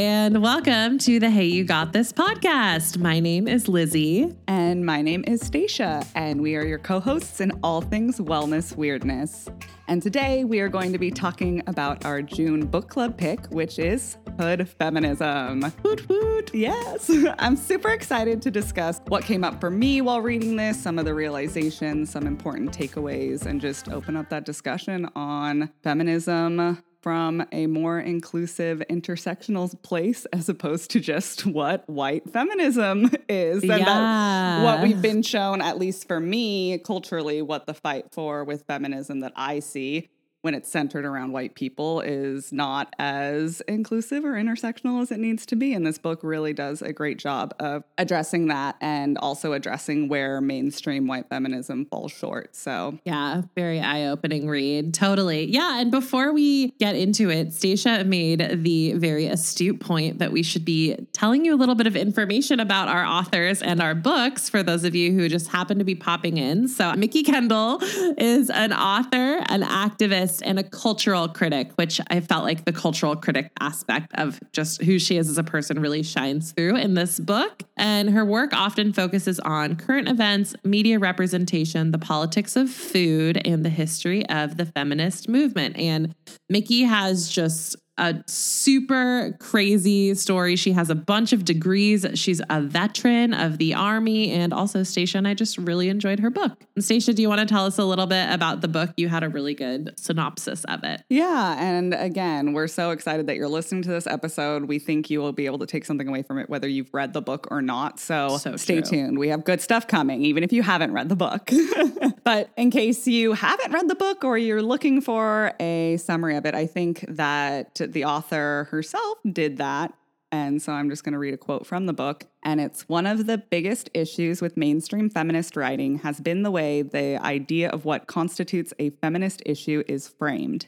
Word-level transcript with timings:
and 0.00 0.42
welcome 0.42 0.96
to 0.96 1.20
the 1.20 1.28
Hey 1.28 1.44
You 1.44 1.62
Got 1.62 1.92
This 1.92 2.10
podcast. 2.10 2.96
My 2.96 3.20
name 3.20 3.46
is 3.46 3.68
Lizzie. 3.68 4.34
And 4.48 4.86
my 4.86 5.02
name 5.02 5.22
is 5.26 5.42
Stacia, 5.42 6.06
and 6.14 6.40
we 6.40 6.56
are 6.56 6.64
your 6.64 6.78
co 6.78 7.00
hosts 7.00 7.42
in 7.42 7.52
all 7.62 7.82
things 7.82 8.18
wellness 8.18 8.74
weirdness. 8.74 9.50
And 9.88 10.00
today 10.00 10.44
we 10.44 10.60
are 10.60 10.70
going 10.70 10.94
to 10.94 10.98
be 10.98 11.10
talking 11.10 11.62
about 11.66 12.06
our 12.06 12.22
June 12.22 12.64
book 12.64 12.88
club 12.88 13.18
pick, 13.18 13.44
which 13.48 13.78
is 13.78 14.16
Hood 14.38 14.66
Feminism. 14.70 15.70
Woot 15.82 16.08
woot. 16.08 16.50
Yes, 16.54 17.10
I'm 17.38 17.54
super 17.54 17.90
excited 17.90 18.40
to 18.40 18.50
discuss 18.50 19.02
what 19.08 19.24
came 19.24 19.44
up 19.44 19.60
for 19.60 19.68
me 19.68 20.00
while 20.00 20.22
reading 20.22 20.56
this, 20.56 20.82
some 20.82 20.98
of 20.98 21.04
the 21.04 21.12
realizations, 21.12 22.08
some 22.08 22.26
important 22.26 22.72
takeaways, 22.72 23.44
and 23.44 23.60
just 23.60 23.90
open 23.90 24.16
up 24.16 24.30
that 24.30 24.46
discussion 24.46 25.10
on 25.14 25.68
feminism, 25.82 26.82
from 27.02 27.44
a 27.52 27.66
more 27.66 27.98
inclusive 27.98 28.82
intersectional 28.90 29.80
place 29.82 30.26
as 30.32 30.48
opposed 30.48 30.90
to 30.90 31.00
just 31.00 31.46
what 31.46 31.88
white 31.88 32.28
feminism 32.30 33.10
is 33.28 33.62
and 33.62 33.80
Yeah. 33.80 34.62
what 34.64 34.82
we've 34.82 35.00
been 35.00 35.22
shown 35.22 35.62
at 35.62 35.78
least 35.78 36.06
for 36.06 36.20
me 36.20 36.78
culturally 36.78 37.40
what 37.42 37.66
the 37.66 37.74
fight 37.74 38.06
for 38.12 38.44
with 38.44 38.64
feminism 38.66 39.20
that 39.20 39.32
I 39.36 39.60
see 39.60 40.08
when 40.42 40.54
it's 40.54 40.70
centered 40.70 41.04
around 41.04 41.32
white 41.32 41.54
people 41.54 42.00
is 42.00 42.52
not 42.52 42.94
as 42.98 43.60
inclusive 43.68 44.24
or 44.24 44.32
intersectional 44.32 45.02
as 45.02 45.10
it 45.10 45.18
needs 45.18 45.44
to 45.46 45.56
be 45.56 45.72
and 45.72 45.86
this 45.86 45.98
book 45.98 46.20
really 46.22 46.52
does 46.52 46.82
a 46.82 46.92
great 46.92 47.18
job 47.18 47.54
of 47.58 47.84
addressing 47.98 48.48
that 48.48 48.76
and 48.80 49.18
also 49.18 49.52
addressing 49.52 50.08
where 50.08 50.40
mainstream 50.40 51.06
white 51.06 51.28
feminism 51.28 51.84
falls 51.86 52.12
short 52.12 52.54
so 52.56 52.98
Yeah, 53.04 53.42
very 53.54 53.80
eye 53.80 54.06
opening 54.06 54.48
read. 54.48 54.94
Totally. 54.94 55.46
Yeah. 55.46 55.80
And 55.80 55.90
before 55.90 56.32
we 56.32 56.70
get 56.72 56.94
into 56.94 57.30
it, 57.30 57.52
Stacia 57.52 58.04
made 58.04 58.62
the 58.62 58.94
very 58.94 59.26
astute 59.26 59.80
point 59.80 60.18
that 60.18 60.32
we 60.32 60.42
should 60.42 60.64
be 60.64 60.96
telling 61.12 61.44
you 61.44 61.54
a 61.54 61.58
little 61.58 61.74
bit 61.74 61.86
of 61.86 61.96
information 61.96 62.60
about 62.60 62.88
our 62.88 63.04
authors 63.04 63.62
and 63.62 63.80
our 63.80 63.94
books 63.94 64.48
for 64.48 64.62
those 64.62 64.84
of 64.84 64.94
you 64.94 65.12
who 65.12 65.28
just 65.28 65.48
happen 65.48 65.78
to 65.78 65.84
be 65.84 65.94
popping 65.94 66.36
in. 66.36 66.68
So, 66.68 66.92
Mikki 66.94 67.22
Kendall 67.22 67.78
is 68.18 68.50
an 68.50 68.72
author, 68.72 69.42
an 69.48 69.62
activist, 69.62 70.29
and 70.40 70.58
a 70.58 70.62
cultural 70.62 71.28
critic, 71.28 71.72
which 71.74 72.00
I 72.10 72.20
felt 72.20 72.44
like 72.44 72.64
the 72.64 72.72
cultural 72.72 73.16
critic 73.16 73.50
aspect 73.60 74.12
of 74.14 74.38
just 74.52 74.82
who 74.82 74.98
she 74.98 75.16
is 75.16 75.28
as 75.28 75.38
a 75.38 75.42
person 75.42 75.80
really 75.80 76.02
shines 76.02 76.52
through 76.52 76.76
in 76.76 76.94
this 76.94 77.18
book. 77.18 77.62
And 77.76 78.10
her 78.10 78.24
work 78.24 78.52
often 78.52 78.92
focuses 78.92 79.40
on 79.40 79.76
current 79.76 80.08
events, 80.08 80.54
media 80.64 80.98
representation, 80.98 81.90
the 81.90 81.98
politics 81.98 82.56
of 82.56 82.70
food, 82.70 83.40
and 83.44 83.64
the 83.64 83.70
history 83.70 84.26
of 84.28 84.56
the 84.56 84.66
feminist 84.66 85.28
movement. 85.28 85.76
And 85.76 86.14
Mikki 86.48 86.82
has 86.82 87.28
just 87.28 87.76
a 88.00 88.24
super 88.26 89.36
crazy 89.38 90.14
story. 90.14 90.56
She 90.56 90.72
has 90.72 90.88
a 90.88 90.94
bunch 90.94 91.32
of 91.34 91.44
degrees. 91.44 92.06
She's 92.14 92.40
a 92.48 92.62
veteran 92.62 93.34
of 93.34 93.58
the 93.58 93.74
army. 93.74 94.30
And 94.32 94.54
also, 94.54 94.82
Stacia 94.82 95.18
and 95.18 95.28
I 95.28 95.34
just 95.34 95.58
really 95.58 95.90
enjoyed 95.90 96.18
her 96.20 96.30
book. 96.30 96.64
Stacia, 96.78 97.12
do 97.12 97.20
you 97.20 97.28
want 97.28 97.40
to 97.40 97.46
tell 97.46 97.66
us 97.66 97.78
a 97.78 97.84
little 97.84 98.06
bit 98.06 98.32
about 98.32 98.62
the 98.62 98.68
book? 98.68 98.90
You 98.96 99.08
had 99.08 99.22
a 99.22 99.28
really 99.28 99.54
good 99.54 99.92
synopsis 99.98 100.64
of 100.64 100.82
it. 100.82 101.02
Yeah. 101.10 101.56
And 101.60 101.92
again, 101.92 102.54
we're 102.54 102.68
so 102.68 102.90
excited 102.90 103.26
that 103.26 103.36
you're 103.36 103.48
listening 103.48 103.82
to 103.82 103.90
this 103.90 104.06
episode. 104.06 104.64
We 104.64 104.78
think 104.78 105.10
you 105.10 105.20
will 105.20 105.32
be 105.32 105.44
able 105.44 105.58
to 105.58 105.66
take 105.66 105.84
something 105.84 106.08
away 106.08 106.22
from 106.22 106.38
it, 106.38 106.48
whether 106.48 106.68
you've 106.68 106.92
read 106.94 107.12
the 107.12 107.20
book 107.22 107.48
or 107.50 107.60
not. 107.60 108.00
So, 108.00 108.38
So 108.38 108.56
stay 108.56 108.80
true. 108.80 108.90
tuned. 108.90 109.18
We 109.18 109.28
have 109.28 109.44
good 109.44 109.60
stuff 109.60 109.86
coming, 109.86 110.22
even 110.24 110.42
if 110.42 110.54
you 110.54 110.62
haven't 110.62 110.92
read 110.92 111.10
the 111.10 111.16
book. 111.16 111.50
but 112.24 112.48
in 112.56 112.70
case 112.70 113.06
you 113.06 113.34
haven't 113.34 113.72
read 113.72 113.88
the 113.88 113.94
book 113.94 114.24
or 114.24 114.38
you're 114.38 114.62
looking 114.62 115.02
for 115.02 115.52
a 115.60 115.98
summary 115.98 116.36
of 116.36 116.46
it, 116.46 116.54
I 116.54 116.66
think 116.66 117.04
that 117.08 117.80
the 117.92 118.04
author 118.04 118.68
herself 118.70 119.18
did 119.30 119.58
that. 119.58 119.92
And 120.32 120.62
so 120.62 120.72
I'm 120.72 120.88
just 120.88 121.02
going 121.02 121.12
to 121.12 121.18
read 121.18 121.34
a 121.34 121.38
quote 121.38 121.66
from 121.66 121.86
the 121.86 121.92
book. 121.92 122.24
And 122.44 122.60
it's 122.60 122.88
one 122.88 123.06
of 123.06 123.26
the 123.26 123.38
biggest 123.38 123.90
issues 123.94 124.40
with 124.40 124.56
mainstream 124.56 125.10
feminist 125.10 125.56
writing 125.56 125.98
has 125.98 126.20
been 126.20 126.42
the 126.42 126.50
way 126.50 126.82
the 126.82 127.20
idea 127.20 127.68
of 127.68 127.84
what 127.84 128.06
constitutes 128.06 128.72
a 128.78 128.90
feminist 128.90 129.42
issue 129.44 129.82
is 129.88 130.08
framed. 130.08 130.66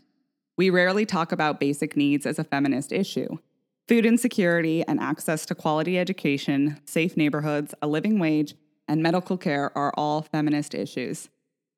We 0.56 0.68
rarely 0.68 1.06
talk 1.06 1.32
about 1.32 1.60
basic 1.60 1.96
needs 1.96 2.26
as 2.26 2.38
a 2.38 2.44
feminist 2.44 2.92
issue. 2.92 3.38
Food 3.88 4.04
insecurity 4.04 4.84
and 4.86 5.00
access 5.00 5.46
to 5.46 5.54
quality 5.54 5.98
education, 5.98 6.80
safe 6.84 7.16
neighborhoods, 7.16 7.74
a 7.80 7.86
living 7.86 8.18
wage, 8.18 8.54
and 8.88 9.02
medical 9.02 9.36
care 9.36 9.76
are 9.76 9.92
all 9.96 10.22
feminist 10.22 10.74
issues. 10.74 11.28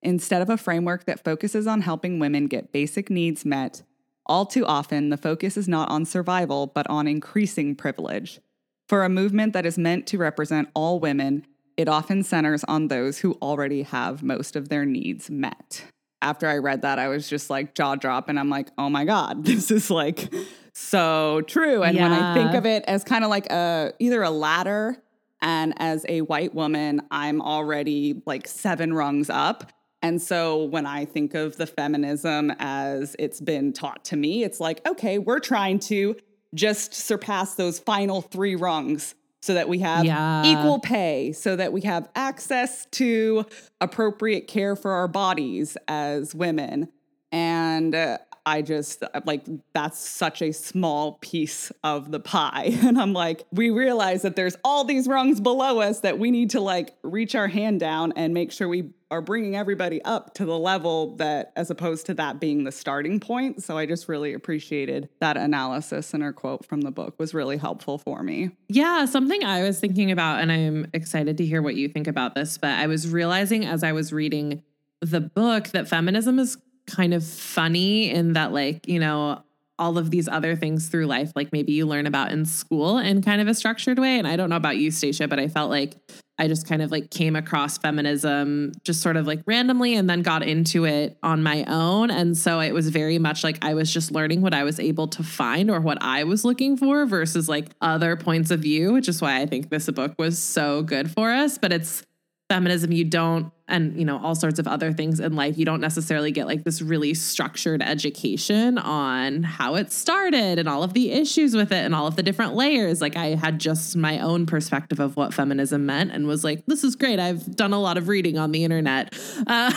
Instead 0.02 0.42
of 0.42 0.50
a 0.50 0.56
framework 0.56 1.06
that 1.06 1.24
focuses 1.24 1.66
on 1.66 1.80
helping 1.80 2.18
women 2.18 2.46
get 2.46 2.72
basic 2.72 3.08
needs 3.08 3.44
met, 3.44 3.82
all 4.26 4.46
too 4.46 4.64
often 4.66 5.10
the 5.10 5.16
focus 5.16 5.56
is 5.56 5.68
not 5.68 5.90
on 5.90 6.04
survival, 6.04 6.66
but 6.66 6.88
on 6.88 7.06
increasing 7.06 7.74
privilege. 7.74 8.40
For 8.88 9.04
a 9.04 9.08
movement 9.08 9.52
that 9.54 9.66
is 9.66 9.78
meant 9.78 10.06
to 10.08 10.18
represent 10.18 10.68
all 10.74 11.00
women, 11.00 11.46
it 11.76 11.88
often 11.88 12.22
centers 12.22 12.64
on 12.64 12.88
those 12.88 13.18
who 13.18 13.36
already 13.42 13.82
have 13.82 14.22
most 14.22 14.56
of 14.56 14.68
their 14.68 14.84
needs 14.84 15.30
met. 15.30 15.84
After 16.22 16.46
I 16.46 16.58
read 16.58 16.82
that, 16.82 16.98
I 16.98 17.08
was 17.08 17.28
just 17.28 17.50
like 17.50 17.74
jaw 17.74 17.96
drop, 17.96 18.28
and 18.28 18.38
I'm 18.38 18.48
like, 18.48 18.68
oh 18.78 18.88
my 18.88 19.04
God, 19.04 19.44
this 19.46 19.70
is 19.70 19.90
like 19.90 20.32
so 20.72 21.42
true. 21.46 21.82
And 21.82 21.96
when 21.96 22.12
I 22.12 22.34
think 22.34 22.54
of 22.54 22.66
it 22.66 22.84
as 22.86 23.04
kind 23.04 23.24
of 23.24 23.30
like 23.30 23.46
a 23.50 23.92
either 23.98 24.22
a 24.22 24.30
ladder, 24.30 24.96
and 25.42 25.74
as 25.76 26.06
a 26.08 26.22
white 26.22 26.54
woman, 26.54 27.02
I'm 27.10 27.42
already 27.42 28.22
like 28.24 28.48
seven 28.48 28.94
rungs 28.94 29.28
up. 29.28 29.70
And 30.04 30.20
so 30.20 30.64
when 30.64 30.84
I 30.84 31.06
think 31.06 31.32
of 31.32 31.56
the 31.56 31.66
feminism 31.66 32.52
as 32.58 33.16
it's 33.18 33.40
been 33.40 33.72
taught 33.72 34.04
to 34.06 34.16
me, 34.16 34.44
it's 34.44 34.60
like, 34.60 34.86
okay, 34.86 35.18
we're 35.18 35.40
trying 35.40 35.78
to 35.80 36.14
just 36.54 36.92
surpass 36.92 37.54
those 37.54 37.78
final 37.78 38.20
three 38.20 38.54
rungs 38.54 39.14
so 39.40 39.54
that 39.54 39.66
we 39.66 39.78
have 39.78 40.04
Yeah. 40.04 40.44
equal 40.44 40.78
pay, 40.78 41.32
so 41.32 41.56
that 41.56 41.72
we 41.72 41.80
have 41.82 42.06
access 42.14 42.84
to 42.92 43.46
appropriate 43.80 44.46
care 44.46 44.76
for 44.76 44.92
our 44.92 45.08
bodies 45.08 45.78
as 45.88 46.34
women. 46.34 46.90
And 47.32 47.94
uh, 47.94 48.18
I 48.46 48.60
just 48.60 49.02
like 49.24 49.46
that's 49.72 49.98
such 49.98 50.42
a 50.42 50.52
small 50.52 51.12
piece 51.22 51.72
of 51.82 52.10
the 52.10 52.20
pie. 52.20 52.76
And 52.84 52.98
I'm 53.00 53.14
like, 53.14 53.46
we 53.52 53.70
realize 53.70 54.20
that 54.22 54.36
there's 54.36 54.56
all 54.64 54.84
these 54.84 55.08
rungs 55.08 55.40
below 55.40 55.80
us 55.80 56.00
that 56.00 56.18
we 56.18 56.30
need 56.30 56.50
to 56.50 56.60
like 56.60 56.94
reach 57.02 57.34
our 57.34 57.48
hand 57.48 57.80
down 57.80 58.12
and 58.16 58.34
make 58.34 58.52
sure 58.52 58.68
we 58.68 58.90
are 59.14 59.20
bringing 59.20 59.54
everybody 59.54 60.02
up 60.02 60.34
to 60.34 60.44
the 60.44 60.58
level 60.58 61.14
that, 61.16 61.52
as 61.54 61.70
opposed 61.70 62.06
to 62.06 62.14
that 62.14 62.40
being 62.40 62.64
the 62.64 62.72
starting 62.72 63.20
point. 63.20 63.62
So 63.62 63.78
I 63.78 63.86
just 63.86 64.08
really 64.08 64.34
appreciated 64.34 65.08
that 65.20 65.36
analysis 65.36 66.12
and 66.14 66.22
her 66.24 66.32
quote 66.32 66.66
from 66.66 66.80
the 66.80 66.90
book 66.90 67.14
was 67.16 67.32
really 67.32 67.56
helpful 67.56 67.96
for 67.96 68.24
me. 68.24 68.50
Yeah, 68.68 69.04
something 69.04 69.44
I 69.44 69.62
was 69.62 69.78
thinking 69.78 70.10
about, 70.10 70.40
and 70.40 70.50
I'm 70.50 70.88
excited 70.92 71.38
to 71.38 71.46
hear 71.46 71.62
what 71.62 71.76
you 71.76 71.88
think 71.88 72.08
about 72.08 72.34
this, 72.34 72.58
but 72.58 72.70
I 72.70 72.88
was 72.88 73.08
realizing 73.08 73.64
as 73.64 73.84
I 73.84 73.92
was 73.92 74.12
reading 74.12 74.64
the 75.00 75.20
book 75.20 75.68
that 75.68 75.86
feminism 75.86 76.40
is 76.40 76.58
kind 76.88 77.14
of 77.14 77.22
funny 77.22 78.10
in 78.10 78.32
that, 78.32 78.52
like, 78.52 78.88
you 78.88 78.98
know, 78.98 79.44
all 79.78 79.98
of 79.98 80.10
these 80.10 80.28
other 80.28 80.54
things 80.54 80.88
through 80.88 81.06
life, 81.06 81.32
like 81.34 81.52
maybe 81.52 81.72
you 81.72 81.86
learn 81.86 82.06
about 82.06 82.30
in 82.30 82.44
school 82.44 82.98
in 82.98 83.22
kind 83.22 83.40
of 83.40 83.48
a 83.48 83.54
structured 83.54 83.98
way. 83.98 84.18
And 84.18 84.26
I 84.26 84.36
don't 84.36 84.48
know 84.50 84.56
about 84.56 84.76
you, 84.76 84.90
Stacia, 84.90 85.26
but 85.26 85.38
I 85.38 85.48
felt 85.48 85.70
like 85.70 85.96
I 86.38 86.48
just 86.48 86.66
kind 86.66 86.82
of 86.82 86.90
like 86.90 87.10
came 87.10 87.36
across 87.36 87.78
feminism 87.78 88.72
just 88.84 89.00
sort 89.00 89.16
of 89.16 89.26
like 89.26 89.40
randomly 89.46 89.94
and 89.94 90.08
then 90.10 90.22
got 90.22 90.42
into 90.42 90.84
it 90.84 91.16
on 91.22 91.42
my 91.42 91.64
own. 91.64 92.10
And 92.10 92.36
so 92.36 92.60
it 92.60 92.72
was 92.72 92.88
very 92.88 93.18
much 93.18 93.44
like 93.44 93.58
I 93.62 93.74
was 93.74 93.92
just 93.92 94.10
learning 94.10 94.42
what 94.42 94.54
I 94.54 94.64
was 94.64 94.80
able 94.80 95.08
to 95.08 95.22
find 95.22 95.70
or 95.70 95.80
what 95.80 95.98
I 96.00 96.24
was 96.24 96.44
looking 96.44 96.76
for 96.76 97.06
versus 97.06 97.48
like 97.48 97.66
other 97.80 98.16
points 98.16 98.50
of 98.50 98.60
view, 98.60 98.92
which 98.92 99.08
is 99.08 99.20
why 99.20 99.40
I 99.40 99.46
think 99.46 99.70
this 99.70 99.88
book 99.90 100.14
was 100.18 100.40
so 100.40 100.82
good 100.82 101.10
for 101.10 101.30
us. 101.30 101.58
But 101.58 101.72
it's 101.72 102.02
feminism 102.48 102.92
you 102.92 103.04
don't 103.04 103.50
and 103.68 103.98
you 103.98 104.04
know 104.04 104.18
all 104.22 104.34
sorts 104.34 104.58
of 104.58 104.66
other 104.66 104.92
things 104.92 105.20
in 105.20 105.34
life 105.34 105.56
you 105.56 105.64
don't 105.64 105.80
necessarily 105.80 106.30
get 106.30 106.46
like 106.46 106.64
this 106.64 106.82
really 106.82 107.14
structured 107.14 107.82
education 107.82 108.76
on 108.78 109.42
how 109.42 109.74
it 109.74 109.90
started 109.90 110.58
and 110.58 110.68
all 110.68 110.82
of 110.82 110.92
the 110.94 111.10
issues 111.12 111.54
with 111.54 111.72
it 111.72 111.84
and 111.84 111.94
all 111.94 112.06
of 112.06 112.16
the 112.16 112.22
different 112.22 112.54
layers. 112.54 113.00
Like 113.00 113.16
i 113.16 113.34
had 113.34 113.58
just 113.58 113.96
my 113.96 114.18
own 114.18 114.46
perspective 114.46 115.00
of 115.00 115.16
what 115.16 115.32
feminism 115.32 115.86
meant 115.86 116.10
and 116.12 116.26
was 116.26 116.44
like 116.44 116.64
this 116.66 116.84
is 116.84 116.96
great. 116.96 117.18
I've 117.18 117.56
done 117.56 117.72
a 117.72 117.80
lot 117.80 117.96
of 117.98 118.08
reading 118.08 118.38
on 118.38 118.52
the 118.52 118.64
internet. 118.64 119.14
Uh, 119.46 119.70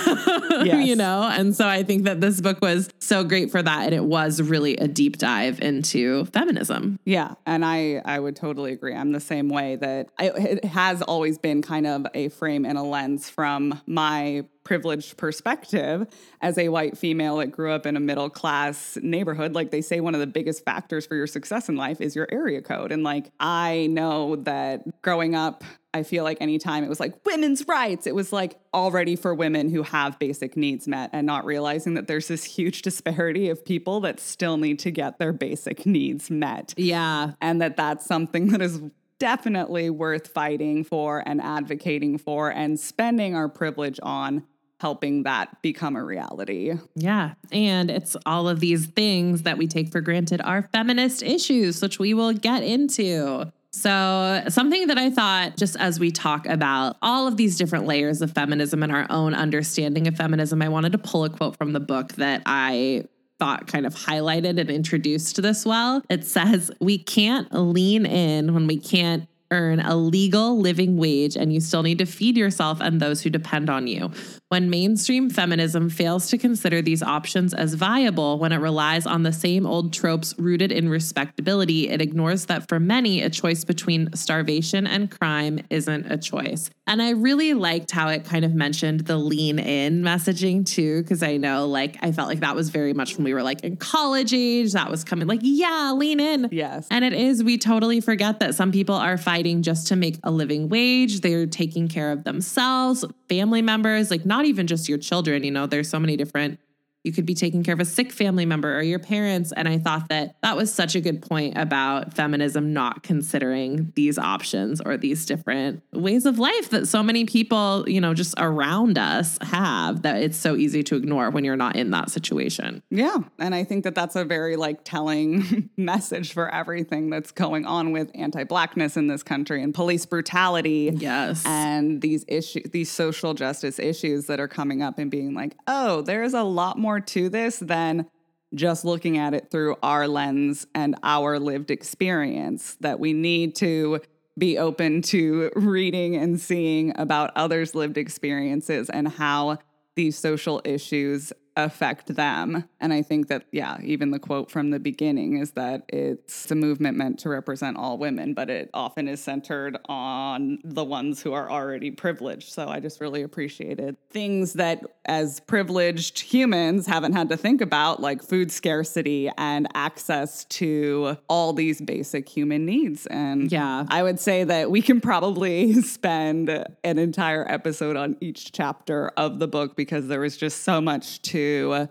Yes. 0.66 0.88
you 0.88 0.96
know? 0.96 1.22
And 1.32 1.56
so 1.56 1.68
i 1.68 1.84
think 1.84 2.04
that 2.06 2.20
this 2.20 2.42
book 2.42 2.60
was 2.62 2.90
so 3.00 3.24
great 3.24 3.52
for 3.52 3.62
that 3.62 3.86
and 3.86 3.94
it 3.94 4.04
was 4.04 4.42
really 4.42 4.76
a 4.78 4.88
deep 4.88 5.18
dive 5.18 5.60
into 5.62 6.26
feminism. 6.26 7.00
Yeah, 7.06 7.36
and 7.46 7.64
I 7.64 8.02
I 8.04 8.20
would 8.20 8.36
totally 8.36 8.72
agree. 8.74 8.94
I'm 8.96 9.12
the 9.12 9.20
same 9.20 9.50
way 9.50 9.76
that 9.78 10.10
I, 10.18 10.30
it 10.30 10.66
has 10.66 11.02
always 11.02 11.38
been 11.38 11.62
kind 11.62 11.86
of 11.88 12.06
a 12.14 12.30
frame 12.30 12.66
and 12.66 12.78
a 12.78 12.82
lens 12.84 13.30
from 13.30 13.77
my 13.86 14.46
privileged 14.64 15.16
perspective 15.16 16.06
as 16.42 16.58
a 16.58 16.68
white 16.68 16.98
female 16.98 17.38
that 17.38 17.48
grew 17.48 17.72
up 17.72 17.86
in 17.86 17.96
a 17.96 18.00
middle 18.02 18.30
class 18.30 18.98
neighborhood. 19.02 19.54
Like 19.56 19.72
they 19.72 19.82
say, 19.82 20.02
one 20.02 20.14
of 20.14 20.20
the 20.20 20.28
biggest 20.28 20.66
factors 20.66 21.06
for 21.06 21.16
your 21.16 21.28
success 21.28 21.70
in 21.70 21.78
life 21.78 22.02
is 22.02 22.16
your 22.16 22.28
area 22.32 22.62
code, 22.62 22.92
and 22.92 23.04
like 23.04 23.32
I 23.40 23.88
know 23.90 24.36
that 24.38 25.02
growing 25.02 25.36
up. 25.36 25.64
I 25.94 26.04
feel 26.04 26.24
like 26.24 26.38
anytime 26.42 26.84
it 26.84 26.90
was 26.90 27.00
like 27.00 27.26
women's 27.26 27.68
rights, 27.68 28.06
it 28.06 28.14
was 28.14 28.32
like 28.32 28.60
already 28.72 29.16
for 29.16 29.34
women 29.34 29.72
who 29.72 29.82
have 29.82 30.20
basic 30.20 30.56
needs 30.56 30.88
met 30.88 31.10
and 31.12 31.26
not 31.26 31.44
realizing 31.44 31.96
that 31.96 32.06
there's 32.06 32.28
this 32.28 32.44
huge 32.44 32.84
disparity 32.84 33.50
of 33.50 33.66
people 33.66 34.02
that 34.02 34.20
still 34.20 34.58
need 34.58 34.78
to 34.80 34.92
get 34.92 35.18
their 35.18 35.34
basic 35.34 35.88
needs 35.88 36.30
met. 36.30 36.76
Yeah. 36.78 37.32
And 37.42 37.60
that 37.62 37.78
that's 37.78 38.06
something 38.06 38.50
that 38.50 38.62
is 38.62 38.80
definitely 39.20 39.90
worth 39.90 40.28
fighting 40.28 40.84
for 40.84 41.24
and 41.26 41.42
advocating 41.42 42.18
for 42.18 42.50
and 42.50 42.80
spending 42.80 43.36
our 43.36 43.50
privilege 43.50 44.00
on 44.04 44.44
helping 44.80 45.24
that 45.24 45.62
become 45.62 45.96
a 45.96 46.04
reality. 46.04 46.74
Yeah. 46.96 47.34
And 47.52 47.90
it's 47.90 48.16
all 48.26 48.48
of 48.48 48.60
these 48.60 48.86
things 48.86 49.44
that 49.44 49.58
we 49.58 49.68
take 49.68 49.92
for 49.92 50.02
granted 50.02 50.42
are 50.42 50.70
feminist 50.72 51.24
issues, 51.24 51.82
which 51.82 51.98
we 52.00 52.14
will 52.14 52.34
get 52.34 52.64
into. 52.64 53.52
So, 53.72 54.44
something 54.48 54.88
that 54.88 54.98
I 54.98 55.10
thought, 55.10 55.58
just 55.58 55.76
as 55.76 56.00
we 56.00 56.10
talk 56.10 56.48
about 56.48 56.98
all 57.02 57.28
of 57.28 57.38
these 57.38 57.58
different 57.58 57.86
layers 57.86 58.22
of 58.22 58.32
feminism 58.32 58.82
and 58.82 58.92
our 58.92 59.06
own 59.10 59.36
understanding 59.36 60.08
of 60.08 60.16
feminism, 60.16 60.62
I 60.62 60.70
wanted 60.70 60.94
to 60.94 60.98
pull 60.98 61.26
a 61.26 61.30
quote 61.30 61.58
from 61.58 61.74
the 61.74 61.80
book 61.80 62.14
that 62.14 62.42
I 62.46 63.06
thought 63.40 63.68
kind 63.68 63.86
of 63.86 63.94
highlighted 63.94 64.60
and 64.60 64.70
introduced 64.70 65.42
this 65.42 65.66
well. 65.66 66.02
It 66.10 66.26
says, 66.26 66.72
We 66.80 66.98
can't 66.98 67.52
lean 67.54 68.06
in 68.06 68.54
when 68.54 68.68
we 68.68 68.78
can't 68.78 69.28
earn 69.52 69.80
a 69.80 69.96
legal 69.96 70.60
living 70.60 70.98
wage 70.98 71.36
and 71.36 71.54
you 71.54 71.60
still 71.60 71.84
need 71.84 71.98
to 72.00 72.06
feed 72.06 72.38
yourself 72.38 72.80
and 72.82 73.00
those 73.00 73.22
who 73.22 73.30
depend 73.30 73.70
on 73.70 73.88
you. 73.88 74.12
When 74.50 74.70
mainstream 74.70 75.30
feminism 75.30 75.90
fails 75.90 76.30
to 76.30 76.38
consider 76.38 76.82
these 76.82 77.04
options 77.04 77.54
as 77.54 77.74
viable 77.74 78.40
when 78.40 78.52
it 78.52 78.58
relies 78.58 79.06
on 79.06 79.24
the 79.24 79.34
same 79.34 79.66
old 79.66 79.94
tropes 79.94 80.34
rooted 80.38 80.72
in 80.72 80.90
respectability, 80.90 81.90
it 81.90 82.02
ignores 82.02 82.46
that 82.46 82.68
for 82.68 82.80
many, 82.80 83.22
a 83.22 83.30
choice 83.30 83.64
between 83.66 84.14
starvation 84.14 84.88
and 84.88 85.12
crime 85.12 85.60
isn't 85.70 86.12
a 86.12 86.18
choice. 86.18 86.70
And 86.86 87.02
I 87.02 87.12
really 87.12 87.54
liked 87.54 87.92
how 87.92 88.08
it 88.10 88.24
kind 88.24 88.46
of 88.46 88.54
mentioned 88.54 89.02
the 89.02 89.18
lean 89.18 89.60
in 89.60 90.02
messaging 90.02 90.66
too, 90.66 91.02
because 91.02 91.24
I 91.24 91.38
know 91.38 91.68
like 91.68 91.98
I 92.02 92.12
felt 92.12 92.30
like 92.30 92.40
that 92.40 92.56
was 92.56 92.70
very 92.70 92.94
much 92.94 93.18
when 93.18 93.26
we 93.26 93.34
were 93.34 93.44
like 93.44 93.62
in 93.62 93.76
college 93.76 94.34
age, 94.34 94.72
that 94.74 94.90
was 94.90 95.04
coming 95.04 95.28
like, 95.28 95.42
yeah, 95.44 95.94
lean 95.96 96.20
in. 96.20 96.48
Yes. 96.52 96.88
And 96.90 97.04
it 97.04 97.14
is, 97.14 97.44
we 97.44 97.58
totally 97.58 98.00
forget 98.00 98.40
that 98.40 98.56
some 98.56 98.72
people 98.72 98.96
are 98.96 99.18
fighting 99.18 99.37
just 99.44 99.88
to 99.88 99.96
make 99.96 100.20
a 100.24 100.32
living 100.32 100.70
wage. 100.70 101.22
They're 101.22 101.48
taking 101.48 101.88
care 101.88 102.12
of 102.12 102.24
themselves, 102.24 103.06
family 103.30 103.62
members, 103.62 104.12
like 104.12 104.26
not 104.26 104.46
even 104.46 104.68
just 104.68 104.90
your 104.90 104.98
children. 104.98 105.44
You 105.44 105.52
know, 105.52 105.68
there's 105.68 105.90
so 105.90 106.00
many 106.00 106.18
different 106.18 106.60
you 107.08 107.14
could 107.14 107.26
be 107.26 107.34
taking 107.34 107.64
care 107.64 107.74
of 107.74 107.80
a 107.80 107.86
sick 107.86 108.12
family 108.12 108.46
member 108.46 108.78
or 108.78 108.82
your 108.82 109.00
parents. 109.00 109.52
And 109.54 109.68
I 109.68 109.80
thought 109.80 110.10
that 110.10 110.36
that 110.44 110.56
was 110.56 110.72
such 110.72 110.94
a 110.94 111.02
good 111.02 111.22
point 111.22 111.58
about 111.58 112.14
feminism 112.14 112.74
not 112.74 113.02
considering 113.02 113.94
these 113.96 114.20
options 114.20 114.82
or 114.82 114.98
these 114.98 115.26
different 115.26 115.82
ways 115.94 116.26
of 116.26 116.38
life 116.38 116.70
that 116.70 116.88
so 116.88 117.02
many 117.02 117.26
people, 117.26 117.86
you 117.88 118.02
know, 118.02 118.14
just 118.14 118.36
around 118.38 118.98
us 118.98 119.40
have 119.42 120.02
that 120.02 120.22
it's 120.22 120.38
so 120.38 120.56
easy 120.56 120.84
to 120.84 120.96
ignore 120.96 121.30
when 121.30 121.46
you're 121.46 121.56
not 121.56 121.78
in 121.78 121.92
that 121.92 122.12
situation. 122.12 122.84
Yeah. 122.90 123.18
And 123.40 123.56
I 123.56 123.64
think 123.64 123.86
that 123.86 123.96
that's 123.96 124.16
a 124.16 124.26
very 124.26 124.58
like 124.58 124.84
telling 124.84 125.70
message 125.78 126.34
for 126.34 126.54
everything 126.54 127.10
that's 127.10 127.32
going 127.32 127.66
on 127.66 127.92
with 127.92 128.12
anti 128.14 128.44
blackness 128.44 128.98
in 128.98 129.08
this 129.08 129.24
country 129.24 129.64
and 129.64 129.74
police 129.74 130.06
brutality. 130.06 130.92
Yes. 130.94 131.44
And 131.46 132.02
these 132.02 132.26
issues, 132.28 132.64
these 132.72 132.92
social 132.92 133.34
justice 133.34 133.80
issues 133.80 134.26
that 134.26 134.42
are 134.42 134.48
coming 134.50 134.82
up 134.82 135.00
and 135.00 135.10
being 135.10 135.34
like, 135.34 135.56
oh, 135.68 136.02
there's 136.02 136.34
a 136.34 136.44
lot 136.44 136.78
more 136.78 136.97
to 137.00 137.30
this 137.30 137.60
than 137.60 138.10
just 138.54 138.86
looking 138.86 139.18
at 139.18 139.34
it 139.34 139.52
through 139.52 139.76
our 139.84 140.08
lens 140.08 140.68
and 140.74 140.96
our 141.04 141.40
lived 141.40 141.70
experience, 141.70 142.78
that 142.80 143.00
we 143.00 143.14
need 143.14 143.56
to 143.56 144.00
be 144.38 144.58
open 144.58 145.02
to 145.02 145.52
reading 145.56 146.16
and 146.16 146.40
seeing 146.40 146.98
about 146.98 147.32
others' 147.36 147.76
lived 147.76 147.98
experiences 147.98 148.90
and 148.90 149.08
how 149.08 149.58
these 149.96 150.18
social 150.18 150.62
issues 150.64 151.34
affect 151.58 152.16
them. 152.16 152.64
And 152.80 152.94
I 152.94 153.02
think 153.02 153.28
that, 153.30 153.44
yeah, 153.52 153.78
even 153.84 154.12
the 154.12 154.20
quote 154.20 154.52
from 154.52 154.70
the 154.70 154.80
beginning 154.80 155.38
is 155.38 155.52
that 155.52 155.84
it's 155.90 156.50
a 156.52 156.56
movement 156.56 156.96
meant 156.98 157.18
to 157.20 157.30
represent 157.30 157.78
all 157.78 157.98
women, 157.98 158.36
but 158.36 158.50
it 158.50 158.70
often 158.76 159.08
is 159.08 159.20
centered 159.20 159.78
on 159.90 160.60
the 160.64 160.84
ones 160.84 161.22
who 161.22 161.34
are 161.34 161.50
already 161.50 161.90
privileged. 161.90 162.54
So 162.54 162.68
I 162.68 162.80
just 162.80 163.02
really 163.02 163.24
appreciated 163.24 163.98
things 164.12 164.54
that, 164.54 164.84
as 165.06 165.40
privileged 165.42 166.20
humans, 166.20 166.86
haven't 166.86 167.14
had 167.14 167.30
to 167.30 167.38
think 167.38 167.62
about, 167.62 168.00
like 168.02 168.22
food 168.22 168.52
scarcity 168.52 169.32
and 169.38 169.68
access 169.74 170.46
to 170.46 171.18
all 171.28 171.54
these 171.54 171.82
basic 171.82 172.30
human 172.30 172.66
needs. 172.66 173.08
And 173.08 173.52
Yeah. 173.52 173.86
I 173.90 174.04
would 174.04 174.20
say 174.20 174.44
that 174.44 174.70
we 174.70 174.84
can 174.84 175.02
probably 175.02 175.74
spend 175.82 176.50
an 176.50 177.00
entire 177.00 177.50
episode 177.52 177.96
on 177.96 178.16
each 178.22 178.52
chapter 178.52 179.08
of 179.18 179.40
the 179.40 179.48
book 179.48 179.76
because 179.76 180.08
there 180.08 180.20
was 180.20 180.38
just 180.38 180.64
so 180.64 180.80
much 180.80 181.20
to 181.24 181.47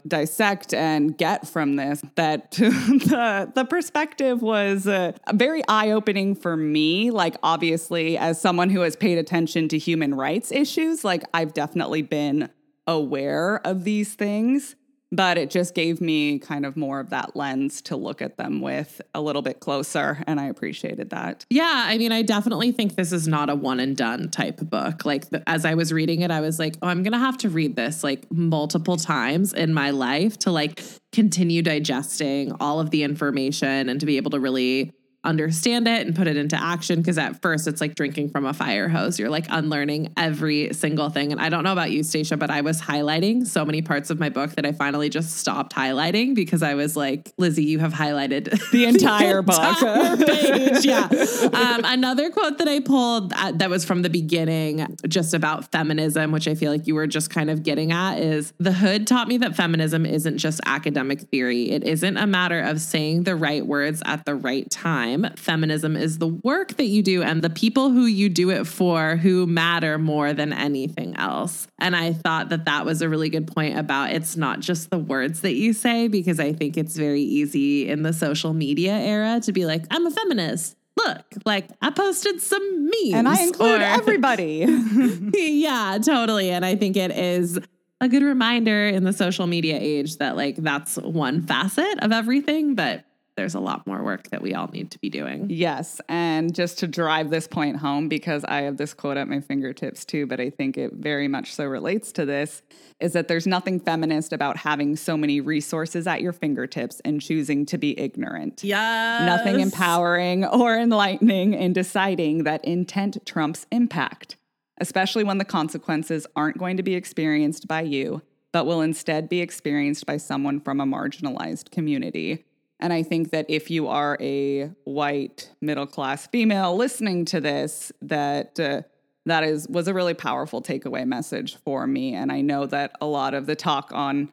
dissect 0.07 0.75
and 0.75 1.17
get 1.17 1.47
from 1.47 1.77
this 1.77 2.03
that 2.15 2.51
the, 2.53 3.51
the 3.55 3.65
perspective 3.65 4.43
was 4.43 4.87
uh, 4.87 5.13
very 5.33 5.63
eye 5.69 5.91
opening 5.91 6.35
for 6.35 6.57
me. 6.57 7.11
Like, 7.11 7.37
obviously, 7.43 8.19
as 8.19 8.41
someone 8.41 8.71
who 8.71 8.81
has 8.81 8.97
paid 8.97 9.19
attention 9.19 9.69
to 9.69 9.79
human 9.79 10.15
rights 10.15 10.53
issues, 10.53 11.05
like, 11.05 11.25
I've 11.35 11.55
definitely 11.55 12.03
been 12.03 12.51
aware 12.87 13.61
of 13.65 13.85
these 13.85 14.15
things 14.15 14.77
but 15.13 15.39
it 15.39 15.51
just 15.51 15.75
gave 15.75 16.01
me 16.01 16.39
kind 16.39 16.67
of 16.67 16.77
more 16.77 17.01
of 17.01 17.11
that 17.11 17.37
lens 17.37 17.81
to 17.83 17.97
look 17.97 18.21
at 18.21 18.37
them 18.37 18.61
with 18.61 19.01
a 19.15 19.21
little 19.21 19.43
bit 19.43 19.61
closer 19.61 20.23
and 20.27 20.41
i 20.41 20.47
appreciated 20.47 21.11
that 21.11 21.47
Yeah, 21.51 21.85
I 21.87 21.97
mean, 21.99 22.13
I 22.13 22.23
definitely 22.23 22.73
think 22.73 22.97
this 22.97 23.13
is 23.13 23.27
not 23.29 23.49
a 23.49 23.55
one 23.55 23.81
and 23.81 23.97
done 23.97 24.29
type 24.31 24.59
book. 24.59 25.05
Like, 25.05 25.31
the, 25.31 25.43
as 25.49 25.65
I 25.65 25.75
was 25.75 25.93
reading 25.93 26.23
it, 26.23 26.31
I 26.31 26.41
was 26.41 26.59
like, 26.59 26.77
oh, 26.83 26.89
I'm 26.89 27.03
to 27.13 27.19
have 27.19 27.39
to 27.39 27.49
read 27.49 27.77
this 27.77 28.05
like 28.05 28.31
multiple 28.31 28.97
times 28.97 29.53
in 29.53 29.73
my 29.73 29.91
life 29.91 30.39
to 30.41 30.51
like 30.51 30.83
continue 31.13 31.63
digesting 31.63 32.53
all 32.61 32.81
of 32.81 32.91
the 32.91 33.03
information 33.05 33.89
and 33.89 34.01
to 34.01 34.07
be 34.07 34.17
able 34.17 34.33
to 34.33 34.41
really 34.41 34.93
understand 35.27 35.89
it 35.89 36.07
and 36.07 36.15
put 36.15 36.27
it 36.27 36.37
into 36.37 36.61
action. 36.61 37.03
Cause 37.03 37.19
at 37.19 37.41
first 37.43 37.67
it's 37.67 37.81
like 37.81 37.95
drinking 37.95 38.31
from 38.31 38.47
a 38.47 38.53
fire 38.53 38.89
hose. 38.89 39.19
You're 39.19 39.31
like 39.31 39.47
unlearning 39.51 40.13
every 40.17 40.73
single 40.73 41.11
thing. 41.11 41.33
And 41.33 41.41
I 41.41 41.49
don't 41.49 41.65
know 41.65 41.73
about 41.73 41.91
you, 41.91 42.03
Stacia, 42.03 42.37
but 42.37 42.51
I 42.51 42.61
was 42.61 42.81
highlighting 42.81 43.47
so 43.47 43.65
many 43.65 43.83
parts 43.83 44.11
of 44.11 44.19
my 44.19 44.29
book 44.29 44.53
that 44.53 44.65
I 44.65 44.73
finally 44.73 45.09
just 45.09 45.37
stopped 45.37 45.75
highlighting 45.75 46.35
because 46.35 46.63
I 46.63 46.75
was 46.75 46.97
like, 46.97 47.33
Lizzie, 47.39 47.65
you 47.65 47.79
have 47.81 47.93
highlighted 47.93 48.47
The 48.71 48.85
entire 48.85 49.43
book. 49.43 49.57
entire 49.83 50.17
page. 50.17 50.85
Yeah. 50.85 51.09
Um, 51.53 51.83
another 51.85 52.31
quote 52.31 52.59
that 52.59 52.69
I 52.69 52.81
pulled 52.81 53.33
uh, 53.33 53.53
that 53.53 53.71
was 53.71 53.85
from 53.85 54.03
the 54.03 54.11
beginning, 54.11 54.97
just 55.09 55.35
about 55.35 55.71
feminism, 55.73 56.33
which 56.33 56.49
I 56.49 56.55
feel 56.55 56.73
like 56.73 56.87
you 56.87 56.95
were 56.95 57.07
just 57.07 57.31
kind 57.31 57.51
of 57.51 57.63
getting 57.63 57.93
at, 57.93 58.19
is 58.19 58.53
the 58.59 58.73
hood 58.73 59.07
taught 59.07 59.29
me 59.29 59.39
that 59.39 59.57
feminism 59.57 60.07
isn't 60.07 60.39
just 60.39 60.61
academic 60.67 61.23
theory. 61.23 61.71
It 61.71 61.85
isn't 61.85 62.17
a 62.17 62.27
matter 62.27 62.61
of 62.61 62.81
saying 62.81 63.25
the 63.25 63.37
right 63.37 63.67
words 63.67 64.03
at 64.05 64.25
the 64.25 64.35
right 64.35 64.69
time. 64.71 65.16
Feminism 65.37 65.97
is 65.97 66.19
the 66.19 66.29
work 66.29 66.77
that 66.77 66.87
you 66.87 67.03
do 67.03 67.23
and 67.23 67.43
the 67.43 67.51
people 67.51 67.91
who 67.91 68.07
you 68.07 68.29
do 68.29 68.51
it 68.51 68.67
for 68.67 69.17
who 69.17 69.47
matter 69.47 69.99
more 69.99 70.33
than 70.33 70.53
anything 70.53 71.17
else. 71.17 71.67
And 71.79 71.95
I 71.95 72.13
thought 72.13 72.49
that 72.51 72.65
that 72.67 72.85
was 72.85 73.03
a 73.03 73.09
really 73.09 73.29
good 73.29 73.47
point 73.47 73.79
about 73.79 74.13
it's 74.13 74.37
not 74.37 74.61
just 74.61 74.91
the 74.91 74.99
words 74.99 75.41
that 75.43 75.55
you 75.55 75.73
say, 75.73 76.09
because 76.09 76.41
I 76.41 76.53
think 76.53 76.77
it's 76.77 76.97
very 76.97 77.23
easy 77.23 77.89
in 77.89 78.03
the 78.03 78.13
social 78.13 78.53
media 78.53 78.93
era 78.93 79.41
to 79.41 79.53
be 79.53 79.67
like, 79.67 79.85
I'm 79.91 80.07
a 80.07 80.11
feminist. 80.11 80.77
Look, 80.97 81.25
like 81.45 81.69
I 81.83 81.91
posted 81.91 82.41
some 82.41 82.85
memes. 82.87 83.13
and 83.13 83.29
i 83.29 83.43
include 83.43 83.83
or- 83.83 83.85
everybody 83.85 84.65
yeah, 85.35 85.99
totally. 86.03 86.51
And 86.51 86.65
I 86.65 86.75
think 86.77 86.97
it 86.97 87.11
is 87.11 87.59
a 88.01 88.09
good 88.09 88.23
reminder 88.23 88.89
in 88.89 89.05
the 89.05 89.13
social 89.13 89.47
media 89.47 89.79
age 89.81 90.17
that 90.17 90.37
like 90.37 90.57
that's 90.57 90.97
one 90.97 91.43
facet 91.47 92.03
of 92.03 92.13
everything, 92.13 92.75
but 92.75 93.05
there's 93.37 93.55
a 93.55 93.61
lot 93.61 93.87
more 93.87 94.03
work 94.03 94.31
that 94.31 94.41
we 94.41 94.55
all 94.55 94.69
need 94.69 94.91
to 94.91 94.99
be 94.99 95.11
doing. 95.11 95.47
Yes. 95.51 96.01
And 96.09 96.55
just 96.55 96.79
to 96.79 96.87
drive 96.87 97.29
this 97.29 97.47
point 97.47 97.77
home, 97.77 98.09
because 98.09 98.45
I 98.45 98.63
have 98.63 98.79
this 98.79 98.95
quote 98.95 99.19
at 99.19 99.29
my 99.29 99.41
fingertips 99.41 100.05
too, 100.07 100.27
but 100.27 100.41
I 100.41 100.49
think 100.49 100.79
it 100.79 100.95
very 100.95 101.29
much 101.29 101.55
so 101.55 101.67
relates 101.67 102.13
to 102.13 102.25
this, 102.25 102.63
is 102.99 103.13
that 103.13 103.29
there's 103.29 103.47
nothing 103.47 103.79
feminist 103.79 104.33
about 104.33 104.57
having 104.57 104.97
so 104.97 105.19
many 105.19 105.41
resources 105.41 106.07
at 106.07 106.23
your 106.23 106.33
fingertips 106.33 107.01
and 107.05 107.21
choosing 107.21 107.67
to 107.67 107.77
be 107.77 107.99
ignorant. 108.01 108.65
Yeah. 108.65 109.27
Nothing 109.27 109.61
empowering 109.61 110.47
or 110.47 110.79
enlightening 110.79 111.53
in 111.53 111.75
deciding 111.75 112.45
that 112.45 112.65
intent 112.65 113.19
trumps 113.27 113.67
impact, 113.71 114.37
especially 114.81 115.25
when 115.25 115.37
the 115.37 115.45
consequences 115.45 116.27
aren't 116.35 116.57
going 116.57 116.79
to 116.79 116.83
be 116.83 116.95
experienced 116.95 117.69
by 117.69 117.83
you, 117.83 118.23
but 118.51 118.65
will 118.65 118.81
instead 118.81 119.29
be 119.29 119.43
experienced 119.43 120.07
by 120.07 120.17
someone 120.17 120.59
from 120.59 120.81
a 120.81 120.87
marginalized 120.87 121.71
community. 121.71 122.46
And 122.81 122.93
I 122.93 123.03
think 123.03 123.31
that 123.31 123.47
if 123.49 123.71
you 123.71 123.89
are 123.89 124.19
a 124.21 124.71
white 124.85 125.51
middle 125.61 125.87
class 125.87 126.27
female 126.27 126.77
listening 126.77 127.25
to 127.27 127.41
this, 127.41 127.91
that 128.03 128.61
uh, 128.61 128.83
that 129.25 129.45
is 129.45 129.69
was 129.69 129.89
a 129.89 129.95
really 129.95 130.15
powerful 130.15 130.63
takeaway 130.63 131.07
message 131.07 131.57
for 131.57 131.87
me. 131.87 132.15
And 132.15 132.31
I 132.31 132.41
know 132.41 132.67
that 132.67 132.93
a 133.01 133.07
lot 133.07 133.35
of 133.35 133.47
the 133.47 133.57
talk 133.57 133.91
on 133.93 134.33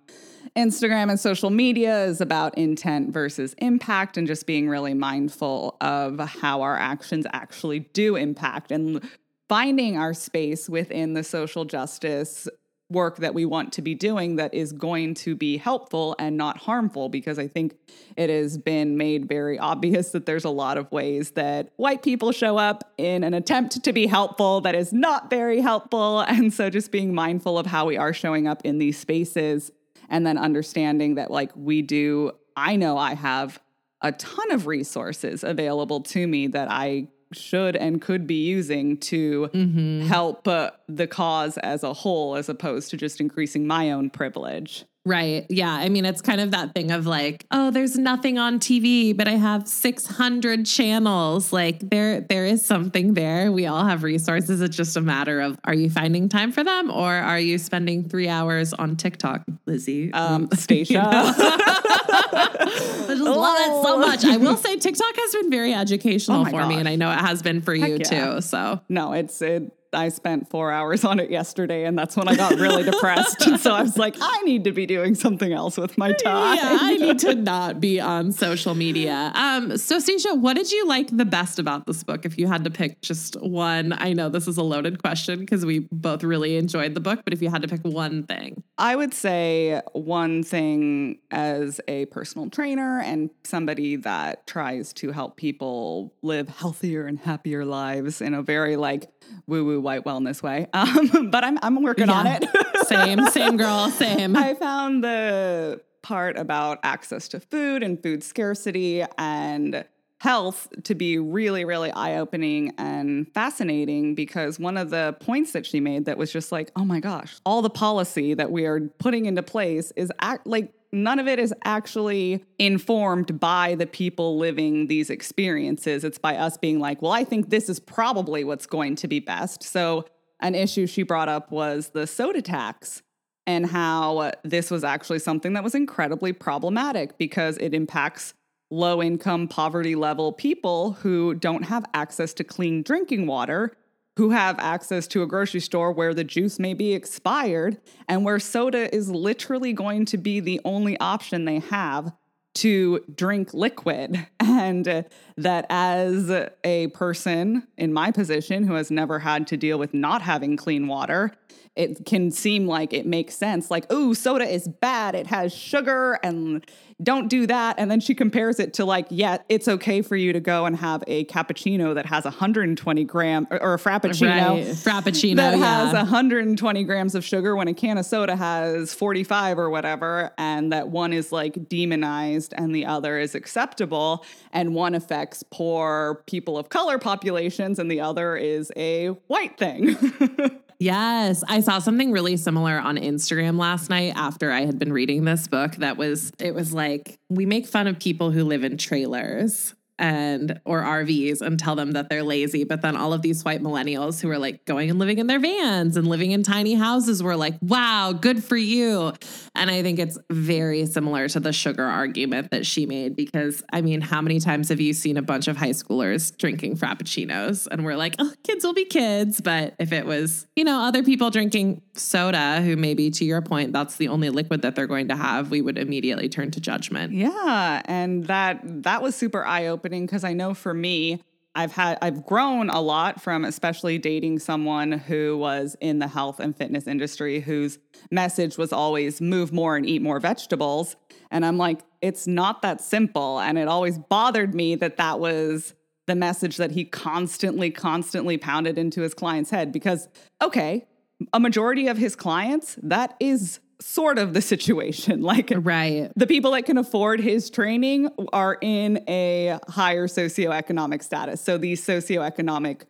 Instagram 0.55 1.09
and 1.09 1.19
social 1.19 1.49
media 1.49 2.05
is 2.05 2.21
about 2.21 2.57
intent 2.57 3.11
versus 3.11 3.55
impact 3.57 4.17
and 4.17 4.27
just 4.27 4.45
being 4.45 4.69
really 4.69 4.93
mindful 4.93 5.77
of 5.81 6.19
how 6.19 6.61
our 6.61 6.77
actions 6.77 7.25
actually 7.33 7.79
do 7.79 8.15
impact 8.15 8.71
and 8.71 9.01
finding 9.49 9.97
our 9.97 10.13
space 10.13 10.69
within 10.69 11.13
the 11.13 11.23
social 11.23 11.65
justice 11.65 12.47
work 12.93 13.17
that 13.17 13.33
we 13.33 13.45
want 13.45 13.73
to 13.73 13.81
be 13.81 13.95
doing 13.95 14.37
that 14.37 14.53
is 14.53 14.71
going 14.71 15.13
to 15.15 15.35
be 15.35 15.57
helpful 15.57 16.15
and 16.17 16.37
not 16.37 16.57
harmful 16.57 17.09
because 17.09 17.37
I 17.37 17.47
think 17.47 17.75
it 18.15 18.29
has 18.29 18.57
been 18.57 18.97
made 18.97 19.27
very 19.27 19.59
obvious 19.73 20.11
that 20.11 20.25
there's 20.25 20.45
a 20.45 20.49
lot 20.49 20.77
of 20.77 20.91
ways 20.91 21.31
that 21.31 21.69
white 21.75 22.03
people 22.03 22.31
show 22.31 22.57
up 22.57 22.93
in 22.97 23.23
an 23.23 23.33
attempt 23.33 23.83
to 23.83 23.93
be 23.93 24.07
helpful 24.07 24.61
that 24.61 24.75
is 24.75 24.93
not 24.93 25.29
very 25.29 25.59
helpful. 25.59 26.23
And 26.33 26.51
so 26.51 26.69
just 26.69 26.91
being 26.91 27.13
mindful 27.13 27.59
of 27.59 27.65
how 27.65 27.85
we 27.85 27.95
are 27.95 28.13
showing 28.13 28.47
up 28.47 28.61
in 28.63 28.77
these 28.77 28.97
spaces 28.97 29.71
and 30.09 30.25
then 30.25 30.37
understanding 30.37 31.15
that 31.15 31.29
like 31.31 31.51
we 31.55 31.81
do 31.81 32.31
I 32.55 32.75
know 32.75 32.97
I 32.97 33.15
have 33.15 33.59
a 34.01 34.11
ton 34.11 34.51
of 34.51 34.67
resources 34.67 35.43
available 35.43 36.01
to 36.01 36.27
me 36.27 36.47
that 36.47 36.69
I 36.69 37.07
should 37.33 37.75
and 37.75 38.01
could 38.01 38.25
be 38.27 38.45
using 38.45 38.97
to 38.97 39.49
mm-hmm. 39.53 40.07
help 40.07 40.47
uh, 40.47 40.71
the 40.87 41.07
cause 41.07 41.57
as 41.59 41.83
a 41.83 41.93
whole, 41.93 42.35
as 42.35 42.49
opposed 42.49 42.89
to 42.91 42.97
just 42.97 43.19
increasing 43.19 43.67
my 43.67 43.91
own 43.91 44.09
privilege. 44.09 44.85
Right. 45.05 45.45
Yeah. 45.49 45.71
I 45.71 45.89
mean, 45.89 46.05
it's 46.05 46.21
kind 46.21 46.39
of 46.39 46.51
that 46.51 46.73
thing 46.73 46.91
of 46.91 47.05
like, 47.05 47.45
oh, 47.51 47.71
there's 47.71 47.97
nothing 47.97 48.37
on 48.37 48.59
TV, 48.59 49.15
but 49.15 49.27
I 49.27 49.33
have 49.33 49.67
600 49.67 50.65
channels. 50.65 51.51
Like 51.51 51.89
there, 51.89 52.21
there 52.21 52.45
is 52.45 52.65
something 52.65 53.13
there. 53.13 53.51
We 53.51 53.65
all 53.65 53.83
have 53.83 54.03
resources. 54.03 54.61
It's 54.61 54.77
just 54.77 54.95
a 54.95 55.01
matter 55.01 55.41
of, 55.41 55.59
are 55.65 55.73
you 55.73 55.89
finding 55.89 56.29
time 56.29 56.53
for 56.53 56.63
them 56.63 56.89
or 56.89 57.11
are 57.11 57.39
you 57.39 57.57
spending 57.57 58.07
three 58.07 58.29
hours 58.29 58.71
on 58.71 58.95
TikTok, 58.95 59.43
Lizzie? 59.65 60.13
Um, 60.13 60.47
Stacia. 60.53 61.03
I 61.05 63.05
just 63.09 63.21
love 63.21 63.57
it 63.59 63.85
so 63.85 63.99
much. 63.99 64.23
I 64.23 64.37
will 64.37 64.55
say 64.55 64.77
TikTok 64.77 65.15
has 65.17 65.35
been 65.35 65.51
very 65.51 65.73
educational 65.73 66.41
oh 66.41 66.45
for 66.45 66.51
gosh. 66.51 66.69
me. 66.69 66.75
And 66.75 66.87
I 66.87 66.95
know 66.95 67.11
it 67.11 67.19
has 67.19 67.41
been 67.41 67.61
for 67.61 67.75
Heck 67.75 67.89
you 67.89 67.97
yeah. 67.99 68.35
too. 68.35 68.41
So 68.41 68.79
no, 68.87 69.11
it's, 69.11 69.41
it, 69.41 69.69
I 69.95 70.09
spent 70.09 70.49
four 70.49 70.71
hours 70.71 71.03
on 71.03 71.19
it 71.19 71.29
yesterday, 71.29 71.85
and 71.85 71.97
that's 71.97 72.15
when 72.15 72.27
I 72.27 72.35
got 72.35 72.53
really 72.55 72.83
depressed. 72.91 73.45
And 73.45 73.59
so 73.59 73.73
I 73.73 73.81
was 73.81 73.97
like, 73.97 74.15
I 74.19 74.41
need 74.43 74.63
to 74.65 74.71
be 74.71 74.85
doing 74.85 75.15
something 75.15 75.51
else 75.51 75.77
with 75.77 75.97
my 75.97 76.13
time. 76.13 76.57
Yeah, 76.57 76.77
I 76.81 76.97
need 76.97 77.19
to 77.19 77.35
not 77.35 77.79
be 77.79 77.99
on 77.99 78.31
social 78.31 78.75
media. 78.75 79.31
Um, 79.35 79.77
so, 79.77 79.99
Stacia, 79.99 80.35
what 80.35 80.55
did 80.55 80.71
you 80.71 80.87
like 80.87 81.15
the 81.15 81.25
best 81.25 81.59
about 81.59 81.85
this 81.87 82.03
book? 82.03 82.25
If 82.25 82.37
you 82.37 82.47
had 82.47 82.63
to 82.63 82.69
pick 82.69 83.01
just 83.01 83.35
one, 83.41 83.93
I 83.93 84.13
know 84.13 84.29
this 84.29 84.47
is 84.47 84.57
a 84.57 84.63
loaded 84.63 85.01
question 85.01 85.39
because 85.39 85.65
we 85.65 85.79
both 85.91 86.23
really 86.23 86.57
enjoyed 86.57 86.93
the 86.93 86.99
book, 86.99 87.21
but 87.23 87.33
if 87.33 87.41
you 87.41 87.49
had 87.49 87.61
to 87.61 87.67
pick 87.67 87.81
one 87.81 88.23
thing, 88.23 88.63
I 88.77 88.95
would 88.95 89.13
say 89.13 89.81
one 89.93 90.43
thing 90.43 91.19
as 91.31 91.79
a 91.87 92.05
personal 92.07 92.49
trainer 92.49 92.99
and 92.99 93.29
somebody 93.43 93.95
that 93.97 94.47
tries 94.47 94.93
to 94.93 95.11
help 95.11 95.37
people 95.37 96.13
live 96.21 96.49
healthier 96.49 97.05
and 97.05 97.19
happier 97.19 97.65
lives 97.65 98.21
in 98.21 98.33
a 98.33 98.41
very 98.41 98.75
like 98.75 99.09
woo 99.47 99.65
woo 99.65 99.81
white 99.83 100.03
wellness 100.03 100.41
way. 100.41 100.67
Um, 100.83 101.29
but 101.31 101.43
I'm 101.43 101.57
I'm 101.61 101.81
working 101.81 102.07
yeah. 102.07 102.13
on 102.13 102.27
it. 102.27 102.45
same, 102.87 103.25
same 103.27 103.57
girl, 103.57 103.89
same. 103.89 104.35
I 104.35 104.53
found 104.53 105.03
the 105.03 105.81
part 106.01 106.37
about 106.37 106.79
access 106.83 107.29
to 107.29 107.39
food 107.39 107.83
and 107.83 108.01
food 108.03 108.23
scarcity 108.23 109.03
and 109.17 109.85
health 110.23 110.69
to 110.83 110.95
be 110.95 111.19
really, 111.19 111.65
really 111.65 111.91
eye 111.91 112.17
opening 112.17 112.73
and 112.77 113.27
fascinating 113.33 114.15
because 114.15 114.57
one 114.57 114.77
of 114.77 114.89
the 114.89 115.15
points 115.19 115.51
that 115.51 115.65
she 115.65 115.81
made 115.81 116.05
that 116.05 116.17
was 116.17 116.31
just 116.31 116.49
like, 116.51 116.71
oh 116.77 116.85
my 116.85 117.01
gosh, 117.01 117.35
all 117.45 117.61
the 117.61 117.69
policy 117.69 118.33
that 118.33 118.49
we 118.49 118.65
are 118.65 118.79
putting 118.99 119.25
into 119.25 119.43
place 119.43 119.91
is 119.97 120.11
act 120.21 120.47
like 120.47 120.71
none 120.93 121.17
of 121.19 121.27
it 121.27 121.39
is 121.39 121.53
actually 121.65 122.45
informed 122.59 123.39
by 123.39 123.75
the 123.75 123.87
people 123.87 124.37
living 124.37 124.87
these 124.87 125.09
experiences. 125.09 126.03
It's 126.03 126.19
by 126.19 126.37
us 126.37 126.55
being 126.55 126.79
like, 126.79 127.01
well, 127.01 127.11
I 127.11 127.23
think 127.23 127.49
this 127.49 127.67
is 127.67 127.79
probably 127.79 128.43
what's 128.43 128.67
going 128.67 128.95
to 128.97 129.07
be 129.07 129.19
best. 129.19 129.63
So, 129.63 130.05
an 130.39 130.55
issue 130.55 130.87
she 130.87 131.03
brought 131.03 131.29
up 131.29 131.51
was 131.51 131.89
the 131.89 132.05
soda 132.05 132.41
tax 132.41 133.01
and 133.47 133.65
how 133.65 134.31
this 134.43 134.69
was 134.69 134.83
actually 134.83 135.19
something 135.19 135.53
that 135.53 135.63
was 135.63 135.73
incredibly 135.73 136.33
problematic 136.33 137.17
because 137.17 137.57
it 137.57 137.73
impacts 137.73 138.33
low 138.69 139.01
income, 139.01 139.47
poverty 139.47 139.95
level 139.95 140.33
people 140.33 140.93
who 140.93 141.33
don't 141.33 141.63
have 141.63 141.85
access 141.93 142.33
to 142.33 142.43
clean 142.43 142.81
drinking 142.81 143.25
water 143.25 143.71
who 144.17 144.29
have 144.29 144.59
access 144.59 145.07
to 145.07 145.23
a 145.23 145.27
grocery 145.27 145.59
store 145.59 145.91
where 145.91 146.13
the 146.13 146.23
juice 146.23 146.59
may 146.59 146.73
be 146.73 146.93
expired 146.93 147.79
and 148.07 148.23
where 148.23 148.39
soda 148.39 148.93
is 148.93 149.09
literally 149.09 149.73
going 149.73 150.05
to 150.05 150.17
be 150.17 150.39
the 150.39 150.61
only 150.63 150.99
option 150.99 151.45
they 151.45 151.59
have 151.59 152.13
to 152.55 153.03
drink 153.13 153.53
liquid. 153.53 154.27
And 154.39 155.05
that 155.37 155.65
as 155.69 156.29
a 156.63 156.87
person 156.89 157.67
in 157.75 157.91
my 157.91 158.11
position 158.11 158.67
who 158.67 158.73
has 158.75 158.91
never 158.91 159.17
had 159.17 159.47
to 159.47 159.57
deal 159.57 159.79
with 159.79 159.95
not 159.95 160.21
having 160.21 160.57
clean 160.57 160.87
water, 160.87 161.31
it 161.75 162.05
can 162.05 162.29
seem 162.29 162.67
like 162.67 162.93
it 162.93 163.05
makes 163.05 163.35
sense. 163.35 163.71
Like, 163.71 163.85
oh, 163.89 164.13
soda 164.13 164.45
is 164.45 164.67
bad. 164.67 165.15
It 165.15 165.27
has 165.27 165.53
sugar 165.53 166.19
and 166.21 166.65
don't 167.01 167.27
do 167.27 167.47
that. 167.47 167.75
And 167.79 167.89
then 167.89 167.99
she 167.99 168.13
compares 168.13 168.59
it 168.59 168.73
to 168.75 168.85
like, 168.85 169.07
yeah, 169.09 169.39
it's 169.49 169.67
okay 169.67 170.01
for 170.01 170.15
you 170.15 170.33
to 170.33 170.39
go 170.39 170.65
and 170.65 170.75
have 170.77 171.03
a 171.07 171.25
cappuccino 171.25 171.95
that 171.95 172.05
has 172.05 172.25
120 172.25 173.03
gram 173.05 173.47
or, 173.49 173.61
or 173.61 173.73
a 173.73 173.77
frappuccino, 173.77 174.49
right. 174.49 174.65
frappuccino 174.67 175.37
that 175.37 175.57
yeah. 175.57 175.85
has 175.85 175.93
120 175.93 176.83
grams 176.83 177.15
of 177.15 177.25
sugar 177.25 177.55
when 177.55 177.67
a 177.67 177.73
can 177.73 177.97
of 177.97 178.05
soda 178.05 178.35
has 178.35 178.93
45 178.93 179.57
or 179.57 179.69
whatever, 179.69 180.31
and 180.37 180.71
that 180.71 180.89
one 180.89 181.11
is 181.11 181.31
like 181.31 181.67
demonized 181.67 182.53
and 182.55 182.75
the 182.75 182.85
other 182.85 183.17
is 183.17 183.33
acceptable, 183.33 184.23
and 184.51 184.75
one 184.75 184.93
affects 184.93 185.43
poor 185.51 186.23
people 186.27 186.57
of 186.57 186.69
color 186.69 186.99
populations 186.99 187.79
and 187.79 187.89
the 187.89 187.99
other 187.99 188.37
is 188.37 188.71
a 188.75 189.07
white 189.27 189.57
thing. 189.57 189.97
Yes, 190.79 191.43
I 191.47 191.61
saw 191.61 191.79
something 191.79 192.11
really 192.11 192.37
similar 192.37 192.77
on 192.77 192.97
Instagram 192.97 193.57
last 193.57 193.89
night 193.89 194.13
after 194.15 194.51
I 194.51 194.65
had 194.65 194.79
been 194.79 194.91
reading 194.91 195.25
this 195.25 195.47
book 195.47 195.75
that 195.77 195.97
was 195.97 196.31
it 196.39 196.53
was 196.53 196.73
like 196.73 197.17
we 197.29 197.45
make 197.45 197.65
fun 197.65 197.87
of 197.87 197.99
people 197.99 198.31
who 198.31 198.43
live 198.43 198.63
in 198.63 198.77
trailers 198.77 199.73
and 199.99 200.59
or 200.65 200.81
RVs 200.81 201.41
and 201.41 201.59
tell 201.59 201.75
them 201.75 201.91
that 201.91 202.09
they're 202.09 202.23
lazy. 202.23 202.63
But 202.63 202.81
then 202.81 202.95
all 202.95 203.13
of 203.13 203.21
these 203.21 203.43
white 203.43 203.61
millennials 203.61 204.21
who 204.21 204.29
are 204.29 204.39
like 204.39 204.65
going 204.65 204.89
and 204.89 204.97
living 204.97 205.19
in 205.19 205.27
their 205.27 205.39
vans 205.39 205.97
and 205.97 206.07
living 206.07 206.31
in 206.31 206.43
tiny 206.43 206.73
houses 206.73 207.21
were 207.21 207.35
like, 207.35 207.55
wow, 207.61 208.11
good 208.13 208.43
for 208.43 208.57
you. 208.57 209.13
And 209.55 209.69
I 209.69 209.83
think 209.83 209.99
it's 209.99 210.17
very 210.31 210.85
similar 210.85 211.29
to 211.29 211.39
the 211.39 211.53
sugar 211.53 211.83
argument 211.83 212.51
that 212.51 212.65
she 212.65 212.85
made 212.85 213.15
because 213.15 213.63
I 213.71 213.81
mean, 213.81 214.01
how 214.01 214.21
many 214.21 214.39
times 214.39 214.69
have 214.69 214.81
you 214.81 214.93
seen 214.93 215.17
a 215.17 215.21
bunch 215.21 215.47
of 215.47 215.57
high 215.57 215.69
schoolers 215.69 216.35
drinking 216.35 216.77
frappuccinos 216.77 217.67
and 217.69 217.85
we're 217.85 217.95
like, 217.95 218.15
oh, 218.19 218.33
kids 218.43 218.65
will 218.65 218.73
be 218.73 218.85
kids. 218.85 219.41
But 219.41 219.75
if 219.79 219.93
it 219.93 220.05
was, 220.05 220.47
you 220.55 220.63
know, 220.63 220.79
other 220.79 221.03
people 221.03 221.29
drinking 221.29 221.81
soda, 221.93 222.61
who 222.61 222.75
maybe 222.75 223.11
to 223.11 223.25
your 223.25 223.41
point, 223.41 223.73
that's 223.73 223.97
the 223.97 224.07
only 224.07 224.31
liquid 224.31 224.63
that 224.63 224.75
they're 224.75 224.87
going 224.87 225.09
to 225.09 225.15
have, 225.15 225.51
we 225.51 225.61
would 225.61 225.77
immediately 225.77 226.29
turn 226.29 226.49
to 226.51 226.59
judgment. 226.59 227.13
Yeah. 227.13 227.81
And 227.85 228.25
that 228.25 228.61
that 228.83 229.01
was 229.01 229.15
super 229.15 229.45
eye-opening 229.45 229.82
opening 229.82 229.82
because 229.89 230.23
I 230.23 230.33
know 230.33 230.53
for 230.53 230.73
me, 230.73 231.21
I've 231.55 231.71
had 231.71 231.99
I've 232.01 232.25
grown 232.25 232.69
a 232.69 232.81
lot 232.81 233.21
from 233.21 233.45
especially 233.45 233.99
dating 233.99 234.39
someone 234.39 234.91
who 234.91 235.37
was 235.37 235.75
in 235.79 235.99
the 235.99 236.07
health 236.07 236.39
and 236.39 236.55
fitness 236.55 236.87
industry 236.87 237.39
whose 237.39 237.77
message 238.09 238.57
was 238.57 238.73
always 238.73 239.21
move 239.21 239.53
more 239.53 239.75
and 239.75 239.85
eat 239.85 240.01
more 240.01 240.19
vegetables. 240.19 240.95
And 241.29 241.45
I'm 241.45 241.57
like 241.57 241.81
it's 242.01 242.25
not 242.25 242.63
that 242.63 242.81
simple. 242.81 243.39
And 243.39 243.57
it 243.57 243.67
always 243.67 243.99
bothered 243.99 244.55
me 244.55 244.75
that 244.75 244.97
that 244.97 245.19
was 245.19 245.75
the 246.07 246.15
message 246.15 246.57
that 246.57 246.71
he 246.71 246.85
constantly 246.85 247.69
constantly 247.69 248.37
pounded 248.37 248.77
into 248.77 249.01
his 249.01 249.13
clients 249.13 249.51
head 249.51 249.71
because 249.71 250.07
okay 250.41 250.85
a 251.31 251.39
majority 251.39 251.87
of 251.87 251.97
his 251.97 252.15
clients 252.15 252.77
that 252.81 253.15
is 253.19 253.59
sort 253.83 254.17
of 254.17 254.33
the 254.33 254.41
situation. 254.41 255.21
Like, 255.33 255.53
right. 255.55 256.11
The 256.15 256.27
people 256.27 256.51
that 256.51 256.65
can 256.65 256.77
afford 256.77 257.19
his 257.19 257.49
training 257.49 258.09
are 258.33 258.57
in 258.61 259.03
a 259.07 259.57
higher 259.69 260.07
socioeconomic 260.07 261.01
status. 261.01 261.41
So 261.41 261.57
these 261.57 261.83
socioeconomic 261.83 262.81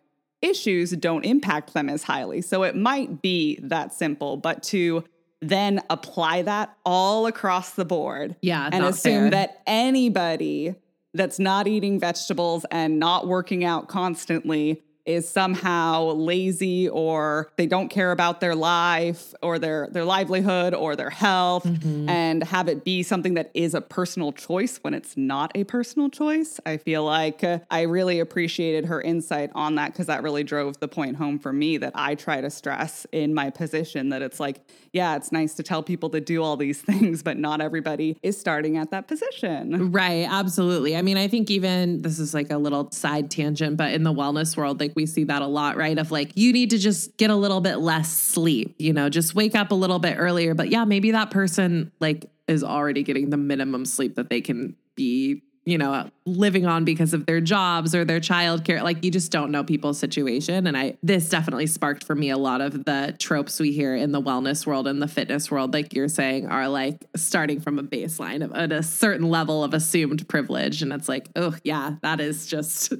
issues 0.42 0.90
don't 0.90 1.24
impact 1.24 1.72
them 1.74 1.88
as 1.88 2.02
highly. 2.02 2.42
So 2.42 2.64
it 2.64 2.76
might 2.76 3.22
be 3.22 3.58
that 3.62 3.94
simple, 3.94 4.36
but 4.36 4.62
to 4.64 5.04
then 5.40 5.80
apply 5.90 6.42
that 6.42 6.76
all 6.84 7.26
across 7.26 7.70
the 7.70 7.84
board 7.84 8.36
yeah, 8.42 8.68
and 8.70 8.84
assume 8.84 9.22
fair. 9.22 9.30
that 9.30 9.62
anybody 9.66 10.74
that's 11.14 11.38
not 11.38 11.66
eating 11.66 12.00
vegetables 12.00 12.66
and 12.70 12.98
not 12.98 13.26
working 13.26 13.64
out 13.64 13.88
constantly 13.88 14.82
is 15.06 15.28
somehow 15.28 16.12
lazy 16.12 16.88
or 16.88 17.50
they 17.56 17.66
don't 17.66 17.88
care 17.88 18.12
about 18.12 18.40
their 18.40 18.54
life 18.54 19.34
or 19.42 19.58
their 19.58 19.88
their 19.92 20.04
livelihood 20.04 20.74
or 20.74 20.96
their 20.96 21.10
health 21.10 21.64
mm-hmm. 21.64 22.08
and 22.08 22.42
have 22.44 22.68
it 22.68 22.84
be 22.84 23.02
something 23.02 23.34
that 23.34 23.50
is 23.54 23.74
a 23.74 23.80
personal 23.80 24.32
choice 24.32 24.78
when 24.78 24.94
it's 24.94 25.16
not 25.16 25.52
a 25.54 25.64
personal 25.64 26.08
choice. 26.08 26.58
I 26.64 26.78
feel 26.78 27.04
like 27.04 27.44
uh, 27.44 27.58
I 27.70 27.82
really 27.82 28.20
appreciated 28.20 28.86
her 28.86 29.00
insight 29.00 29.50
on 29.54 29.74
that 29.74 29.92
because 29.92 30.06
that 30.06 30.22
really 30.22 30.44
drove 30.44 30.78
the 30.80 30.88
point 30.88 31.16
home 31.16 31.38
for 31.38 31.52
me 31.52 31.76
that 31.78 31.92
I 31.94 32.14
try 32.14 32.40
to 32.40 32.50
stress 32.50 33.06
in 33.12 33.34
my 33.34 33.50
position 33.50 34.08
that 34.08 34.22
it's 34.22 34.40
like, 34.40 34.60
yeah, 34.92 35.16
it's 35.16 35.32
nice 35.32 35.54
to 35.54 35.62
tell 35.62 35.82
people 35.82 36.10
to 36.10 36.20
do 36.20 36.42
all 36.42 36.56
these 36.56 36.80
things, 36.82 37.22
but 37.22 37.36
not 37.36 37.60
everybody 37.60 38.18
is 38.22 38.38
starting 38.38 38.76
at 38.76 38.90
that 38.90 39.06
position. 39.06 39.92
Right, 39.92 40.26
absolutely. 40.28 40.96
I 40.96 41.02
mean, 41.02 41.16
I 41.16 41.28
think 41.28 41.50
even 41.50 42.02
this 42.02 42.18
is 42.18 42.32
like 42.32 42.50
a 42.50 42.58
little 42.58 42.90
side 42.90 43.30
tangent, 43.30 43.76
but 43.76 43.92
in 43.92 44.02
the 44.02 44.12
wellness 44.12 44.56
world, 44.56 44.78
they 44.78 44.88
we 44.94 45.06
see 45.06 45.24
that 45.24 45.42
a 45.42 45.46
lot, 45.46 45.76
right? 45.76 45.98
Of 45.98 46.10
like, 46.10 46.32
you 46.36 46.52
need 46.52 46.70
to 46.70 46.78
just 46.78 47.16
get 47.16 47.30
a 47.30 47.36
little 47.36 47.60
bit 47.60 47.76
less 47.76 48.10
sleep, 48.10 48.74
you 48.78 48.92
know, 48.92 49.08
just 49.08 49.34
wake 49.34 49.54
up 49.54 49.70
a 49.70 49.74
little 49.74 49.98
bit 49.98 50.16
earlier. 50.18 50.54
But 50.54 50.70
yeah, 50.70 50.84
maybe 50.84 51.12
that 51.12 51.30
person 51.30 51.92
like 52.00 52.30
is 52.46 52.62
already 52.62 53.02
getting 53.02 53.30
the 53.30 53.36
minimum 53.36 53.84
sleep 53.84 54.16
that 54.16 54.30
they 54.30 54.40
can 54.40 54.76
be 54.94 55.42
you 55.66 55.78
know, 55.78 56.10
living 56.26 56.66
on 56.66 56.84
because 56.84 57.14
of 57.14 57.24
their 57.26 57.40
jobs 57.40 57.94
or 57.94 58.04
their 58.04 58.20
childcare. 58.20 58.82
Like 58.82 59.02
you 59.02 59.10
just 59.10 59.32
don't 59.32 59.50
know 59.50 59.64
people's 59.64 59.98
situation. 59.98 60.66
And 60.66 60.76
I 60.76 60.98
this 61.02 61.28
definitely 61.28 61.66
sparked 61.66 62.04
for 62.04 62.14
me 62.14 62.30
a 62.30 62.36
lot 62.36 62.60
of 62.60 62.84
the 62.84 63.16
tropes 63.18 63.58
we 63.58 63.72
hear 63.72 63.94
in 63.94 64.12
the 64.12 64.20
wellness 64.20 64.66
world 64.66 64.86
and 64.86 65.00
the 65.00 65.08
fitness 65.08 65.50
world, 65.50 65.72
like 65.72 65.94
you're 65.94 66.08
saying, 66.08 66.48
are 66.48 66.68
like 66.68 67.06
starting 67.16 67.60
from 67.60 67.78
a 67.78 67.82
baseline 67.82 68.44
of 68.44 68.52
at 68.52 68.72
a 68.72 68.82
certain 68.82 69.28
level 69.28 69.64
of 69.64 69.72
assumed 69.72 70.28
privilege. 70.28 70.82
And 70.82 70.92
it's 70.92 71.08
like, 71.08 71.30
oh 71.34 71.54
yeah, 71.64 71.96
that 72.02 72.20
is 72.20 72.46
just 72.46 72.92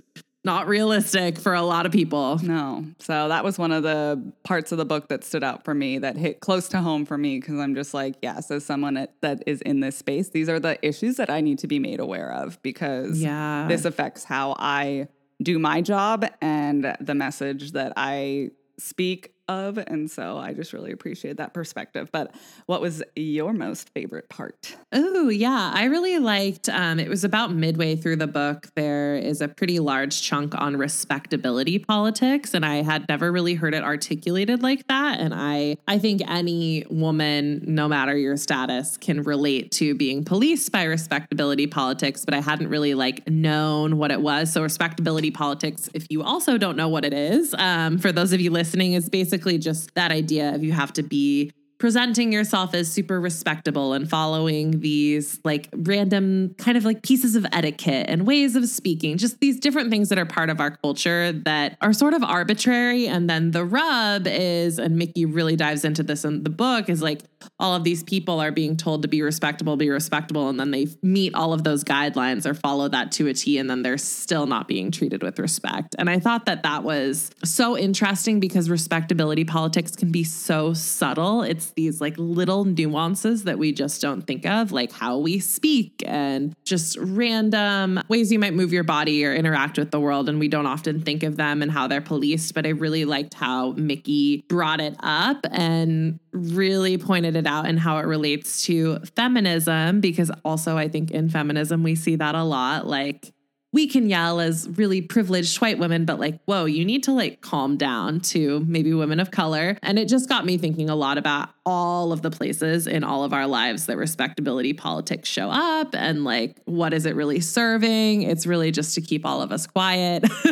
not 0.45 0.69
realistic 0.69 1.39
for 1.39 1.55
a 1.55 1.63
lot 1.63 1.87
of 1.87 1.93
people. 1.93 2.39
No. 2.43 2.85
So 2.99 3.29
that 3.29 3.43
was 3.43 3.59
one 3.59 3.73
of 3.73 3.83
the 3.83 4.33
parts 4.43 4.73
of 4.73 4.79
the 4.79 4.85
book 4.85 5.09
that 5.09 5.25
stood 5.25 5.43
out 5.43 5.65
for 5.65 5.75
me 5.75 5.99
that 5.99 6.17
hit 6.17 6.41
close 6.41 6.69
to 6.69 6.81
home 6.81 7.07
for 7.07 7.17
me 7.17 7.41
because 7.41 7.59
I'm 7.59 7.75
just 7.75 7.95
like, 7.95 8.17
yes, 8.23 8.51
as 8.51 8.65
someone 8.65 9.09
that 9.23 9.43
is 9.47 9.63
in 9.63 9.81
this 9.81 9.97
space, 9.97 10.29
these 10.29 10.49
are 10.49 10.61
the 10.61 10.79
issues 10.87 11.17
that 11.17 11.31
I 11.31 11.41
need 11.41 11.59
to 11.61 11.67
be 11.67 11.79
made 11.79 11.99
aware 11.99 12.31
of 12.31 12.61
because 12.63 13.21
yeah. 13.21 13.67
this 13.69 13.87
affects 13.87 14.25
how 14.25 14.55
I 14.59 15.09
do 15.43 15.59
my 15.59 15.81
job 15.81 16.27
and 16.41 16.97
the 17.01 17.15
message 17.15 17.73
that 17.73 17.95
I 17.97 18.51
speak 18.79 19.35
of. 19.49 19.79
And 19.79 20.11
so 20.11 20.39
I 20.39 20.53
just 20.53 20.73
really 20.73 20.93
appreciate 20.93 21.37
that 21.37 21.53
perspective. 21.53 22.09
But 22.13 22.35
what 22.67 22.81
was 22.81 23.03
your 23.15 23.53
most 23.53 23.91
favorite 23.91 24.29
part? 24.29 24.77
Oh, 24.93 25.29
yeah. 25.29 25.71
I 25.75 25.85
really 25.85 26.19
liked 26.19 26.69
um, 26.69 26.99
it 26.99 27.09
was 27.09 27.25
about 27.25 27.53
midway 27.53 27.97
through 27.97 28.17
the 28.17 28.27
book. 28.27 28.69
There 28.75 29.17
is 29.17 29.41
a 29.41 29.49
pretty 29.49 29.81
large 29.81 30.23
chunk 30.23 30.55
on 30.55 30.77
respectability 30.77 31.79
politics. 31.79 32.55
And 32.55 32.65
I 32.65 32.77
had 32.83 33.07
never 33.09 33.31
really 33.31 33.55
heard 33.55 33.75
it 33.75 33.83
articulated 33.83 34.63
like 34.63 34.87
that. 34.89 35.21
And 35.21 35.35
I 35.35 35.77
I 35.87 35.99
think 35.99 36.23
any 36.27 36.85
woman, 36.89 37.63
no 37.67 37.89
matter 37.89 38.17
your 38.17 38.37
status, 38.37 38.97
can 38.97 39.23
relate 39.23 39.71
to 39.73 39.95
being 39.95 40.25
policed 40.25 40.73
by 40.73 40.85
respectability 40.85 41.67
politics, 41.67 42.25
but 42.25 42.35
I 42.35 42.41
hadn't 42.41 42.69
really 42.69 42.95
like 42.95 43.29
known 43.29 43.99
what 43.99 44.11
it 44.11 44.21
was. 44.21 44.53
So 44.53 44.63
respectability 44.63 45.31
politics, 45.31 45.91
if 45.93 46.07
you 46.09 46.23
also 46.23 46.57
don't 46.57 46.77
know 46.77 46.89
what 46.89 47.05
it 47.05 47.13
is, 47.13 47.55
um, 47.59 47.99
for 47.99 48.11
those 48.11 48.33
of 48.33 48.41
you 48.41 48.51
listening, 48.51 48.95
is 48.95 49.09
basically 49.09 49.34
basically 49.35 49.59
just 49.59 49.93
that 49.97 50.13
idea 50.13 50.55
of 50.55 50.63
you 50.63 50.71
have 50.71 50.93
to 50.93 51.03
be 51.03 51.51
presenting 51.85 52.33
yourself 52.33 52.73
as 52.73 52.91
super 52.91 53.21
respectable 53.21 53.93
and 53.93 54.09
following 54.09 54.81
these 54.81 55.39
like 55.45 55.69
random 55.77 56.55
kind 56.57 56.79
of 56.79 56.85
like 56.87 57.03
pieces 57.03 57.37
of 57.37 57.45
etiquette 57.53 58.07
and 58.09 58.27
ways 58.27 58.57
of 58.57 58.67
speaking, 58.67 59.19
just 59.19 59.39
these 59.41 59.61
different 59.61 59.91
things 59.91 60.09
that 60.09 60.19
are 60.19 60.25
part 60.25 60.49
of 60.49 60.61
our 60.61 60.79
culture 60.79 61.31
that 61.31 61.77
are 61.83 61.93
sort 61.93 62.15
of 62.15 62.25
arbitrary. 62.25 63.07
And 63.07 63.29
then 63.29 63.51
the 63.51 63.67
rub 63.67 64.27
is, 64.27 64.79
and 64.79 64.97
Mikki 64.97 65.27
really 65.27 65.57
dives 65.57 65.85
into 65.85 66.03
this 66.03 66.25
in 66.25 66.43
the 66.43 66.49
book, 66.49 66.89
is 66.89 67.03
like 67.03 67.21
all 67.59 67.75
of 67.75 67.85
these 67.85 68.03
people 68.03 68.41
are 68.41 68.51
being 68.51 68.79
told 68.79 69.03
to 69.03 69.09
be 69.09 69.21
respectable, 69.21 69.77
be 69.77 69.91
respectable, 69.91 70.49
and 70.49 70.59
then 70.59 70.71
they 70.71 70.87
meet 71.03 71.35
all 71.35 71.53
of 71.53 71.65
those 71.65 71.85
guidelines 71.85 72.47
or 72.47 72.55
follow 72.55 72.89
that 72.89 73.13
to 73.13 73.29
a 73.29 73.35
T, 73.35 73.59
and 73.59 73.69
then 73.69 73.83
they're 73.83 73.99
still 73.99 74.47
not 74.47 74.67
being 74.67 74.91
treated 74.91 75.23
with 75.23 75.39
respect. 75.39 75.95
And 75.99 76.09
I 76.09 76.19
thought 76.19 76.47
that 76.47 76.63
that 76.63 76.83
was 76.83 77.31
so 77.45 77.77
interesting 77.77 78.41
because 78.41 78.71
respectability 78.71 79.45
politics 79.45 79.95
can 79.95 80.11
be 80.11 80.25
so 80.25 80.73
subtle. 80.73 81.43
It's 81.43 81.74
these 81.75 82.01
like 82.01 82.15
little 82.17 82.65
nuances 82.65 83.45
that 83.45 83.59
we 83.59 83.73
just 83.73 84.01
don't 84.01 84.23
think 84.23 84.47
of, 84.47 84.73
like 84.73 84.93
how 84.93 85.19
we 85.19 85.39
speak 85.39 86.03
and 86.07 86.55
just 86.65 86.97
random 87.01 88.01
ways 88.09 88.33
you 88.33 88.39
might 88.39 88.55
move 88.55 88.73
your 88.73 88.85
body 88.85 89.25
or 89.25 89.35
interact 89.35 89.79
with 89.79 89.91
the 89.91 90.01
world. 90.01 90.29
And 90.29 90.39
we 90.39 90.49
don't 90.49 90.67
often 90.67 91.01
think 91.01 91.23
of 91.23 91.37
them 91.37 91.63
and 91.63 91.71
how 91.71 91.87
they're 91.87 92.01
policed. 92.01 92.55
But 92.55 92.67
I 92.67 92.71
really 92.71 93.05
liked 93.05 93.35
how 93.35 93.73
Mikki 93.73 94.45
brought 94.49 94.81
it 94.81 94.97
up 95.01 95.47
and 95.51 96.19
really 96.33 96.99
pointed 96.99 97.37
it 97.37 97.47
out 97.47 97.67
and 97.67 97.79
how 97.79 97.99
it 97.99 98.07
relates 98.07 98.65
to 98.65 98.99
feminism, 99.17 100.01
because 100.01 100.31
also 100.45 100.77
I 100.77 100.89
think 100.89 101.11
in 101.11 101.29
feminism 101.29 101.83
we 101.83 101.95
see 101.95 102.17
that 102.17 102.35
a 102.35 102.45
lot. 102.45 102.87
Like 102.87 103.33
we 103.75 103.89
can 103.89 104.09
yell 104.09 104.39
as 104.39 104.69
really 104.69 105.03
privileged 105.03 105.61
white 105.61 105.81
women, 105.81 106.05
but 106.05 106.21
like, 106.21 106.39
whoa, 106.45 106.65
you 106.65 106.85
need 106.85 107.03
to 107.03 107.11
like 107.11 107.41
calm 107.41 107.77
down 107.77 108.21
to 108.21 108.61
maybe 108.69 108.95
women 108.95 109.19
of 109.19 109.33
color. 109.33 109.77
And 109.83 109.99
it 109.99 110.07
just 110.07 110.29
got 110.29 110.47
me 110.47 110.57
thinking 110.57 110.89
a 110.89 110.95
lot 110.95 111.19
about 111.19 111.49
all 111.67 112.13
of 112.13 112.23
the 112.23 112.31
places 112.31 112.87
in 112.87 113.03
all 113.03 113.25
of 113.25 113.33
our 113.33 113.49
lives 113.49 113.87
that 113.87 113.97
respectability 113.97 114.75
politics 114.75 115.29
show 115.29 115.51
up 115.51 115.93
and 115.93 116.23
like, 116.23 116.57
what 116.67 116.95
is 116.95 117.05
it 117.05 117.17
really 117.17 117.41
serving? 117.41 118.23
It's 118.23 118.47
really 118.47 118.71
just 118.71 118.95
to 118.95 119.01
keep 119.01 119.27
all 119.27 119.43
of 119.43 119.51
us 119.51 119.67
quiet, 119.67 120.23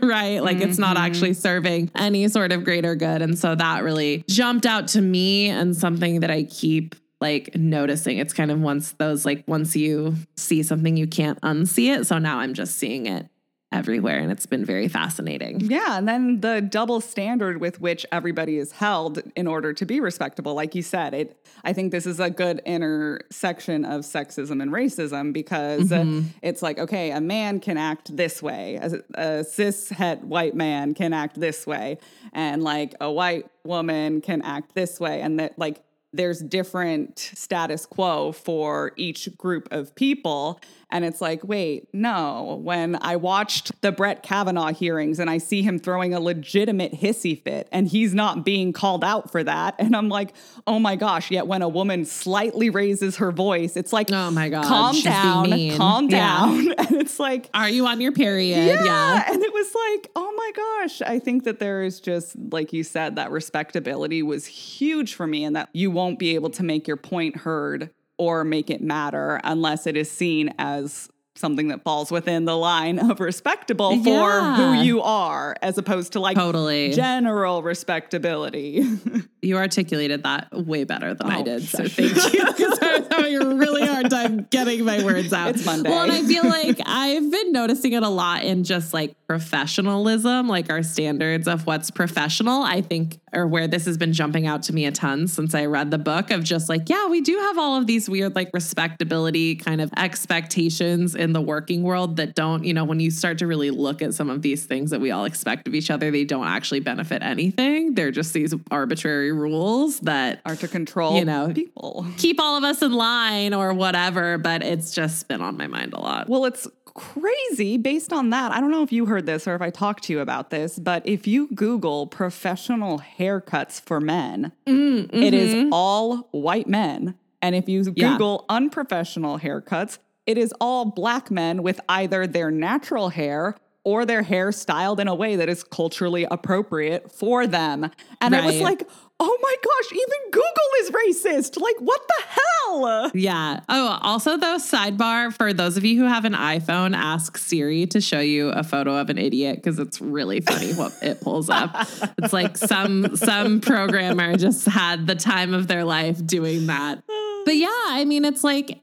right? 0.00 0.38
Like, 0.38 0.58
mm-hmm. 0.58 0.68
it's 0.68 0.78
not 0.78 0.96
mm-hmm. 0.96 1.04
actually 1.04 1.34
serving 1.34 1.90
any 1.96 2.28
sort 2.28 2.52
of 2.52 2.62
greater 2.62 2.94
good. 2.94 3.22
And 3.22 3.36
so 3.36 3.56
that 3.56 3.82
really 3.82 4.22
jumped 4.28 4.66
out 4.66 4.86
to 4.88 5.00
me 5.00 5.48
and 5.48 5.76
something 5.76 6.20
that 6.20 6.30
I 6.30 6.44
keep 6.44 6.94
like 7.22 7.54
noticing. 7.54 8.18
It's 8.18 8.34
kind 8.34 8.50
of 8.50 8.60
once 8.60 8.92
those 8.92 9.24
like 9.24 9.44
once 9.46 9.74
you 9.74 10.16
see 10.36 10.62
something 10.62 10.96
you 10.98 11.06
can't 11.06 11.40
unsee 11.40 11.96
it. 11.96 12.06
So 12.06 12.18
now 12.18 12.40
I'm 12.40 12.52
just 12.52 12.76
seeing 12.76 13.06
it 13.06 13.28
everywhere 13.70 14.18
and 14.18 14.30
it's 14.30 14.44
been 14.44 14.64
very 14.64 14.88
fascinating. 14.88 15.60
Yeah, 15.60 15.96
and 15.96 16.06
then 16.06 16.40
the 16.40 16.60
double 16.60 17.00
standard 17.00 17.60
with 17.60 17.80
which 17.80 18.04
everybody 18.12 18.58
is 18.58 18.72
held 18.72 19.22
in 19.34 19.46
order 19.46 19.72
to 19.72 19.86
be 19.86 19.98
respectable 20.00 20.52
like 20.54 20.74
you 20.74 20.82
said, 20.82 21.14
it 21.14 21.38
I 21.64 21.72
think 21.72 21.92
this 21.92 22.06
is 22.06 22.18
a 22.18 22.28
good 22.28 22.60
intersection 22.66 23.84
of 23.84 24.02
sexism 24.02 24.60
and 24.60 24.72
racism 24.72 25.32
because 25.32 25.90
mm-hmm. 25.90 26.26
it's 26.42 26.60
like 26.60 26.78
okay, 26.78 27.12
a 27.12 27.20
man 27.20 27.60
can 27.60 27.78
act 27.78 28.14
this 28.14 28.42
way, 28.42 28.80
a, 28.82 29.00
a 29.14 29.44
cis 29.44 29.88
het 29.90 30.24
white 30.24 30.54
man 30.54 30.92
can 30.92 31.12
act 31.12 31.40
this 31.40 31.66
way 31.66 31.98
and 32.32 32.62
like 32.62 32.94
a 33.00 33.10
white 33.10 33.46
woman 33.64 34.20
can 34.20 34.42
act 34.42 34.74
this 34.74 34.98
way 34.98 35.22
and 35.22 35.38
that 35.38 35.56
like 35.56 35.82
there's 36.12 36.40
different 36.40 37.18
status 37.18 37.86
quo 37.86 38.32
for 38.32 38.92
each 38.96 39.36
group 39.36 39.68
of 39.70 39.94
people. 39.94 40.60
And 40.92 41.06
it's 41.06 41.22
like, 41.22 41.42
wait, 41.42 41.88
no. 41.94 42.60
When 42.62 42.96
I 43.00 43.16
watched 43.16 43.80
the 43.80 43.90
Brett 43.90 44.22
Kavanaugh 44.22 44.74
hearings 44.74 45.18
and 45.18 45.30
I 45.30 45.38
see 45.38 45.62
him 45.62 45.78
throwing 45.78 46.12
a 46.12 46.20
legitimate 46.20 46.92
hissy 46.92 47.42
fit 47.42 47.66
and 47.72 47.88
he's 47.88 48.14
not 48.14 48.44
being 48.44 48.74
called 48.74 49.02
out 49.02 49.32
for 49.32 49.42
that. 49.42 49.74
And 49.78 49.96
I'm 49.96 50.10
like, 50.10 50.34
oh 50.66 50.78
my 50.78 50.96
gosh. 50.96 51.30
Yet 51.30 51.46
when 51.46 51.62
a 51.62 51.68
woman 51.68 52.04
slightly 52.04 52.68
raises 52.68 53.16
her 53.16 53.32
voice, 53.32 53.76
it's 53.76 53.92
like, 53.92 54.12
oh 54.12 54.30
my 54.30 54.50
God, 54.50 54.64
calm 54.64 55.00
down, 55.00 55.76
calm 55.76 56.08
down. 56.08 56.66
Yeah. 56.66 56.72
And 56.92 57.00
it's 57.00 57.18
like, 57.18 57.48
are 57.54 57.68
you 57.68 57.86
on 57.86 58.00
your 58.00 58.12
period? 58.12 58.66
Yeah. 58.66 58.84
yeah. 58.84 59.32
And 59.32 59.42
it 59.42 59.52
was 59.52 59.74
like, 59.74 60.10
oh 60.14 60.32
my 60.36 60.52
gosh. 60.54 61.00
I 61.02 61.18
think 61.18 61.44
that 61.44 61.58
there 61.58 61.82
is 61.82 62.00
just, 62.00 62.36
like 62.50 62.72
you 62.72 62.84
said, 62.84 63.16
that 63.16 63.30
respectability 63.30 64.22
was 64.22 64.44
huge 64.46 65.14
for 65.14 65.26
me 65.26 65.44
and 65.44 65.56
that 65.56 65.70
you 65.72 65.90
won't 65.90 66.18
be 66.18 66.34
able 66.34 66.50
to 66.50 66.62
make 66.62 66.86
your 66.86 66.98
point 66.98 67.36
heard 67.36 67.90
or 68.18 68.44
make 68.44 68.70
it 68.70 68.82
matter 68.82 69.40
unless 69.44 69.86
it 69.86 69.96
is 69.96 70.10
seen 70.10 70.54
as 70.58 71.08
something 71.34 71.68
that 71.68 71.82
falls 71.82 72.10
within 72.10 72.44
the 72.44 72.56
line 72.56 72.98
of 72.98 73.20
respectable 73.20 73.90
for 74.02 74.10
yeah. 74.10 74.56
who 74.56 74.82
you 74.82 75.00
are 75.02 75.56
as 75.62 75.78
opposed 75.78 76.12
to 76.12 76.20
like 76.20 76.36
totally 76.36 76.92
general 76.92 77.62
respectability. 77.62 78.84
you 79.42 79.56
articulated 79.56 80.22
that 80.22 80.52
way 80.52 80.84
better 80.84 81.14
than 81.14 81.26
oh, 81.26 81.40
I 81.40 81.42
did. 81.42 81.64
So 81.64 81.86
thank 81.88 82.14
you. 82.32 82.42
Because 82.52 82.78
I 82.80 82.98
was 82.98 83.08
having 83.10 83.42
a 83.42 83.54
really 83.56 83.86
hard 83.86 84.10
time 84.10 84.46
getting 84.50 84.84
my 84.84 85.02
words 85.02 85.32
out. 85.32 85.54
It's 85.54 85.64
Monday. 85.64 85.90
Well, 85.90 86.02
and 86.02 86.12
I 86.12 86.22
feel 86.22 86.44
like 86.44 86.80
I've 86.84 87.30
been 87.30 87.50
noticing 87.50 87.92
it 87.92 88.02
a 88.02 88.08
lot 88.08 88.44
in 88.44 88.62
just 88.62 88.92
like 88.92 89.16
professionalism, 89.26 90.48
like 90.48 90.70
our 90.70 90.82
standards 90.82 91.48
of 91.48 91.66
what's 91.66 91.90
professional. 91.90 92.62
I 92.62 92.82
think 92.82 93.18
or 93.32 93.46
where 93.46 93.66
this 93.66 93.86
has 93.86 93.96
been 93.96 94.12
jumping 94.12 94.46
out 94.46 94.62
to 94.64 94.72
me 94.72 94.84
a 94.84 94.92
ton 94.92 95.26
since 95.26 95.54
I 95.54 95.64
read 95.64 95.90
the 95.90 95.98
book 95.98 96.30
of 96.30 96.44
just 96.44 96.68
like, 96.68 96.88
yeah, 96.88 97.08
we 97.08 97.20
do 97.22 97.36
have 97.38 97.58
all 97.58 97.76
of 97.76 97.86
these 97.86 98.08
weird 98.08 98.34
like 98.34 98.50
respectability 98.52 99.56
kind 99.56 99.80
of 99.80 99.90
expectations 99.96 101.14
in 101.14 101.32
the 101.32 101.40
working 101.40 101.82
world 101.82 102.16
that 102.16 102.34
don't, 102.34 102.64
you 102.64 102.74
know, 102.74 102.84
when 102.84 103.00
you 103.00 103.10
start 103.10 103.38
to 103.38 103.46
really 103.46 103.70
look 103.70 104.02
at 104.02 104.14
some 104.14 104.28
of 104.28 104.42
these 104.42 104.66
things 104.66 104.90
that 104.90 105.00
we 105.00 105.10
all 105.10 105.24
expect 105.24 105.66
of 105.66 105.74
each 105.74 105.90
other, 105.90 106.10
they 106.10 106.24
don't 106.24 106.46
actually 106.46 106.80
benefit 106.80 107.22
anything. 107.22 107.94
They're 107.94 108.10
just 108.10 108.34
these 108.34 108.54
arbitrary 108.70 109.31
rules 109.32 110.00
that 110.00 110.40
are 110.44 110.56
to 110.56 110.68
control, 110.68 111.18
you 111.18 111.24
know, 111.24 111.52
people, 111.54 112.06
keep 112.16 112.40
all 112.40 112.56
of 112.56 112.64
us 112.64 112.82
in 112.82 112.92
line 112.92 113.54
or 113.54 113.72
whatever. 113.72 114.38
But 114.38 114.62
it's 114.62 114.94
just 114.94 115.28
been 115.28 115.40
on 115.40 115.56
my 115.56 115.66
mind 115.66 115.92
a 115.94 116.00
lot. 116.00 116.28
Well, 116.28 116.44
it's 116.44 116.68
crazy 116.94 117.76
based 117.78 118.12
on 118.12 118.30
that. 118.30 118.52
I 118.52 118.60
don't 118.60 118.70
know 118.70 118.82
if 118.82 118.92
you 118.92 119.06
heard 119.06 119.26
this 119.26 119.46
or 119.48 119.54
if 119.54 119.62
I 119.62 119.70
talked 119.70 120.04
to 120.04 120.12
you 120.12 120.20
about 120.20 120.50
this, 120.50 120.78
but 120.78 121.06
if 121.06 121.26
you 121.26 121.48
Google 121.54 122.06
professional 122.06 123.02
haircuts 123.18 123.80
for 123.80 124.00
men, 124.00 124.52
mm, 124.66 125.06
mm-hmm. 125.06 125.22
it 125.22 125.34
is 125.34 125.54
mm-hmm. 125.54 125.72
all 125.72 126.28
white 126.32 126.68
men. 126.68 127.14
And 127.40 127.54
if 127.54 127.68
you 127.68 127.84
Google 127.84 128.46
yeah. 128.48 128.56
unprofessional 128.56 129.38
haircuts, 129.38 129.98
it 130.26 130.38
is 130.38 130.54
all 130.60 130.84
black 130.84 131.30
men 131.30 131.62
with 131.62 131.80
either 131.88 132.26
their 132.26 132.50
natural 132.50 133.08
hair 133.08 133.56
or 133.84 134.06
their 134.06 134.22
hair 134.22 134.52
styled 134.52 135.00
in 135.00 135.08
a 135.08 135.14
way 135.14 135.34
that 135.36 135.48
is 135.48 135.64
culturally 135.64 136.24
appropriate 136.30 137.10
for 137.10 137.46
them. 137.46 137.90
And 138.20 138.32
right. 138.32 138.44
I 138.44 138.46
was 138.46 138.60
like, 138.60 138.88
oh 139.20 139.38
my 139.40 139.56
gosh, 139.62 139.92
even 139.92 140.30
Google 140.30 140.50
is 140.80 140.90
racist. 140.90 141.60
Like, 141.60 141.76
what 141.78 142.00
the 142.08 142.24
hell? 142.28 143.10
Yeah. 143.14 143.60
Oh, 143.68 143.98
also, 144.02 144.36
though, 144.36 144.56
sidebar 144.56 145.32
for 145.32 145.52
those 145.52 145.76
of 145.76 145.84
you 145.84 145.98
who 145.98 146.06
have 146.06 146.24
an 146.24 146.32
iPhone, 146.34 146.96
ask 146.96 147.36
Siri 147.36 147.86
to 147.86 148.00
show 148.00 148.20
you 148.20 148.48
a 148.48 148.62
photo 148.62 148.96
of 148.96 149.10
an 149.10 149.18
idiot 149.18 149.56
because 149.56 149.78
it's 149.78 150.00
really 150.00 150.40
funny 150.40 150.72
what 150.74 150.92
it 151.02 151.20
pulls 151.20 151.50
up. 151.50 151.74
It's 152.22 152.32
like 152.32 152.56
some 152.56 153.16
some 153.16 153.60
programmer 153.60 154.36
just 154.36 154.66
had 154.66 155.06
the 155.06 155.14
time 155.14 155.54
of 155.54 155.66
their 155.66 155.84
life 155.84 156.24
doing 156.24 156.66
that. 156.66 157.02
But 157.44 157.56
yeah, 157.56 157.68
I 157.68 158.04
mean, 158.04 158.24
it's 158.24 158.44
like, 158.44 158.78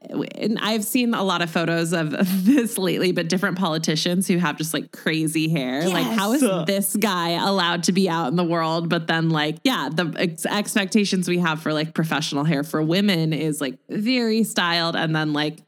I've 0.60 0.84
seen 0.84 1.14
a 1.14 1.24
lot 1.24 1.42
of 1.42 1.50
photos 1.50 1.94
of 1.94 2.12
this 2.46 2.78
lately, 2.78 3.12
but 3.12 3.30
different 3.30 3.58
politicians 3.58 4.28
who 4.28 4.38
have 4.38 4.58
just 4.58 4.74
like 4.74 4.92
crazy 4.92 5.50
hair. 5.50 5.82
Yes. 5.82 5.94
Like, 5.94 6.08
how 6.08 6.34
is 6.34 6.42
this 6.66 6.96
guy 6.96 7.32
allowed 7.32 7.84
to 7.84 7.92
be 7.92 8.10
out 8.10 8.28
in 8.28 8.36
the 8.36 8.44
world? 8.44 8.90
But 8.90 9.08
then, 9.08 9.30
like, 9.30 9.58
yeah, 9.64 9.90
the 9.92 10.14
ex- 10.18 10.46
expectations 10.46 11.28
we 11.28 11.40
have 11.40 11.62
for 11.62 11.74
like 11.74 11.94
professional 11.94 12.44
hair 12.44 12.64
for 12.64 12.82
women 12.82 13.34
is 13.34 13.62
like 13.62 13.78
very 13.90 14.44
styled. 14.44 14.96
And 14.96 15.16
then, 15.16 15.34
like, 15.34 15.60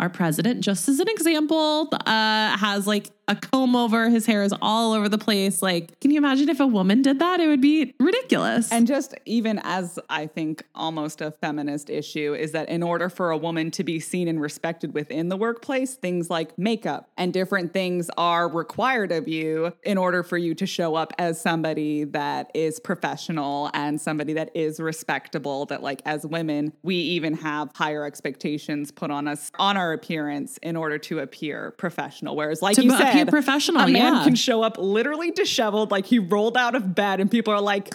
our 0.00 0.08
president, 0.08 0.62
just 0.62 0.88
as 0.88 1.00
an 1.00 1.08
example, 1.08 1.88
uh, 1.92 2.56
has 2.56 2.86
like 2.86 3.10
a 3.28 3.36
comb 3.36 3.76
over. 3.76 4.08
His 4.08 4.26
hair 4.26 4.42
is 4.42 4.54
all 4.60 4.94
over 4.94 5.08
the 5.08 5.18
place. 5.18 5.62
Like, 5.62 6.00
can 6.00 6.10
you 6.10 6.18
imagine 6.18 6.48
if 6.48 6.58
a 6.60 6.66
woman 6.66 7.02
did 7.02 7.18
that? 7.18 7.40
It 7.40 7.46
would 7.46 7.60
be 7.60 7.94
ridiculous. 8.00 8.72
And 8.72 8.86
just 8.86 9.14
even 9.26 9.60
as 9.62 9.98
I 10.08 10.26
think 10.26 10.64
almost 10.74 11.20
a 11.20 11.30
feminist 11.30 11.90
issue 11.90 12.34
is 12.34 12.52
that 12.52 12.68
in 12.68 12.82
order 12.82 13.08
for 13.08 13.30
a 13.30 13.36
woman 13.36 13.70
to 13.72 13.84
be 13.84 14.00
seen 14.00 14.28
and 14.28 14.40
respected 14.40 14.94
within 14.94 15.28
the 15.28 15.36
workplace, 15.36 15.94
things 15.94 16.30
like 16.30 16.58
makeup 16.58 17.10
and 17.16 17.32
different 17.32 17.72
things 17.72 18.10
are 18.16 18.48
required 18.48 19.12
of 19.12 19.28
you 19.28 19.72
in 19.82 19.98
order 19.98 20.22
for 20.22 20.38
you 20.38 20.54
to 20.54 20.66
show 20.66 20.94
up 20.94 21.12
as 21.18 21.40
somebody 21.40 22.04
that 22.04 22.50
is 22.54 22.80
professional 22.80 23.70
and 23.74 24.00
somebody 24.00 24.32
that 24.32 24.50
is 24.54 24.80
respectable. 24.80 25.66
That, 25.66 25.82
like, 25.82 26.00
as 26.06 26.24
women, 26.26 26.72
we 26.82 26.94
even 26.94 27.34
have 27.34 27.70
higher 27.74 28.04
expectations 28.04 28.90
put 28.90 29.10
on 29.10 29.28
us 29.28 29.52
on 29.58 29.76
our 29.76 29.92
appearance 29.92 30.58
in 30.62 30.76
order 30.76 30.96
to 30.98 31.18
appear 31.18 31.72
professional. 31.72 32.34
Whereas, 32.34 32.62
like 32.62 32.76
to 32.76 32.84
you 32.84 32.90
said, 32.90 33.17
a 33.20 33.26
professional. 33.26 33.82
A 33.82 33.88
man 33.88 34.14
yeah. 34.14 34.24
can 34.24 34.34
show 34.34 34.62
up 34.62 34.76
literally 34.78 35.30
disheveled, 35.30 35.90
like 35.90 36.06
he 36.06 36.18
rolled 36.18 36.56
out 36.56 36.74
of 36.74 36.94
bed, 36.94 37.20
and 37.20 37.30
people 37.30 37.52
are 37.52 37.60
like, 37.60 37.94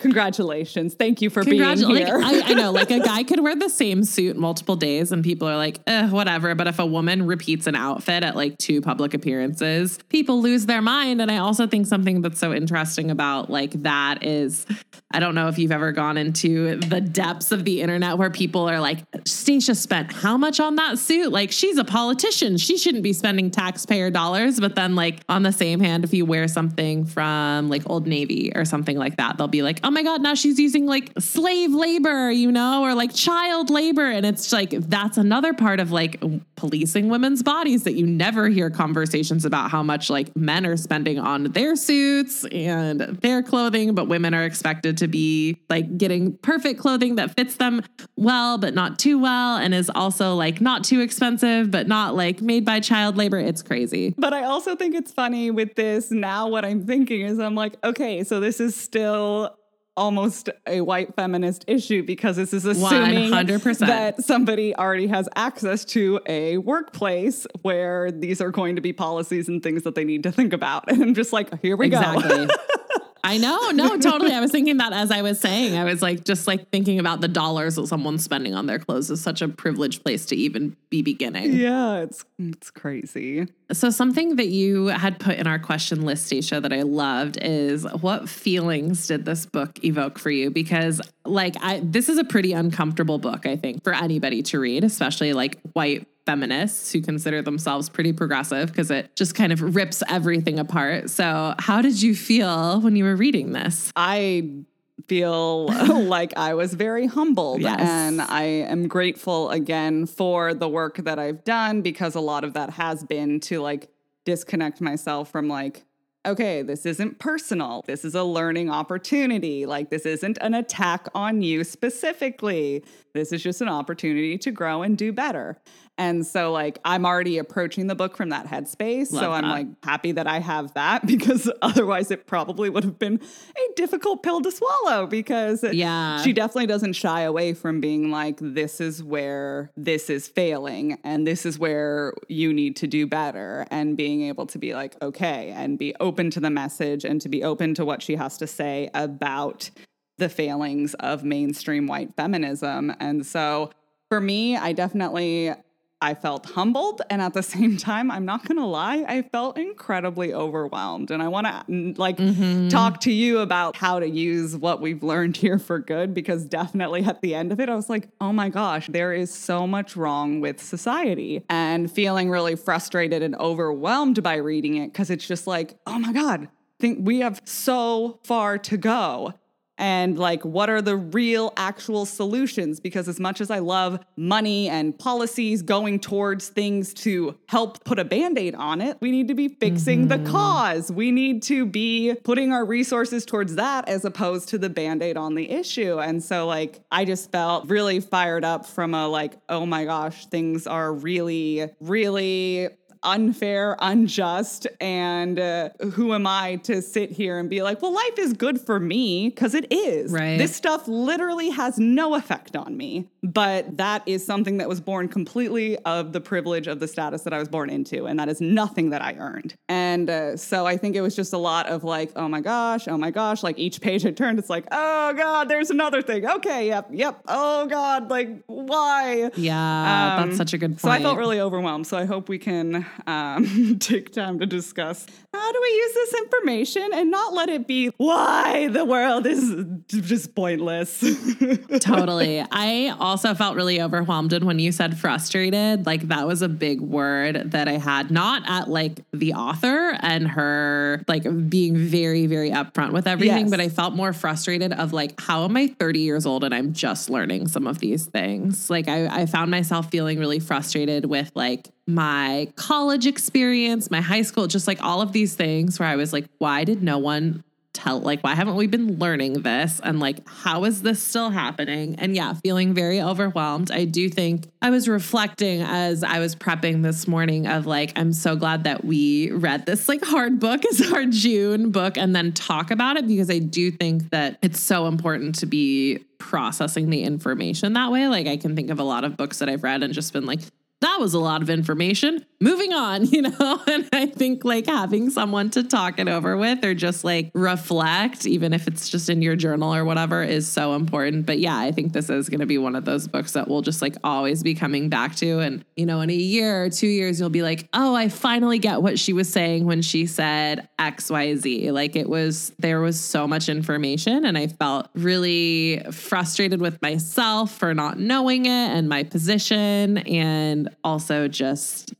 Congratulations. 0.00 0.94
Thank 0.94 1.22
you 1.22 1.30
for 1.30 1.44
being 1.44 1.62
here. 1.62 2.18
Like, 2.18 2.44
I, 2.46 2.50
I, 2.50 2.54
know, 2.54 2.70
like 2.70 2.90
a 2.90 3.00
guy 3.00 3.22
could 3.24 3.40
wear 3.40 3.56
the 3.56 3.68
same 3.68 4.04
suit 4.04 4.36
multiple 4.36 4.76
days 4.76 5.12
and 5.12 5.24
people 5.24 5.48
are 5.48 5.56
like, 5.56 5.80
eh, 5.86 6.08
whatever. 6.08 6.54
But 6.54 6.66
if 6.66 6.78
a 6.78 6.86
woman 6.86 7.26
repeats 7.26 7.66
an 7.66 7.74
outfit 7.74 8.22
at 8.22 8.36
like 8.36 8.58
two 8.58 8.80
public 8.80 9.14
appearances, 9.14 9.98
people 10.08 10.40
lose 10.40 10.66
their 10.66 10.82
mind. 10.82 11.22
And 11.22 11.30
I 11.30 11.38
also 11.38 11.66
think 11.66 11.86
something 11.86 12.20
that's 12.20 12.38
so 12.38 12.52
interesting 12.52 13.10
about 13.10 13.50
like 13.50 13.72
that 13.82 14.24
is 14.24 14.66
I 15.14 15.20
don't 15.20 15.36
know 15.36 15.46
if 15.46 15.58
you've 15.58 15.70
ever 15.70 15.92
gone 15.92 16.16
into 16.16 16.74
the 16.76 17.00
depths 17.00 17.52
of 17.52 17.64
the 17.64 17.80
internet 17.80 18.18
where 18.18 18.30
people 18.30 18.68
are 18.68 18.80
like, 18.80 18.98
Stacia 19.24 19.76
spent 19.76 20.12
how 20.12 20.36
much 20.36 20.58
on 20.58 20.74
that 20.74 20.98
suit? 20.98 21.30
Like, 21.30 21.52
she's 21.52 21.78
a 21.78 21.84
politician. 21.84 22.56
She 22.56 22.76
shouldn't 22.76 23.04
be 23.04 23.12
spending 23.12 23.52
taxpayer 23.52 24.10
dollars. 24.10 24.58
But 24.58 24.74
then, 24.74 24.96
like, 24.96 25.20
on 25.28 25.44
the 25.44 25.52
same 25.52 25.78
hand, 25.78 26.02
if 26.02 26.12
you 26.12 26.26
wear 26.26 26.48
something 26.48 27.04
from 27.04 27.68
like 27.68 27.88
Old 27.88 28.08
Navy 28.08 28.50
or 28.56 28.64
something 28.64 28.98
like 28.98 29.16
that, 29.18 29.38
they'll 29.38 29.46
be 29.46 29.62
like, 29.62 29.78
oh 29.84 29.90
my 29.94 30.02
God, 30.02 30.20
now 30.20 30.34
she's 30.34 30.58
using 30.58 30.84
like 30.84 31.12
slave 31.18 31.72
labor, 31.72 32.30
you 32.30 32.52
know, 32.52 32.82
or 32.82 32.94
like 32.94 33.14
child 33.14 33.70
labor. 33.70 34.04
And 34.04 34.26
it's 34.26 34.52
like, 34.52 34.70
that's 34.70 35.16
another 35.16 35.54
part 35.54 35.80
of 35.80 35.92
like 35.92 36.22
policing 36.56 37.08
women's 37.08 37.42
bodies 37.42 37.84
that 37.84 37.94
you 37.94 38.06
never 38.06 38.48
hear 38.48 38.68
conversations 38.70 39.44
about 39.44 39.70
how 39.70 39.82
much 39.82 40.10
like 40.10 40.34
men 40.36 40.66
are 40.66 40.76
spending 40.76 41.18
on 41.18 41.44
their 41.44 41.76
suits 41.76 42.44
and 42.46 43.00
their 43.00 43.42
clothing, 43.42 43.94
but 43.94 44.08
women 44.08 44.34
are 44.34 44.44
expected 44.44 44.98
to 44.98 45.08
be 45.08 45.56
like 45.70 45.96
getting 45.96 46.36
perfect 46.38 46.80
clothing 46.80 47.14
that 47.14 47.36
fits 47.36 47.56
them 47.56 47.82
well, 48.16 48.58
but 48.58 48.74
not 48.74 48.98
too 48.98 49.18
well, 49.18 49.56
and 49.56 49.72
is 49.74 49.90
also 49.94 50.34
like 50.34 50.60
not 50.60 50.82
too 50.82 51.00
expensive, 51.00 51.70
but 51.70 51.86
not 51.86 52.16
like 52.16 52.42
made 52.42 52.64
by 52.64 52.80
child 52.80 53.16
labor. 53.16 53.38
It's 53.38 53.62
crazy. 53.62 54.14
But 54.18 54.34
I 54.34 54.44
also 54.44 54.74
think 54.74 54.94
it's 54.94 55.12
funny 55.12 55.52
with 55.52 55.76
this. 55.76 56.10
Now, 56.10 56.48
what 56.48 56.64
I'm 56.64 56.84
thinking 56.84 57.20
is, 57.20 57.38
I'm 57.38 57.54
like, 57.54 57.76
okay, 57.84 58.24
so 58.24 58.40
this 58.40 58.58
is 58.58 58.74
still 58.74 59.56
almost 59.96 60.48
a 60.66 60.80
white 60.80 61.14
feminist 61.14 61.64
issue 61.66 62.02
because 62.02 62.36
this 62.36 62.52
is 62.52 62.64
assuming 62.64 63.30
100%. 63.30 63.78
that 63.78 64.22
somebody 64.22 64.74
already 64.74 65.06
has 65.06 65.28
access 65.36 65.84
to 65.84 66.20
a 66.26 66.58
workplace 66.58 67.46
where 67.62 68.10
these 68.10 68.40
are 68.40 68.50
going 68.50 68.76
to 68.76 68.82
be 68.82 68.92
policies 68.92 69.48
and 69.48 69.62
things 69.62 69.82
that 69.82 69.94
they 69.94 70.04
need 70.04 70.22
to 70.22 70.32
think 70.32 70.52
about. 70.52 70.84
And 70.94 71.02
I'm 71.02 71.14
just 71.14 71.32
like, 71.32 71.60
here 71.60 71.76
we 71.76 71.86
exactly. 71.86 72.46
go. 72.46 72.54
I 73.24 73.38
know. 73.38 73.70
No, 73.70 73.98
totally. 73.98 74.32
I 74.32 74.40
was 74.40 74.50
thinking 74.50 74.76
that 74.76 74.92
as 74.92 75.10
I 75.10 75.22
was 75.22 75.40
saying. 75.40 75.76
I 75.76 75.84
was 75.84 76.02
like, 76.02 76.24
just 76.24 76.46
like 76.46 76.70
thinking 76.70 77.00
about 77.00 77.22
the 77.22 77.28
dollars 77.28 77.76
that 77.76 77.86
someone's 77.86 78.22
spending 78.22 78.54
on 78.54 78.66
their 78.66 78.78
clothes 78.78 79.10
is 79.10 79.20
such 79.20 79.40
a 79.40 79.48
privileged 79.48 80.04
place 80.04 80.26
to 80.26 80.36
even 80.36 80.76
be 80.90 81.00
beginning. 81.00 81.54
Yeah, 81.54 82.00
it's 82.00 82.22
it's 82.38 82.70
crazy. 82.70 83.48
So 83.72 83.88
something 83.88 84.36
that 84.36 84.48
you 84.48 84.88
had 84.88 85.18
put 85.18 85.36
in 85.36 85.46
our 85.46 85.58
question 85.58 86.02
list, 86.02 86.26
Stacia, 86.26 86.60
that 86.60 86.72
I 86.72 86.82
loved 86.82 87.38
is 87.40 87.84
what 88.00 88.28
feelings 88.28 89.06
did 89.06 89.24
this 89.24 89.46
book 89.46 89.82
evoke 89.82 90.18
for 90.18 90.30
you? 90.30 90.50
Because 90.50 91.00
like 91.24 91.56
I 91.62 91.80
this 91.82 92.10
is 92.10 92.18
a 92.18 92.24
pretty 92.24 92.52
uncomfortable 92.52 93.18
book, 93.18 93.46
I 93.46 93.56
think, 93.56 93.82
for 93.82 93.94
anybody 93.94 94.42
to 94.42 94.60
read, 94.60 94.84
especially 94.84 95.32
like 95.32 95.58
white 95.72 96.06
feminists 96.26 96.92
who 96.92 97.00
consider 97.00 97.42
themselves 97.42 97.88
pretty 97.88 98.12
progressive 98.12 98.68
because 98.68 98.90
it 98.90 99.14
just 99.16 99.34
kind 99.34 99.52
of 99.52 99.74
rips 99.74 100.02
everything 100.08 100.58
apart. 100.58 101.10
So, 101.10 101.54
how 101.58 101.82
did 101.82 102.00
you 102.00 102.14
feel 102.14 102.80
when 102.80 102.96
you 102.96 103.04
were 103.04 103.16
reading 103.16 103.52
this? 103.52 103.92
I 103.96 104.64
feel 105.06 105.66
like 106.06 106.32
I 106.36 106.54
was 106.54 106.74
very 106.74 107.06
humbled. 107.06 107.60
Yes. 107.60 107.80
And 107.80 108.20
I 108.20 108.42
am 108.42 108.88
grateful 108.88 109.50
again 109.50 110.06
for 110.06 110.54
the 110.54 110.68
work 110.68 110.96
that 110.98 111.18
I've 111.18 111.44
done 111.44 111.82
because 111.82 112.14
a 112.14 112.20
lot 112.20 112.44
of 112.44 112.54
that 112.54 112.70
has 112.70 113.04
been 113.04 113.40
to 113.40 113.60
like 113.60 113.90
disconnect 114.24 114.80
myself 114.80 115.30
from 115.30 115.48
like 115.48 115.84
okay, 116.26 116.62
this 116.62 116.86
isn't 116.86 117.18
personal. 117.18 117.84
This 117.86 118.04
is 118.04 118.14
a 118.14 118.24
learning 118.24 118.70
opportunity. 118.70 119.66
Like, 119.66 119.90
this 119.90 120.06
isn't 120.06 120.38
an 120.40 120.54
attack 120.54 121.08
on 121.14 121.42
you 121.42 121.64
specifically. 121.64 122.84
This 123.12 123.32
is 123.32 123.42
just 123.42 123.60
an 123.60 123.68
opportunity 123.68 124.38
to 124.38 124.50
grow 124.50 124.82
and 124.82 124.96
do 124.96 125.12
better. 125.12 125.58
And 125.96 126.26
so, 126.26 126.50
like, 126.50 126.78
I'm 126.84 127.06
already 127.06 127.38
approaching 127.38 127.86
the 127.86 127.94
book 127.94 128.16
from 128.16 128.30
that 128.30 128.46
headspace. 128.46 129.12
Love 129.12 129.22
so 129.22 129.32
I'm 129.32 129.48
like 129.48 129.66
happy 129.84 130.12
that 130.12 130.26
I 130.26 130.40
have 130.40 130.74
that 130.74 131.06
because 131.06 131.50
otherwise 131.62 132.10
it 132.10 132.26
probably 132.26 132.68
would 132.68 132.84
have 132.84 132.98
been 132.98 133.20
a 133.56 133.74
difficult 133.76 134.22
pill 134.22 134.40
to 134.40 134.50
swallow 134.50 135.06
because 135.06 135.64
yeah. 135.72 136.20
she 136.22 136.32
definitely 136.32 136.66
doesn't 136.66 136.94
shy 136.94 137.20
away 137.22 137.54
from 137.54 137.80
being 137.80 138.10
like, 138.10 138.38
this 138.40 138.80
is 138.80 139.02
where 139.02 139.70
this 139.76 140.10
is 140.10 140.26
failing 140.26 140.98
and 141.04 141.26
this 141.26 141.46
is 141.46 141.58
where 141.58 142.12
you 142.28 142.52
need 142.52 142.76
to 142.76 142.86
do 142.86 143.06
better. 143.06 143.66
And 143.70 143.96
being 143.96 144.22
able 144.22 144.46
to 144.46 144.58
be 144.58 144.74
like, 144.74 145.00
okay, 145.00 145.50
and 145.54 145.78
be 145.78 145.94
open 146.00 146.30
to 146.30 146.40
the 146.40 146.50
message 146.50 147.04
and 147.04 147.20
to 147.20 147.28
be 147.28 147.44
open 147.44 147.74
to 147.74 147.84
what 147.84 148.02
she 148.02 148.16
has 148.16 148.36
to 148.38 148.46
say 148.46 148.90
about 148.94 149.70
the 150.18 150.28
failings 150.28 150.94
of 150.94 151.24
mainstream 151.24 151.86
white 151.86 152.14
feminism. 152.16 152.94
And 153.00 153.24
so 153.26 153.70
for 154.08 154.20
me, 154.20 154.56
I 154.56 154.72
definitely 154.72 155.52
I 156.00 156.14
felt 156.14 156.46
humbled. 156.46 157.02
And 157.08 157.22
at 157.22 157.34
the 157.34 157.42
same 157.42 157.76
time, 157.76 158.10
I'm 158.10 158.24
not 158.24 158.46
going 158.46 158.58
to 158.58 158.66
lie, 158.66 159.04
I 159.08 159.22
felt 159.22 159.58
incredibly 159.58 160.34
overwhelmed. 160.34 161.10
And 161.10 161.22
I 161.22 161.28
want 161.28 161.46
to 161.46 161.94
like 161.96 162.18
mm-hmm. 162.18 162.68
talk 162.68 163.00
to 163.02 163.12
you 163.12 163.38
about 163.38 163.76
how 163.76 164.00
to 164.00 164.08
use 164.08 164.56
what 164.56 164.80
we've 164.80 165.02
learned 165.02 165.36
here 165.36 165.58
for 165.58 165.78
good, 165.78 166.12
because 166.14 166.44
definitely 166.44 167.04
at 167.04 167.22
the 167.22 167.34
end 167.34 167.52
of 167.52 167.60
it, 167.60 167.68
I 167.68 167.74
was 167.74 167.88
like, 167.88 168.08
oh 168.20 168.32
my 168.32 168.48
gosh, 168.48 168.88
there 168.88 169.12
is 169.12 169.32
so 169.32 169.66
much 169.66 169.96
wrong 169.96 170.40
with 170.40 170.62
society 170.62 171.44
and 171.48 171.90
feeling 171.90 172.30
really 172.30 172.56
frustrated 172.56 173.22
and 173.22 173.34
overwhelmed 173.36 174.22
by 174.22 174.36
reading 174.36 174.76
it 174.76 174.92
because 174.92 175.10
it's 175.10 175.26
just 175.26 175.46
like, 175.46 175.78
oh 175.86 175.98
my 175.98 176.12
God, 176.12 176.48
think 176.78 176.98
we 177.00 177.20
have 177.20 177.40
so 177.44 178.20
far 178.24 178.58
to 178.58 178.76
go 178.76 179.32
and 179.78 180.18
like 180.18 180.44
what 180.44 180.70
are 180.70 180.82
the 180.82 180.96
real 180.96 181.52
actual 181.56 182.06
solutions? 182.06 182.80
Because 182.80 183.08
as 183.08 183.18
much 183.18 183.40
as 183.40 183.50
i 183.50 183.58
love 183.58 183.98
money 184.16 184.68
and 184.68 184.98
policies 184.98 185.62
going 185.62 185.98
towards 185.98 186.48
things 186.48 186.94
to 186.94 187.36
help 187.48 187.84
put 187.84 187.98
a 187.98 188.04
band-aid 188.04 188.54
on 188.54 188.80
it 188.80 188.96
we 189.00 189.10
need 189.10 189.28
to 189.28 189.34
be 189.34 189.48
fixing 189.48 190.08
mm-hmm. 190.08 190.24
the 190.24 190.30
cause. 190.30 190.90
We 190.90 191.10
need 191.10 191.42
to 191.44 191.66
be 191.66 192.14
putting 192.24 192.52
our 192.52 192.64
resources 192.64 193.24
towards 193.24 193.56
that 193.56 193.88
as 193.88 194.04
opposed 194.04 194.48
to 194.50 194.58
the 194.58 194.70
band-aid 194.70 195.16
on 195.16 195.34
the 195.34 195.50
issue. 195.50 195.98
And 195.98 196.22
so 196.22 196.46
like 196.46 196.80
i 196.90 197.04
just 197.04 197.30
felt 197.32 197.68
really 197.68 198.00
fired 198.00 198.44
up 198.44 198.66
from 198.66 198.94
a 198.94 199.08
like 199.08 199.34
oh 199.48 199.66
my 199.66 199.84
gosh 199.84 200.26
things 200.26 200.66
are 200.66 200.92
really 200.92 201.68
really 201.80 202.68
unfair, 203.04 203.76
unjust, 203.80 204.66
and 204.80 205.38
uh, 205.38 205.68
who 205.92 206.12
am 206.14 206.26
I 206.26 206.56
to 206.64 206.82
sit 206.82 207.10
here 207.10 207.38
and 207.38 207.48
be 207.48 207.62
like, 207.62 207.80
well, 207.82 207.92
life 207.92 208.18
is 208.18 208.32
good 208.32 208.60
for 208.60 208.80
me 208.80 209.28
because 209.28 209.54
it 209.54 209.70
is. 209.72 210.10
Right. 210.10 210.38
This 210.38 210.54
stuff 210.54 210.88
literally 210.88 211.50
has 211.50 211.78
no 211.78 212.14
effect 212.14 212.56
on 212.56 212.76
me, 212.76 213.08
but 213.22 213.76
that 213.76 214.02
is 214.06 214.24
something 214.24 214.58
that 214.58 214.68
was 214.68 214.80
born 214.80 215.08
completely 215.08 215.76
of 215.78 216.12
the 216.12 216.20
privilege 216.20 216.66
of 216.66 216.80
the 216.80 216.88
status 216.88 217.22
that 217.22 217.32
I 217.32 217.38
was 217.38 217.48
born 217.48 217.70
into, 217.70 218.06
and 218.06 218.18
that 218.18 218.28
is 218.28 218.40
nothing 218.40 218.90
that 218.90 219.02
I 219.02 219.14
earned. 219.14 219.54
And 219.68 220.08
uh, 220.10 220.36
so 220.36 220.66
I 220.66 220.76
think 220.76 220.96
it 220.96 221.00
was 221.00 221.14
just 221.14 221.32
a 221.32 221.38
lot 221.38 221.66
of 221.66 221.84
like, 221.84 222.10
oh 222.16 222.28
my 222.28 222.40
gosh, 222.40 222.88
oh 222.88 222.96
my 222.98 223.10
gosh, 223.10 223.42
like 223.42 223.58
each 223.58 223.80
page 223.80 224.04
I 224.06 224.10
turned, 224.10 224.38
it's 224.38 224.50
like, 224.50 224.64
oh 224.72 225.12
god, 225.14 225.48
there's 225.48 225.70
another 225.70 226.02
thing. 226.02 226.26
Okay, 226.26 226.68
yep, 226.68 226.88
yep. 226.90 227.20
Oh 227.28 227.66
god, 227.66 228.10
like 228.10 228.42
why? 228.46 229.30
Yeah, 229.36 230.18
Um, 230.20 230.28
that's 230.28 230.38
such 230.38 230.52
a 230.54 230.58
good 230.58 230.72
point. 230.72 230.80
So 230.80 230.88
I 230.90 231.00
felt 231.00 231.18
really 231.18 231.40
overwhelmed. 231.40 231.86
So 231.86 231.96
I 231.96 232.04
hope 232.04 232.28
we 232.28 232.38
can 232.38 232.86
um, 233.06 233.78
take 233.80 234.12
time 234.12 234.38
to 234.40 234.46
discuss 234.46 235.06
how 235.32 235.52
do 235.52 235.58
we 235.62 235.68
use 235.68 235.94
this 235.94 236.14
information 236.14 236.90
and 236.94 237.10
not 237.10 237.34
let 237.34 237.48
it 237.48 237.66
be 237.66 237.88
why 237.96 238.68
the 238.68 238.84
world 238.84 239.26
is 239.26 239.64
just 239.88 240.34
pointless. 240.34 241.00
totally. 241.80 242.40
I 242.50 242.94
also 242.98 243.34
felt 243.34 243.56
really 243.56 243.80
overwhelmed. 243.82 244.32
And 244.32 244.44
when 244.46 244.58
you 244.58 244.70
said 244.72 244.96
frustrated, 244.98 245.86
like 245.86 246.08
that 246.08 246.26
was 246.26 246.42
a 246.42 246.48
big 246.48 246.80
word 246.80 247.50
that 247.50 247.68
I 247.68 247.78
had, 247.78 248.10
not 248.10 248.42
at 248.46 248.68
like 248.68 249.00
the 249.12 249.34
author 249.34 249.96
and 250.00 250.28
her 250.28 251.02
like 251.08 251.24
being 251.50 251.76
very, 251.76 252.26
very 252.26 252.50
upfront 252.50 252.92
with 252.92 253.06
everything, 253.06 253.46
Yes. 253.46 253.50
but 253.50 253.60
I 253.60 253.68
felt 253.68 253.94
more 253.94 254.12
frustrated 254.12 254.72
of 254.72 254.92
like, 254.92 255.20
how 255.20 255.44
am 255.44 255.56
I 255.56 255.66
30 255.66 255.98
years 256.00 256.26
old 256.26 256.44
and 256.44 256.54
I'm 256.54 256.72
just 256.72 257.10
learning 257.10 257.48
some 257.48 257.66
of 257.66 257.78
these 257.80 258.06
things? 258.06 258.70
Like 258.70 258.88
I, 258.88 259.22
I 259.22 259.26
found 259.26 259.50
myself 259.50 259.90
feeling 259.90 260.18
really 260.18 260.38
frustrated 260.38 261.06
with 261.06 261.32
like 261.34 261.70
my 261.86 262.48
college 262.56 263.06
experience, 263.06 263.90
my 263.90 264.00
high 264.00 264.22
school, 264.22 264.46
just 264.46 264.66
like 264.66 264.82
all 264.82 265.00
of 265.00 265.12
these 265.12 265.34
things 265.34 265.78
where 265.78 265.88
I 265.88 265.96
was 265.96 266.12
like, 266.12 266.26
why 266.38 266.64
did 266.64 266.82
no 266.82 266.98
one 266.98 267.44
tell 267.74 268.00
like 268.00 268.20
why 268.22 268.34
haven't 268.34 268.54
we 268.54 268.66
been 268.66 268.98
learning 268.98 269.42
this? 269.42 269.80
And 269.82 270.00
like 270.00 270.26
how 270.28 270.64
is 270.64 270.82
this 270.82 271.02
still 271.02 271.30
happening? 271.30 271.96
And 271.96 272.14
yeah 272.16 272.34
feeling 272.34 272.72
very 272.72 273.02
overwhelmed. 273.02 273.70
I 273.70 273.84
do 273.84 274.08
think 274.08 274.46
i 274.62 274.70
was 274.70 274.88
reflecting 274.88 275.60
as 275.60 276.02
i 276.04 276.20
was 276.20 276.36
prepping 276.36 276.82
this 276.82 277.06
morning 277.08 277.46
of 277.46 277.66
like 277.66 277.92
i'm 277.96 278.12
so 278.12 278.36
glad 278.36 278.64
that 278.64 278.84
we 278.84 279.30
read 279.32 279.66
this 279.66 279.88
like 279.88 280.02
hard 280.04 280.38
book 280.38 280.64
as 280.66 280.92
our 280.92 281.04
june 281.06 281.70
book 281.70 281.98
and 281.98 282.14
then 282.14 282.32
talk 282.32 282.70
about 282.70 282.96
it 282.96 283.06
because 283.06 283.28
i 283.28 283.38
do 283.38 283.70
think 283.70 284.08
that 284.10 284.38
it's 284.40 284.60
so 284.60 284.86
important 284.86 285.34
to 285.34 285.46
be 285.46 285.98
processing 286.18 286.88
the 286.88 287.02
information 287.02 287.74
that 287.74 287.90
way. 287.90 288.06
Like 288.08 288.26
i 288.26 288.36
can 288.36 288.54
think 288.54 288.70
of 288.70 288.78
a 288.78 288.84
lot 288.84 289.04
of 289.04 289.16
books 289.16 289.40
that 289.40 289.48
i've 289.48 289.64
read 289.64 289.82
and 289.82 289.92
just 289.92 290.12
been 290.12 290.26
like 290.26 290.40
that 290.84 291.00
was 291.00 291.14
a 291.14 291.18
lot 291.18 291.40
of 291.40 291.48
information. 291.48 292.24
Moving 292.40 292.74
on, 292.74 293.06
you 293.14 293.22
know? 293.22 293.62
And 293.66 293.88
I 293.92 294.06
think 294.06 294.44
like 294.44 294.66
having 294.66 295.10
someone 295.10 295.50
to 295.50 295.62
talk 295.62 295.98
it 295.98 296.08
over 296.08 296.36
with 296.36 296.64
or 296.64 296.74
just 296.74 297.04
like 297.04 297.30
reflect, 297.34 298.26
even 298.26 298.52
if 298.52 298.68
it's 298.68 298.88
just 298.88 299.08
in 299.08 299.22
your 299.22 299.34
journal 299.34 299.74
or 299.74 299.84
whatever, 299.84 300.22
is 300.22 300.46
so 300.46 300.74
important. 300.74 301.24
But 301.26 301.38
yeah, 301.38 301.56
I 301.56 301.72
think 301.72 301.92
this 301.92 302.10
is 302.10 302.28
going 302.28 302.40
to 302.40 302.46
be 302.46 302.58
one 302.58 302.76
of 302.76 302.84
those 302.84 303.08
books 303.08 303.32
that 303.32 303.48
we'll 303.48 303.62
just 303.62 303.80
like 303.80 303.96
always 304.04 304.42
be 304.42 304.54
coming 304.54 304.90
back 304.90 305.16
to. 305.16 305.40
And, 305.40 305.64
you 305.74 305.86
know, 305.86 306.02
in 306.02 306.10
a 306.10 306.14
year 306.14 306.64
or 306.64 306.70
two 306.70 306.86
years, 306.86 307.18
you'll 307.18 307.30
be 307.30 307.42
like, 307.42 307.68
oh, 307.72 307.94
I 307.94 308.08
finally 308.08 308.58
get 308.58 308.82
what 308.82 308.98
she 308.98 309.12
was 309.12 309.32
saying 309.32 309.64
when 309.64 309.80
she 309.80 310.04
said 310.06 310.68
XYZ. 310.78 311.72
Like 311.72 311.96
it 311.96 312.08
was, 312.08 312.52
there 312.58 312.80
was 312.80 313.00
so 313.00 313.26
much 313.26 313.48
information. 313.48 314.26
And 314.26 314.36
I 314.36 314.48
felt 314.48 314.88
really 314.94 315.82
frustrated 315.90 316.60
with 316.60 316.80
myself 316.82 317.56
for 317.56 317.72
not 317.72 317.98
knowing 317.98 318.44
it 318.44 318.50
and 318.50 318.88
my 318.88 319.02
position. 319.02 319.98
And 319.98 320.73
also 320.82 321.28
just 321.28 321.94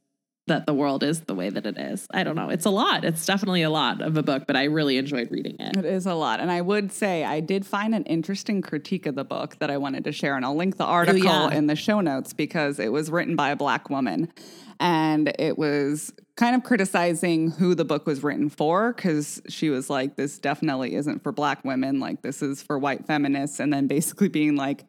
that 0.46 0.66
the 0.66 0.74
world 0.74 1.02
is 1.02 1.22
the 1.22 1.34
way 1.34 1.48
that 1.48 1.64
it 1.64 1.78
is. 1.78 2.06
I 2.12 2.22
don't 2.22 2.36
know. 2.36 2.50
It's 2.50 2.66
a 2.66 2.70
lot. 2.70 3.04
It's 3.04 3.24
definitely 3.24 3.62
a 3.62 3.70
lot 3.70 4.02
of 4.02 4.16
a 4.16 4.22
book, 4.22 4.44
but 4.46 4.56
I 4.56 4.64
really 4.64 4.98
enjoyed 4.98 5.30
reading 5.30 5.56
it. 5.58 5.76
It 5.76 5.86
is 5.86 6.04
a 6.04 6.14
lot. 6.14 6.40
And 6.40 6.50
I 6.50 6.60
would 6.60 6.92
say 6.92 7.24
I 7.24 7.40
did 7.40 7.64
find 7.64 7.94
an 7.94 8.04
interesting 8.04 8.60
critique 8.60 9.06
of 9.06 9.14
the 9.14 9.24
book 9.24 9.56
that 9.60 9.70
I 9.70 9.78
wanted 9.78 10.04
to 10.04 10.12
share. 10.12 10.36
And 10.36 10.44
I'll 10.44 10.56
link 10.56 10.76
the 10.76 10.84
oh, 10.84 10.90
article 10.90 11.24
yeah. 11.24 11.50
in 11.50 11.66
the 11.66 11.76
show 11.76 12.00
notes 12.00 12.34
because 12.34 12.78
it 12.78 12.92
was 12.92 13.10
written 13.10 13.36
by 13.36 13.50
a 13.50 13.56
black 13.56 13.88
woman. 13.88 14.30
And 14.80 15.32
it 15.38 15.56
was 15.56 16.12
kind 16.36 16.54
of 16.54 16.62
criticizing 16.62 17.52
who 17.52 17.74
the 17.74 17.84
book 17.84 18.06
was 18.06 18.22
written 18.22 18.50
for 18.50 18.92
because 18.92 19.40
she 19.48 19.70
was 19.70 19.88
like, 19.88 20.16
this 20.16 20.38
definitely 20.38 20.94
isn't 20.94 21.22
for 21.22 21.32
black 21.32 21.64
women. 21.64 22.00
Like, 22.00 22.20
this 22.20 22.42
is 22.42 22.62
for 22.62 22.78
white 22.78 23.06
feminists. 23.06 23.60
And 23.60 23.72
then 23.72 23.86
basically 23.86 24.28
being 24.28 24.56
like, 24.56 24.84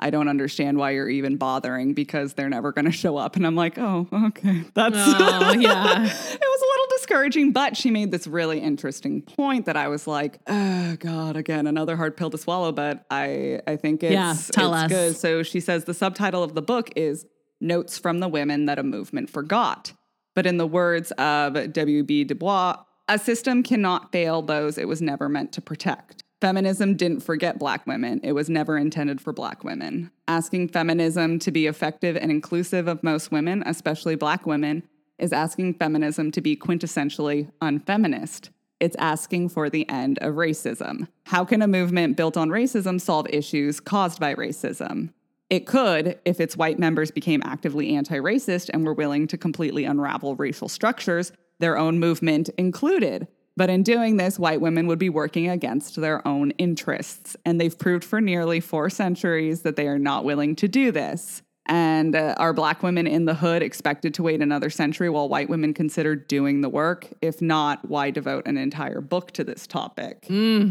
I 0.00 0.10
don't 0.10 0.28
understand 0.28 0.78
why 0.78 0.92
you're 0.92 1.08
even 1.08 1.36
bothering 1.36 1.92
because 1.94 2.34
they're 2.34 2.48
never 2.48 2.70
going 2.72 2.84
to 2.84 2.92
show 2.92 3.16
up. 3.16 3.34
And 3.36 3.44
I'm 3.46 3.56
like, 3.56 3.78
oh, 3.78 4.06
okay. 4.12 4.62
That's, 4.74 4.94
Oh, 4.96 5.52
yeah. 5.52 6.02
it 6.04 6.08
was 6.08 6.60
a 6.62 6.66
little 6.66 6.86
discouraging, 6.96 7.52
but 7.52 7.76
she 7.76 7.90
made 7.90 8.10
this 8.12 8.26
really 8.26 8.60
interesting 8.60 9.22
point 9.22 9.66
that 9.66 9.76
I 9.76 9.88
was 9.88 10.06
like, 10.06 10.38
oh 10.46 10.96
God, 11.00 11.36
again, 11.36 11.66
another 11.66 11.96
hard 11.96 12.16
pill 12.16 12.30
to 12.30 12.38
swallow, 12.38 12.70
but 12.70 13.04
I, 13.10 13.60
I 13.66 13.76
think 13.76 14.02
it's, 14.04 14.12
Yeah, 14.12 14.34
tell 14.52 14.72
it's 14.74 14.84
us. 14.84 14.88
good. 14.90 15.16
So 15.16 15.42
she 15.42 15.58
says 15.60 15.84
the 15.84 15.94
subtitle 15.94 16.42
of 16.44 16.54
the 16.54 16.62
book 16.62 16.90
is 16.94 17.26
Notes 17.60 17.98
from 17.98 18.20
the 18.20 18.28
Women 18.28 18.66
That 18.66 18.78
a 18.78 18.84
Movement 18.84 19.30
Forgot. 19.30 19.92
But 20.36 20.46
in 20.46 20.58
the 20.58 20.66
words 20.66 21.10
of 21.12 21.72
W.B. 21.72 22.22
Du 22.24 22.34
Bois, 22.36 22.76
a 23.08 23.18
system 23.18 23.64
cannot 23.64 24.12
fail 24.12 24.42
those 24.42 24.78
it 24.78 24.86
was 24.86 25.02
never 25.02 25.28
meant 25.28 25.50
to 25.54 25.60
protect. 25.60 26.22
Feminism 26.40 26.96
didn't 26.96 27.20
forget 27.20 27.58
black 27.58 27.84
women. 27.84 28.20
It 28.22 28.32
was 28.32 28.48
never 28.48 28.78
intended 28.78 29.20
for 29.20 29.32
black 29.32 29.64
women. 29.64 30.12
Asking 30.28 30.68
feminism 30.68 31.40
to 31.40 31.50
be 31.50 31.66
effective 31.66 32.16
and 32.16 32.30
inclusive 32.30 32.86
of 32.86 33.02
most 33.02 33.32
women, 33.32 33.64
especially 33.66 34.14
black 34.14 34.46
women, 34.46 34.84
is 35.18 35.32
asking 35.32 35.74
feminism 35.74 36.30
to 36.30 36.40
be 36.40 36.56
quintessentially 36.56 37.50
unfeminist. 37.60 38.50
It's 38.78 38.94
asking 39.00 39.48
for 39.48 39.68
the 39.68 39.88
end 39.88 40.18
of 40.20 40.34
racism. 40.34 41.08
How 41.26 41.44
can 41.44 41.60
a 41.60 41.66
movement 41.66 42.16
built 42.16 42.36
on 42.36 42.50
racism 42.50 43.00
solve 43.00 43.26
issues 43.30 43.80
caused 43.80 44.20
by 44.20 44.36
racism? 44.36 45.12
It 45.50 45.66
could 45.66 46.20
if 46.24 46.40
its 46.40 46.56
white 46.56 46.78
members 46.78 47.10
became 47.10 47.42
actively 47.44 47.96
anti 47.96 48.18
racist 48.18 48.70
and 48.72 48.84
were 48.84 48.94
willing 48.94 49.26
to 49.28 49.38
completely 49.38 49.84
unravel 49.84 50.36
racial 50.36 50.68
structures, 50.68 51.32
their 51.58 51.76
own 51.76 51.98
movement 51.98 52.48
included. 52.50 53.26
But 53.58 53.70
in 53.70 53.82
doing 53.82 54.18
this, 54.18 54.38
white 54.38 54.60
women 54.60 54.86
would 54.86 55.00
be 55.00 55.08
working 55.08 55.48
against 55.48 55.96
their 55.96 56.26
own 56.26 56.52
interests. 56.52 57.36
And 57.44 57.60
they've 57.60 57.76
proved 57.76 58.04
for 58.04 58.20
nearly 58.20 58.60
four 58.60 58.88
centuries 58.88 59.62
that 59.62 59.74
they 59.74 59.88
are 59.88 59.98
not 59.98 60.24
willing 60.24 60.54
to 60.56 60.68
do 60.68 60.92
this. 60.92 61.42
And 61.68 62.16
uh, 62.16 62.34
are 62.38 62.52
black 62.52 62.82
women 62.82 63.06
in 63.06 63.26
the 63.26 63.34
hood 63.34 63.62
expected 63.62 64.14
to 64.14 64.22
wait 64.22 64.40
another 64.40 64.70
century 64.70 65.10
while 65.10 65.28
white 65.28 65.48
women 65.48 65.74
consider 65.74 66.16
doing 66.16 66.62
the 66.62 66.68
work? 66.68 67.08
If 67.20 67.42
not, 67.42 67.86
why 67.88 68.10
devote 68.10 68.46
an 68.46 68.56
entire 68.56 69.00
book 69.00 69.32
to 69.32 69.44
this 69.44 69.66
topic? 69.66 70.26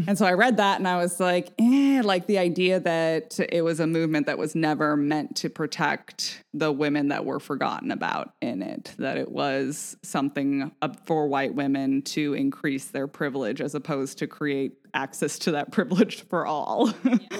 And 0.08 0.18
so 0.18 0.26
I 0.26 0.32
read 0.32 0.56
that 0.56 0.78
and 0.78 0.88
I 0.88 0.96
was 0.96 1.20
like, 1.20 1.50
eh, 1.60 2.02
like 2.04 2.26
the 2.26 2.38
idea 2.38 2.80
that 2.80 3.38
it 3.50 3.62
was 3.62 3.80
a 3.80 3.86
movement 3.86 4.26
that 4.26 4.38
was 4.38 4.54
never 4.54 4.96
meant 4.96 5.36
to 5.36 5.50
protect 5.50 6.42
the 6.52 6.72
women 6.72 7.08
that 7.08 7.24
were 7.24 7.40
forgotten 7.40 7.90
about 7.90 8.34
in 8.40 8.62
it, 8.62 8.94
that 8.98 9.16
it 9.16 9.30
was 9.30 9.96
something 10.02 10.72
for 11.04 11.28
white 11.28 11.54
women 11.54 12.02
to 12.02 12.34
increase 12.34 12.86
their 12.86 13.06
privilege 13.06 13.60
as 13.60 13.74
opposed 13.74 14.18
to 14.18 14.26
create 14.26 14.72
access 14.94 15.38
to 15.38 15.52
that 15.52 15.70
privilege 15.72 16.22
for 16.28 16.46
all. 16.46 16.92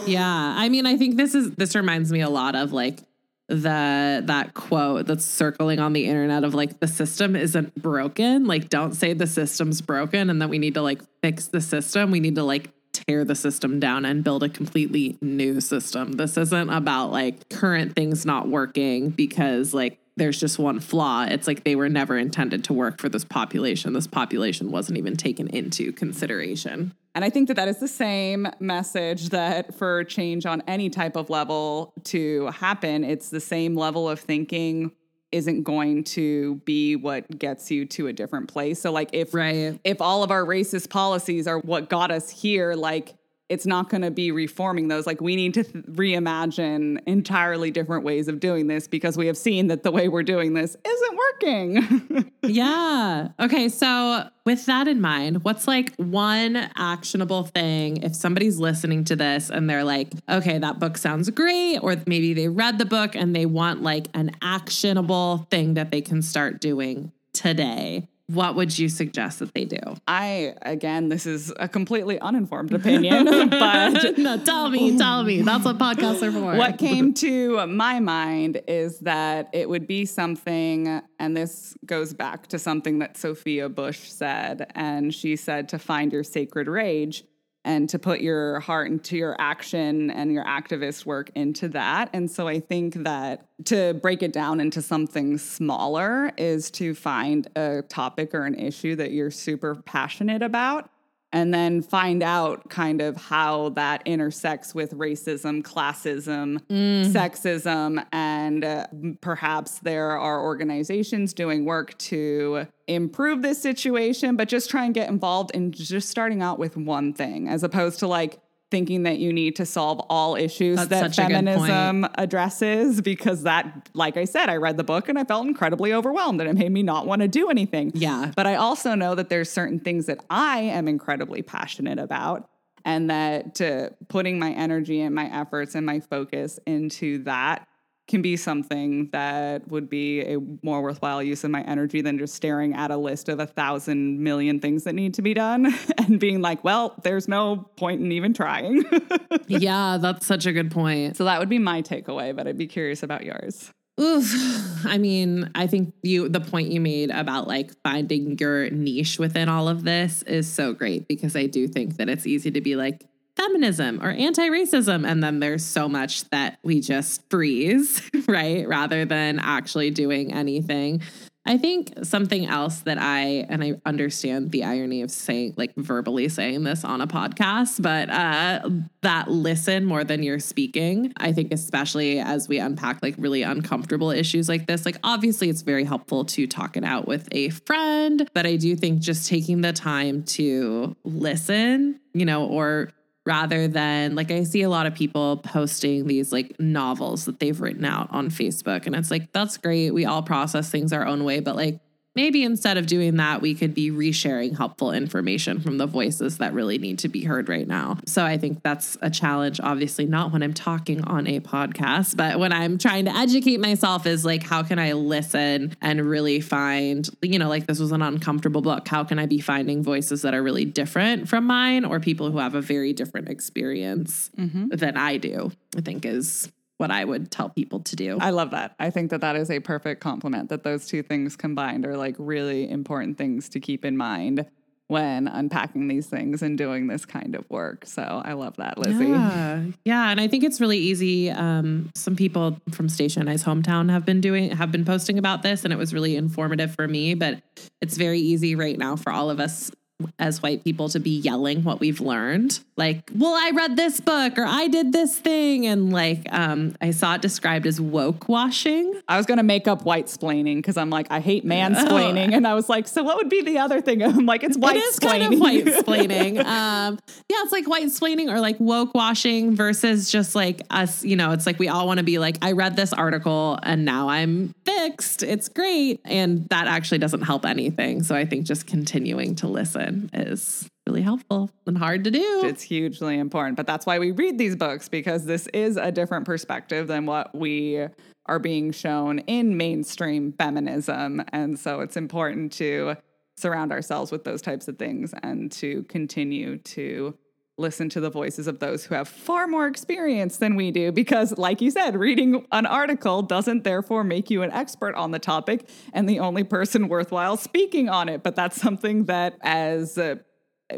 Yeah. 0.06 0.54
I 0.56 0.68
mean, 0.68 0.86
I 0.86 0.96
think 0.96 1.16
this 1.16 1.34
is 1.34 1.50
this 1.52 1.74
reminds 1.74 2.12
me 2.12 2.20
a 2.20 2.30
lot 2.30 2.54
of 2.54 2.72
like 2.72 3.00
the 3.48 4.22
that 4.26 4.52
quote 4.52 5.06
that's 5.06 5.24
circling 5.24 5.78
on 5.78 5.94
the 5.94 6.04
internet 6.04 6.44
of 6.44 6.54
like 6.54 6.80
the 6.80 6.86
system 6.86 7.34
isn't 7.34 7.74
broken. 7.80 8.44
Like 8.44 8.68
don't 8.68 8.92
say 8.92 9.14
the 9.14 9.26
system's 9.26 9.80
broken 9.80 10.28
and 10.28 10.42
that 10.42 10.50
we 10.50 10.58
need 10.58 10.74
to 10.74 10.82
like 10.82 11.00
fix 11.22 11.48
the 11.48 11.60
system. 11.60 12.10
We 12.10 12.20
need 12.20 12.34
to 12.34 12.44
like 12.44 12.70
tear 12.92 13.24
the 13.24 13.34
system 13.34 13.80
down 13.80 14.04
and 14.04 14.22
build 14.22 14.42
a 14.42 14.48
completely 14.50 15.16
new 15.22 15.60
system. 15.60 16.12
This 16.12 16.36
isn't 16.36 16.68
about 16.68 17.10
like 17.10 17.48
current 17.48 17.96
things 17.96 18.26
not 18.26 18.48
working 18.48 19.10
because 19.10 19.72
like 19.72 19.98
there's 20.18 20.38
just 20.38 20.58
one 20.58 20.80
flaw. 20.80 21.24
It's 21.24 21.46
like 21.46 21.64
they 21.64 21.76
were 21.76 21.88
never 21.88 22.18
intended 22.18 22.64
to 22.64 22.72
work 22.72 23.00
for 23.00 23.08
this 23.08 23.24
population. 23.24 23.92
This 23.92 24.06
population 24.06 24.70
wasn't 24.70 24.98
even 24.98 25.16
taken 25.16 25.48
into 25.48 25.92
consideration. 25.92 26.94
And 27.14 27.24
I 27.24 27.30
think 27.30 27.48
that 27.48 27.54
that 27.54 27.68
is 27.68 27.78
the 27.80 27.88
same 27.88 28.48
message 28.60 29.30
that 29.30 29.74
for 29.74 30.04
change 30.04 30.46
on 30.46 30.62
any 30.66 30.90
type 30.90 31.16
of 31.16 31.30
level 31.30 31.92
to 32.04 32.46
happen, 32.48 33.04
it's 33.04 33.30
the 33.30 33.40
same 33.40 33.74
level 33.74 34.08
of 34.08 34.20
thinking 34.20 34.92
isn't 35.30 35.62
going 35.62 36.04
to 36.04 36.56
be 36.64 36.96
what 36.96 37.38
gets 37.38 37.70
you 37.70 37.84
to 37.84 38.06
a 38.06 38.12
different 38.12 38.48
place. 38.48 38.80
So 38.80 38.90
like 38.90 39.10
if 39.12 39.34
Right. 39.34 39.78
if 39.84 40.00
all 40.00 40.22
of 40.22 40.30
our 40.30 40.44
racist 40.44 40.88
policies 40.90 41.46
are 41.46 41.58
what 41.58 41.90
got 41.90 42.10
us 42.10 42.30
here, 42.30 42.74
like 42.74 43.14
it's 43.48 43.66
not 43.66 43.88
going 43.88 44.02
to 44.02 44.10
be 44.10 44.30
reforming 44.30 44.88
those. 44.88 45.06
Like 45.06 45.20
we 45.20 45.36
need 45.36 45.54
to 45.54 45.64
th- 45.64 45.84
reimagine 45.86 47.00
entirely 47.06 47.70
different 47.70 48.04
ways 48.04 48.28
of 48.28 48.40
doing 48.40 48.66
this 48.66 48.86
because 48.86 49.16
we 49.16 49.26
have 49.26 49.36
seen 49.36 49.68
that 49.68 49.82
the 49.82 49.90
way 49.90 50.08
we're 50.08 50.22
doing 50.22 50.54
this 50.54 50.76
isn't 50.84 51.16
working. 51.16 52.32
Yeah. 52.48 53.28
Okay. 53.38 53.68
So, 53.68 54.28
with 54.46 54.64
that 54.66 54.88
in 54.88 55.00
mind, 55.00 55.44
what's 55.44 55.68
like 55.68 55.94
one 55.96 56.56
actionable 56.76 57.44
thing 57.44 57.98
if 58.02 58.14
somebody's 58.14 58.58
listening 58.58 59.04
to 59.04 59.16
this 59.16 59.50
and 59.50 59.68
they're 59.68 59.84
like, 59.84 60.12
okay, 60.28 60.58
that 60.58 60.78
book 60.78 60.96
sounds 60.96 61.28
great, 61.30 61.78
or 61.78 61.96
maybe 62.06 62.32
they 62.32 62.48
read 62.48 62.78
the 62.78 62.86
book 62.86 63.14
and 63.14 63.36
they 63.36 63.44
want 63.44 63.82
like 63.82 64.08
an 64.14 64.30
actionable 64.40 65.46
thing 65.50 65.74
that 65.74 65.90
they 65.90 66.00
can 66.00 66.22
start 66.22 66.60
doing 66.60 67.12
today, 67.34 68.08
what 68.28 68.56
would 68.56 68.78
you 68.78 68.90
suggest 68.90 69.38
that 69.38 69.54
they 69.54 69.64
do? 69.64 69.78
I, 70.06 70.54
again, 70.60 71.08
this 71.08 71.24
is 71.24 71.50
a 71.58 71.66
completely 71.66 72.20
uninformed 72.20 72.74
opinion, 72.74 73.24
but 73.50 74.18
no, 74.18 74.36
tell 74.44 74.68
me, 74.68 74.98
tell 74.98 75.24
me. 75.24 75.40
That's 75.40 75.64
what 75.64 75.78
podcasts 75.78 76.22
are 76.22 76.30
for. 76.30 76.56
what 76.56 76.76
came 76.76 77.14
to 77.14 77.66
my 77.66 78.00
mind 78.00 78.60
is 78.68 78.98
that 79.00 79.48
it 79.54 79.66
would 79.68 79.86
be 79.86 80.04
something, 80.04 81.00
and 81.18 81.34
this 81.34 81.74
goes 81.86 82.12
back 82.12 82.48
to 82.48 82.58
something 82.58 82.98
that 82.98 83.16
Sophia 83.16 83.70
Bush 83.70 84.00
said, 84.10 84.70
and 84.74 85.14
she 85.14 85.34
said 85.34 85.70
to 85.70 85.78
find 85.78 86.12
your 86.12 86.22
sacred 86.22 86.68
rage 86.68 87.24
and 87.68 87.86
to 87.90 87.98
put 87.98 88.20
your 88.22 88.60
heart 88.60 88.90
into 88.90 89.14
your 89.14 89.36
action 89.38 90.10
and 90.10 90.32
your 90.32 90.42
activist 90.44 91.04
work 91.04 91.30
into 91.34 91.68
that. 91.68 92.08
And 92.14 92.30
so 92.30 92.48
I 92.48 92.60
think 92.60 92.94
that 93.04 93.46
to 93.66 93.92
break 93.92 94.22
it 94.22 94.32
down 94.32 94.58
into 94.58 94.80
something 94.80 95.36
smaller 95.36 96.32
is 96.38 96.70
to 96.72 96.94
find 96.94 97.46
a 97.56 97.82
topic 97.82 98.34
or 98.34 98.46
an 98.46 98.54
issue 98.54 98.96
that 98.96 99.12
you're 99.12 99.30
super 99.30 99.74
passionate 99.74 100.42
about 100.42 100.88
and 101.32 101.52
then 101.52 101.82
find 101.82 102.22
out 102.22 102.68
kind 102.70 103.00
of 103.00 103.16
how 103.16 103.70
that 103.70 104.02
intersects 104.06 104.74
with 104.74 104.92
racism, 104.92 105.62
classism, 105.62 106.58
mm. 106.66 107.06
sexism, 107.06 108.04
and 108.12 108.64
uh, 108.64 108.86
perhaps 109.20 109.78
there 109.80 110.18
are 110.18 110.42
organizations 110.42 111.34
doing 111.34 111.64
work 111.64 111.96
to 111.98 112.66
improve 112.86 113.42
this 113.42 113.60
situation, 113.60 114.36
but 114.36 114.48
just 114.48 114.70
try 114.70 114.84
and 114.84 114.94
get 114.94 115.08
involved 115.08 115.50
in 115.52 115.72
just 115.72 116.08
starting 116.08 116.42
out 116.42 116.58
with 116.58 116.76
one 116.76 117.12
thing 117.12 117.48
as 117.48 117.62
opposed 117.62 117.98
to 117.98 118.06
like 118.06 118.38
thinking 118.70 119.04
that 119.04 119.18
you 119.18 119.32
need 119.32 119.56
to 119.56 119.66
solve 119.66 120.00
all 120.10 120.36
issues 120.36 120.76
That's 120.76 121.16
that 121.16 121.28
feminism 121.28 122.06
addresses 122.16 123.00
because 123.00 123.44
that 123.44 123.88
like 123.94 124.16
I 124.16 124.24
said 124.24 124.48
I 124.50 124.56
read 124.56 124.76
the 124.76 124.84
book 124.84 125.08
and 125.08 125.18
I 125.18 125.24
felt 125.24 125.46
incredibly 125.46 125.92
overwhelmed 125.92 126.40
and 126.40 126.50
it 126.50 126.54
made 126.54 126.72
me 126.72 126.82
not 126.82 127.06
want 127.06 127.22
to 127.22 127.28
do 127.28 127.50
anything. 127.50 127.92
Yeah. 127.94 128.32
But 128.36 128.46
I 128.46 128.56
also 128.56 128.94
know 128.94 129.14
that 129.14 129.28
there's 129.28 129.50
certain 129.50 129.80
things 129.80 130.06
that 130.06 130.20
I 130.28 130.60
am 130.60 130.88
incredibly 130.88 131.42
passionate 131.42 131.98
about 131.98 132.48
and 132.84 133.10
that 133.10 133.60
uh, 133.60 133.90
putting 134.08 134.38
my 134.38 134.52
energy 134.52 135.00
and 135.00 135.14
my 135.14 135.26
efforts 135.34 135.74
and 135.74 135.84
my 135.84 136.00
focus 136.00 136.58
into 136.66 137.22
that 137.24 137.66
can 138.08 138.22
be 138.22 138.36
something 138.36 139.08
that 139.12 139.68
would 139.68 139.88
be 139.88 140.22
a 140.22 140.38
more 140.62 140.82
worthwhile 140.82 141.22
use 141.22 141.44
of 141.44 141.50
my 141.50 141.62
energy 141.62 142.00
than 142.00 142.18
just 142.18 142.34
staring 142.34 142.74
at 142.74 142.90
a 142.90 142.96
list 142.96 143.28
of 143.28 143.38
a 143.38 143.46
thousand 143.46 144.20
million 144.20 144.58
things 144.58 144.84
that 144.84 144.94
need 144.94 145.14
to 145.14 145.22
be 145.22 145.34
done 145.34 145.72
and 145.98 146.18
being 146.18 146.40
like, 146.40 146.64
well, 146.64 146.94
there's 147.02 147.28
no 147.28 147.68
point 147.76 148.00
in 148.00 148.10
even 148.10 148.34
trying. 148.34 148.84
yeah, 149.46 149.98
that's 150.00 150.26
such 150.26 150.46
a 150.46 150.52
good 150.52 150.70
point. 150.70 151.16
So 151.16 151.24
that 151.24 151.38
would 151.38 151.48
be 151.48 151.58
my 151.58 151.82
takeaway, 151.82 152.34
but 152.34 152.48
I'd 152.48 152.58
be 152.58 152.66
curious 152.66 153.02
about 153.02 153.24
yours. 153.24 153.70
Oof. 154.00 154.86
I 154.86 154.96
mean, 154.96 155.50
I 155.56 155.66
think 155.66 155.92
you 156.02 156.28
the 156.28 156.40
point 156.40 156.70
you 156.70 156.80
made 156.80 157.10
about 157.10 157.48
like 157.48 157.72
finding 157.82 158.38
your 158.38 158.70
niche 158.70 159.18
within 159.18 159.48
all 159.48 159.68
of 159.68 159.82
this 159.82 160.22
is 160.22 160.50
so 160.50 160.72
great 160.72 161.08
because 161.08 161.34
I 161.34 161.46
do 161.46 161.66
think 161.66 161.96
that 161.96 162.08
it's 162.08 162.24
easy 162.24 162.52
to 162.52 162.60
be 162.60 162.76
like, 162.76 163.04
feminism 163.38 164.02
or 164.02 164.10
anti 164.10 164.48
racism. 164.50 165.08
And 165.08 165.22
then 165.22 165.40
there's 165.40 165.64
so 165.64 165.88
much 165.88 166.28
that 166.30 166.58
we 166.62 166.80
just 166.80 167.22
freeze, 167.30 168.02
right? 168.28 168.66
Rather 168.68 169.04
than 169.04 169.38
actually 169.38 169.90
doing 169.90 170.34
anything. 170.34 171.02
I 171.48 171.56
think 171.56 171.94
something 172.02 172.44
else 172.44 172.80
that 172.80 172.98
I, 172.98 173.46
and 173.48 173.64
I 173.64 173.80
understand 173.86 174.50
the 174.50 174.64
irony 174.64 175.00
of 175.00 175.10
saying, 175.10 175.54
like 175.56 175.74
verbally 175.76 176.28
saying 176.28 176.64
this 176.64 176.84
on 176.84 177.00
a 177.00 177.06
podcast, 177.06 177.80
but 177.80 178.10
uh, 178.10 178.68
that 179.00 179.30
listen 179.30 179.86
more 179.86 180.04
than 180.04 180.22
you're 180.22 180.40
speaking. 180.40 181.10
I 181.16 181.32
think, 181.32 181.50
especially 181.50 182.20
as 182.20 182.48
we 182.48 182.58
unpack 182.58 183.02
like 183.02 183.14
really 183.16 183.44
uncomfortable 183.44 184.10
issues 184.10 184.46
like 184.46 184.66
this, 184.66 184.84
like 184.84 184.98
obviously 185.02 185.48
it's 185.48 185.62
very 185.62 185.84
helpful 185.84 186.26
to 186.26 186.46
talk 186.46 186.76
it 186.76 186.84
out 186.84 187.08
with 187.08 187.26
a 187.32 187.48
friend, 187.48 188.28
but 188.34 188.44
I 188.44 188.56
do 188.56 188.76
think 188.76 189.00
just 189.00 189.26
taking 189.26 189.62
the 189.62 189.72
time 189.72 190.24
to 190.24 190.94
listen, 191.02 191.98
you 192.12 192.26
know, 192.26 192.44
or 192.44 192.90
rather 193.28 193.68
than 193.68 194.14
like 194.14 194.30
I 194.30 194.42
see 194.44 194.62
a 194.62 194.70
lot 194.70 194.86
of 194.86 194.94
people 194.94 195.36
posting 195.36 196.06
these 196.06 196.32
like 196.32 196.58
novels 196.58 197.26
that 197.26 197.38
they've 197.38 197.60
written 197.60 197.84
out 197.84 198.08
on 198.10 198.30
Facebook. 198.30 198.86
And 198.86 198.96
it's 198.96 199.10
like, 199.10 199.30
that's 199.32 199.58
great. 199.58 199.90
We 199.90 200.06
all 200.06 200.22
process 200.22 200.70
things 200.70 200.94
our 200.94 201.06
own 201.06 201.24
way, 201.24 201.40
but 201.40 201.54
like 201.54 201.78
maybe 202.14 202.42
instead 202.42 202.76
of 202.76 202.86
doing 202.86 203.16
that, 203.16 203.40
we 203.40 203.54
could 203.54 203.74
be 203.74 203.90
resharing 203.90 204.56
helpful 204.56 204.92
information 204.92 205.60
from 205.60 205.78
the 205.78 205.86
voices 205.86 206.38
that 206.38 206.52
really 206.52 206.78
need 206.78 206.98
to 207.00 207.08
be 207.08 207.24
heard 207.24 207.48
right 207.48 207.66
now. 207.66 207.98
So 208.06 208.24
I 208.24 208.38
think 208.38 208.62
that's 208.62 208.96
a 209.02 209.10
challenge, 209.10 209.60
obviously, 209.62 210.06
not 210.06 210.32
when 210.32 210.42
I'm 210.42 210.54
talking 210.54 211.04
on 211.04 211.26
a 211.26 211.40
podcast, 211.40 212.16
but 212.16 212.38
when 212.38 212.52
I'm 212.52 212.78
trying 212.78 213.04
to 213.04 213.16
educate 213.16 213.60
myself, 213.60 214.06
is 214.06 214.24
like, 214.24 214.42
how 214.42 214.62
can 214.62 214.78
I 214.78 214.92
listen 214.92 215.76
and 215.80 216.08
really 216.08 216.40
find, 216.40 217.08
you 217.22 217.38
know, 217.38 217.48
like 217.48 217.66
this 217.66 217.78
was 217.78 217.92
an 217.92 218.02
uncomfortable 218.02 218.62
book. 218.62 218.88
How 218.88 219.04
can 219.04 219.18
I 219.18 219.26
be 219.26 219.40
finding 219.40 219.82
voices 219.82 220.22
that 220.22 220.34
are 220.34 220.42
really 220.42 220.64
different 220.64 221.28
from 221.28 221.44
mine 221.44 221.84
or 221.84 222.00
people 222.00 222.30
who 222.30 222.38
have 222.38 222.54
a 222.54 222.60
very 222.60 222.92
different 222.92 223.28
experience 223.28 224.30
mm-hmm. 224.36 224.68
than 224.68 224.96
I 224.96 225.16
do? 225.18 225.52
I 225.76 225.80
think 225.82 226.04
is 226.04 226.50
what 226.78 226.90
I 226.90 227.04
would 227.04 227.30
tell 227.30 227.50
people 227.50 227.80
to 227.80 227.96
do. 227.96 228.18
I 228.20 228.30
love 228.30 228.52
that. 228.52 228.74
I 228.78 228.90
think 228.90 229.10
that 229.10 229.20
that 229.20 229.36
is 229.36 229.50
a 229.50 229.60
perfect 229.60 230.00
complement 230.00 230.48
that 230.48 230.62
those 230.62 230.86
two 230.86 231.02
things 231.02 231.36
combined 231.36 231.84
are 231.84 231.96
like 231.96 232.16
really 232.18 232.70
important 232.70 233.18
things 233.18 233.48
to 233.50 233.60
keep 233.60 233.84
in 233.84 233.96
mind 233.96 234.46
when 234.86 235.28
unpacking 235.28 235.86
these 235.88 236.06
things 236.06 236.40
and 236.40 236.56
doing 236.56 236.86
this 236.86 237.04
kind 237.04 237.34
of 237.34 237.44
work. 237.50 237.84
So 237.84 238.22
I 238.24 238.32
love 238.32 238.56
that, 238.56 238.78
Lizzie. 238.78 239.08
Yeah, 239.08 239.64
yeah, 239.84 240.10
and 240.10 240.18
I 240.18 240.28
think 240.28 240.44
it's 240.44 240.60
really 240.62 240.78
easy. 240.78 241.30
Um, 241.30 241.90
some 241.94 242.16
people 242.16 242.58
from 242.70 242.88
Stacia's 242.88 243.44
hometown 243.44 243.90
have 243.90 244.06
been 244.06 244.22
doing 244.22 244.50
have 244.50 244.72
been 244.72 244.86
posting 244.86 245.18
about 245.18 245.42
this, 245.42 245.64
and 245.64 245.74
it 245.74 245.76
was 245.76 245.92
really 245.92 246.16
informative 246.16 246.74
for 246.74 246.88
me. 246.88 247.12
But 247.14 247.42
it's 247.82 247.98
very 247.98 248.18
easy 248.18 248.54
right 248.54 248.78
now 248.78 248.96
for 248.96 249.12
all 249.12 249.28
of 249.28 249.40
us 249.40 249.70
as 250.18 250.42
white 250.42 250.62
people 250.62 250.88
to 250.88 251.00
be 251.00 251.10
yelling 251.10 251.64
what 251.64 251.80
we've 251.80 252.00
learned. 252.00 252.60
Like 252.76 253.10
well 253.14 253.34
i 253.34 253.50
read 253.50 253.76
this 253.76 254.00
book 254.00 254.38
or 254.38 254.44
i 254.44 254.68
did 254.68 254.92
this 254.92 255.18
thing. 255.18 255.66
And 255.66 255.92
like 255.92 256.26
um 256.32 256.76
i 256.80 256.92
saw 256.92 257.14
it 257.14 257.22
described 257.22 257.66
as 257.66 257.80
woke 257.80 258.28
washing. 258.28 259.00
I 259.08 259.16
was 259.16 259.26
gonna 259.26 259.42
make 259.42 259.66
up 259.66 259.82
white 259.82 260.06
splaining 260.06 260.56
because 260.56 260.76
i'm 260.76 260.90
like 260.90 261.08
i 261.10 261.18
hate 261.18 261.44
mansplaining 261.44 262.28
oh. 262.32 262.36
and 262.36 262.46
i 262.46 262.54
was 262.54 262.68
like 262.68 262.86
so 262.86 263.02
what 263.02 263.16
would 263.16 263.28
be 263.28 263.42
the 263.42 263.58
other 263.58 263.80
thing? 263.80 264.02
I'm 264.08 264.26
like 264.26 264.44
it's 264.44 264.56
white 264.56 264.76
it 264.76 264.84
is 264.84 264.98
kind 264.98 265.34
of 265.34 265.40
white 265.40 265.64
splaining. 265.64 266.38
um 266.44 266.98
yeah 267.28 267.36
it's 267.40 267.52
like 267.52 267.68
white 267.68 267.86
splaining 267.86 268.32
or 268.32 268.38
like 268.38 268.58
woke 268.60 268.94
washing 268.94 269.56
versus 269.56 270.10
just 270.10 270.34
like 270.34 270.62
us 270.70 271.04
you 271.04 271.16
know 271.16 271.32
it's 271.32 271.46
like 271.46 271.58
we 271.58 271.68
all 271.68 271.86
want 271.86 271.98
to 271.98 272.04
be 272.04 272.18
like 272.18 272.38
i 272.42 272.52
read 272.52 272.76
this 272.76 272.92
article 272.92 273.58
and 273.64 273.84
now 273.84 274.08
i'm 274.08 274.54
fixed. 274.64 275.22
It's 275.22 275.48
great. 275.48 276.00
And 276.04 276.48
that 276.50 276.66
actually 276.66 276.98
doesn't 276.98 277.22
help 277.22 277.44
anything. 277.44 278.02
So 278.02 278.14
i 278.14 278.24
think 278.24 278.46
just 278.46 278.66
continuing 278.66 279.34
to 279.36 279.48
listen 279.48 279.87
is 280.12 280.68
really 280.86 281.02
helpful 281.02 281.50
and 281.66 281.76
hard 281.76 282.04
to 282.04 282.10
do. 282.10 282.42
It's 282.44 282.62
hugely 282.62 283.18
important. 283.18 283.56
But 283.56 283.66
that's 283.66 283.86
why 283.86 283.98
we 283.98 284.10
read 284.10 284.38
these 284.38 284.56
books 284.56 284.88
because 284.88 285.24
this 285.24 285.46
is 285.48 285.76
a 285.76 285.92
different 285.92 286.24
perspective 286.24 286.86
than 286.86 287.06
what 287.06 287.34
we 287.34 287.86
are 288.26 288.38
being 288.38 288.72
shown 288.72 289.20
in 289.20 289.56
mainstream 289.56 290.32
feminism. 290.32 291.22
And 291.32 291.58
so 291.58 291.80
it's 291.80 291.96
important 291.96 292.52
to 292.54 292.96
surround 293.36 293.72
ourselves 293.72 294.10
with 294.10 294.24
those 294.24 294.42
types 294.42 294.68
of 294.68 294.78
things 294.78 295.14
and 295.22 295.50
to 295.52 295.84
continue 295.84 296.58
to 296.58 297.16
listen 297.58 297.88
to 297.88 298.00
the 298.00 298.10
voices 298.10 298.46
of 298.46 298.60
those 298.60 298.84
who 298.84 298.94
have 298.94 299.08
far 299.08 299.46
more 299.46 299.66
experience 299.66 300.36
than 300.36 300.54
we 300.54 300.70
do 300.70 300.92
because 300.92 301.36
like 301.36 301.60
you 301.60 301.70
said 301.70 301.96
reading 301.96 302.46
an 302.52 302.66
article 302.66 303.22
doesn't 303.22 303.64
therefore 303.64 304.04
make 304.04 304.30
you 304.30 304.42
an 304.42 304.50
expert 304.52 304.94
on 304.94 305.10
the 305.10 305.18
topic 305.18 305.68
and 305.92 306.08
the 306.08 306.20
only 306.20 306.44
person 306.44 306.88
worthwhile 306.88 307.36
speaking 307.36 307.88
on 307.88 308.08
it. 308.08 308.22
But 308.22 308.36
that's 308.36 308.60
something 308.60 309.04
that 309.04 309.36
as 309.40 309.98
uh, 309.98 310.16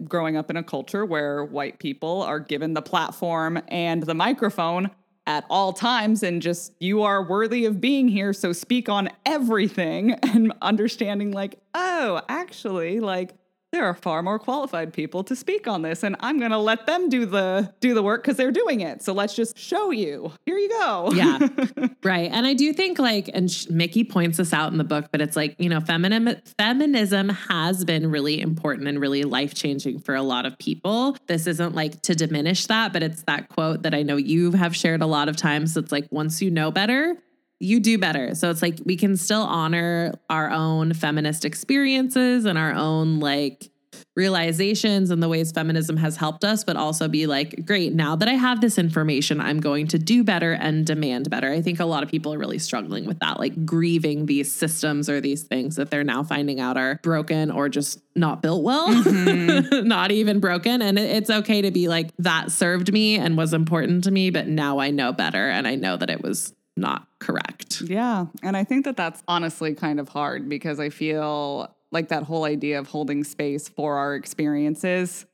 growing 0.05 0.37
up 0.37 0.51
in 0.51 0.57
a 0.57 0.63
culture 0.63 1.05
where 1.05 1.45
white 1.45 1.79
people 1.79 2.23
are 2.23 2.41
given 2.41 2.75
the 2.75 2.83
platform 2.83 3.61
and 3.69 4.03
the 4.03 4.15
microphone 4.15 4.91
at 5.27 5.45
all 5.51 5.73
times 5.73 6.23
and 6.23 6.41
just 6.41 6.73
you 6.81 7.03
are 7.03 7.23
worthy 7.23 7.65
of 7.67 7.81
being 7.81 8.09
here 8.09 8.33
so 8.33 8.53
speak 8.53 8.89
on 8.89 9.09
everything 9.27 10.13
and 10.23 10.53
understanding 10.63 11.31
like 11.31 11.59
oh 11.75 12.23
actually 12.29 13.01
like 13.01 13.35
there 13.73 13.85
are 13.85 13.95
far 13.95 14.23
more 14.23 14.39
qualified 14.39 14.93
people 14.93 15.23
to 15.25 15.37
speak 15.37 15.69
on 15.69 15.83
this 15.83 16.03
and 16.03 16.17
i'm 16.21 16.39
going 16.39 16.51
to 16.51 16.59
let 16.59 16.87
them 16.87 17.09
do 17.09 17.25
the 17.27 17.73
do 17.81 17.95
the 17.95 18.03
work 18.03 18.23
because 18.23 18.37
they're 18.37 18.51
doing 18.51 18.81
it. 18.81 19.03
So 19.03 19.13
let's 19.13 19.35
just 19.35 19.59
show 19.59 19.91
you. 19.91 20.33
Here 20.47 20.59
you 20.59 20.69
go. 20.69 21.13
Yeah. 21.13 21.39
Right. 22.03 22.31
And 22.33 22.47
i 22.47 22.55
do 22.55 22.73
think 22.73 22.99
like 22.99 23.29
and 23.33 23.51
Mikki 23.69 24.05
points 24.05 24.39
this 24.39 24.53
out 24.53 24.73
in 24.73 24.79
the 24.79 24.85
book 24.85 25.07
but 25.13 25.21
it's 25.21 25.37
like 25.37 25.55
you 25.59 25.69
know 25.69 25.81
feminism 25.81 26.41
feminism 26.59 27.29
has 27.29 27.85
been 27.85 28.11
really 28.11 28.41
important 28.41 28.89
and 28.89 28.99
really 29.01 29.23
life 29.25 29.55
changing 29.55 30.01
for 30.01 30.15
a 30.15 30.23
lot 30.23 30.47
of 30.47 30.59
people. 30.59 31.17
This 31.27 31.47
isn't 31.47 31.75
like 31.75 32.01
to 32.03 32.15
diminish 32.15 32.67
that 32.67 32.93
but 32.93 33.03
it's 33.03 33.23
that 33.25 33.49
quote 33.49 33.83
that 33.83 33.95
i 33.95 34.03
know 34.03 34.17
you 34.17 34.53
have 34.53 34.75
shared 34.75 35.03
a 35.03 35.07
lot 35.07 35.29
of 35.29 35.37
times. 35.37 35.77
It's 35.77 35.93
like 35.93 36.07
once 36.11 36.41
you 36.41 36.51
know 36.51 36.71
better 36.71 37.17
you 37.61 37.79
do 37.79 37.99
better. 37.99 38.35
So 38.35 38.51
it's 38.51 38.63
like 38.63 38.79
we 38.85 38.97
can 38.97 39.17
still 39.17 39.43
honor 39.43 40.15
our 40.29 40.51
own 40.51 40.95
feminist 40.95 41.45
experiences 41.45 42.47
and 42.47 42.59
our 42.59 42.73
own 42.73 43.21
like 43.21 43.71
realizations 44.17 45.11
and 45.11 45.23
the 45.23 45.29
ways 45.29 45.53
feminism 45.53 45.97
has 45.97 46.17
helped 46.17 46.45
us, 46.45 46.65
but 46.65 46.77
also 46.77 47.07
be 47.09 47.27
like, 47.27 47.65
great, 47.67 47.93
now 47.93 48.17
that 48.17 48.29
I 48.29 48.33
have 48.33 48.61
this 48.61 48.79
information, 48.79 49.41
I'm 49.41 49.61
going 49.61 49.87
to 49.89 49.99
do 49.99 50.25
better 50.25 50.53
and 50.53 50.87
demand 50.87 51.31
better. 51.31 51.51
I 51.51 51.61
think 51.61 51.81
a 51.81 51.85
lot 51.85 52.03
of 52.03 52.09
people 52.09 52.35
are 52.35 52.39
really 52.39 52.59
struggling 52.59 53.07
with 53.07 53.19
that, 53.21 53.39
like 53.39 53.65
grieving 53.65 54.27
these 54.27 54.51
systems 54.51 55.09
or 55.09 55.21
these 55.21 55.45
things 55.45 55.77
that 55.77 55.91
they're 55.91 56.05
now 56.05 56.23
finding 56.23 56.61
out 56.61 56.77
are 56.77 56.99
broken 57.03 57.51
or 57.51 57.69
just 57.69 58.01
not 58.17 58.43
built 58.43 58.63
well, 58.63 58.89
mm-hmm. 58.89 59.87
not 59.87 60.11
even 60.11 60.41
broken. 60.41 60.83
And 60.83 60.99
it's 60.99 61.31
okay 61.31 61.63
to 61.63 61.71
be 61.71 61.89
like, 61.89 62.11
that 62.19 62.51
served 62.51 62.93
me 62.93 63.17
and 63.17 63.37
was 63.37 63.55
important 63.55 64.05
to 64.05 64.11
me, 64.11 64.31
but 64.31 64.49
now 64.49 64.79
I 64.79 64.91
know 64.91 65.13
better 65.13 65.49
and 65.49 65.67
I 65.67 65.77
know 65.77 65.97
that 65.97 66.11
it 66.11 66.23
was 66.23 66.53
not 66.77 67.07
correct. 67.19 67.83
Yeah. 67.83 68.27
And 68.43 68.57
I 68.57 68.65
think 68.65 68.85
that 68.85 68.97
that's 68.97 69.23
honestly 69.29 69.75
kind 69.75 70.01
of 70.01 70.09
hard 70.09 70.49
because 70.49 70.81
I 70.81 70.89
feel 70.91 71.75
like 71.93 72.09
that 72.09 72.23
whole 72.25 72.45
idea 72.45 72.79
of 72.79 72.87
holding 72.87 73.25
space 73.25 73.69
for 73.69 73.97
our 73.97 74.15
experiences 74.15 75.27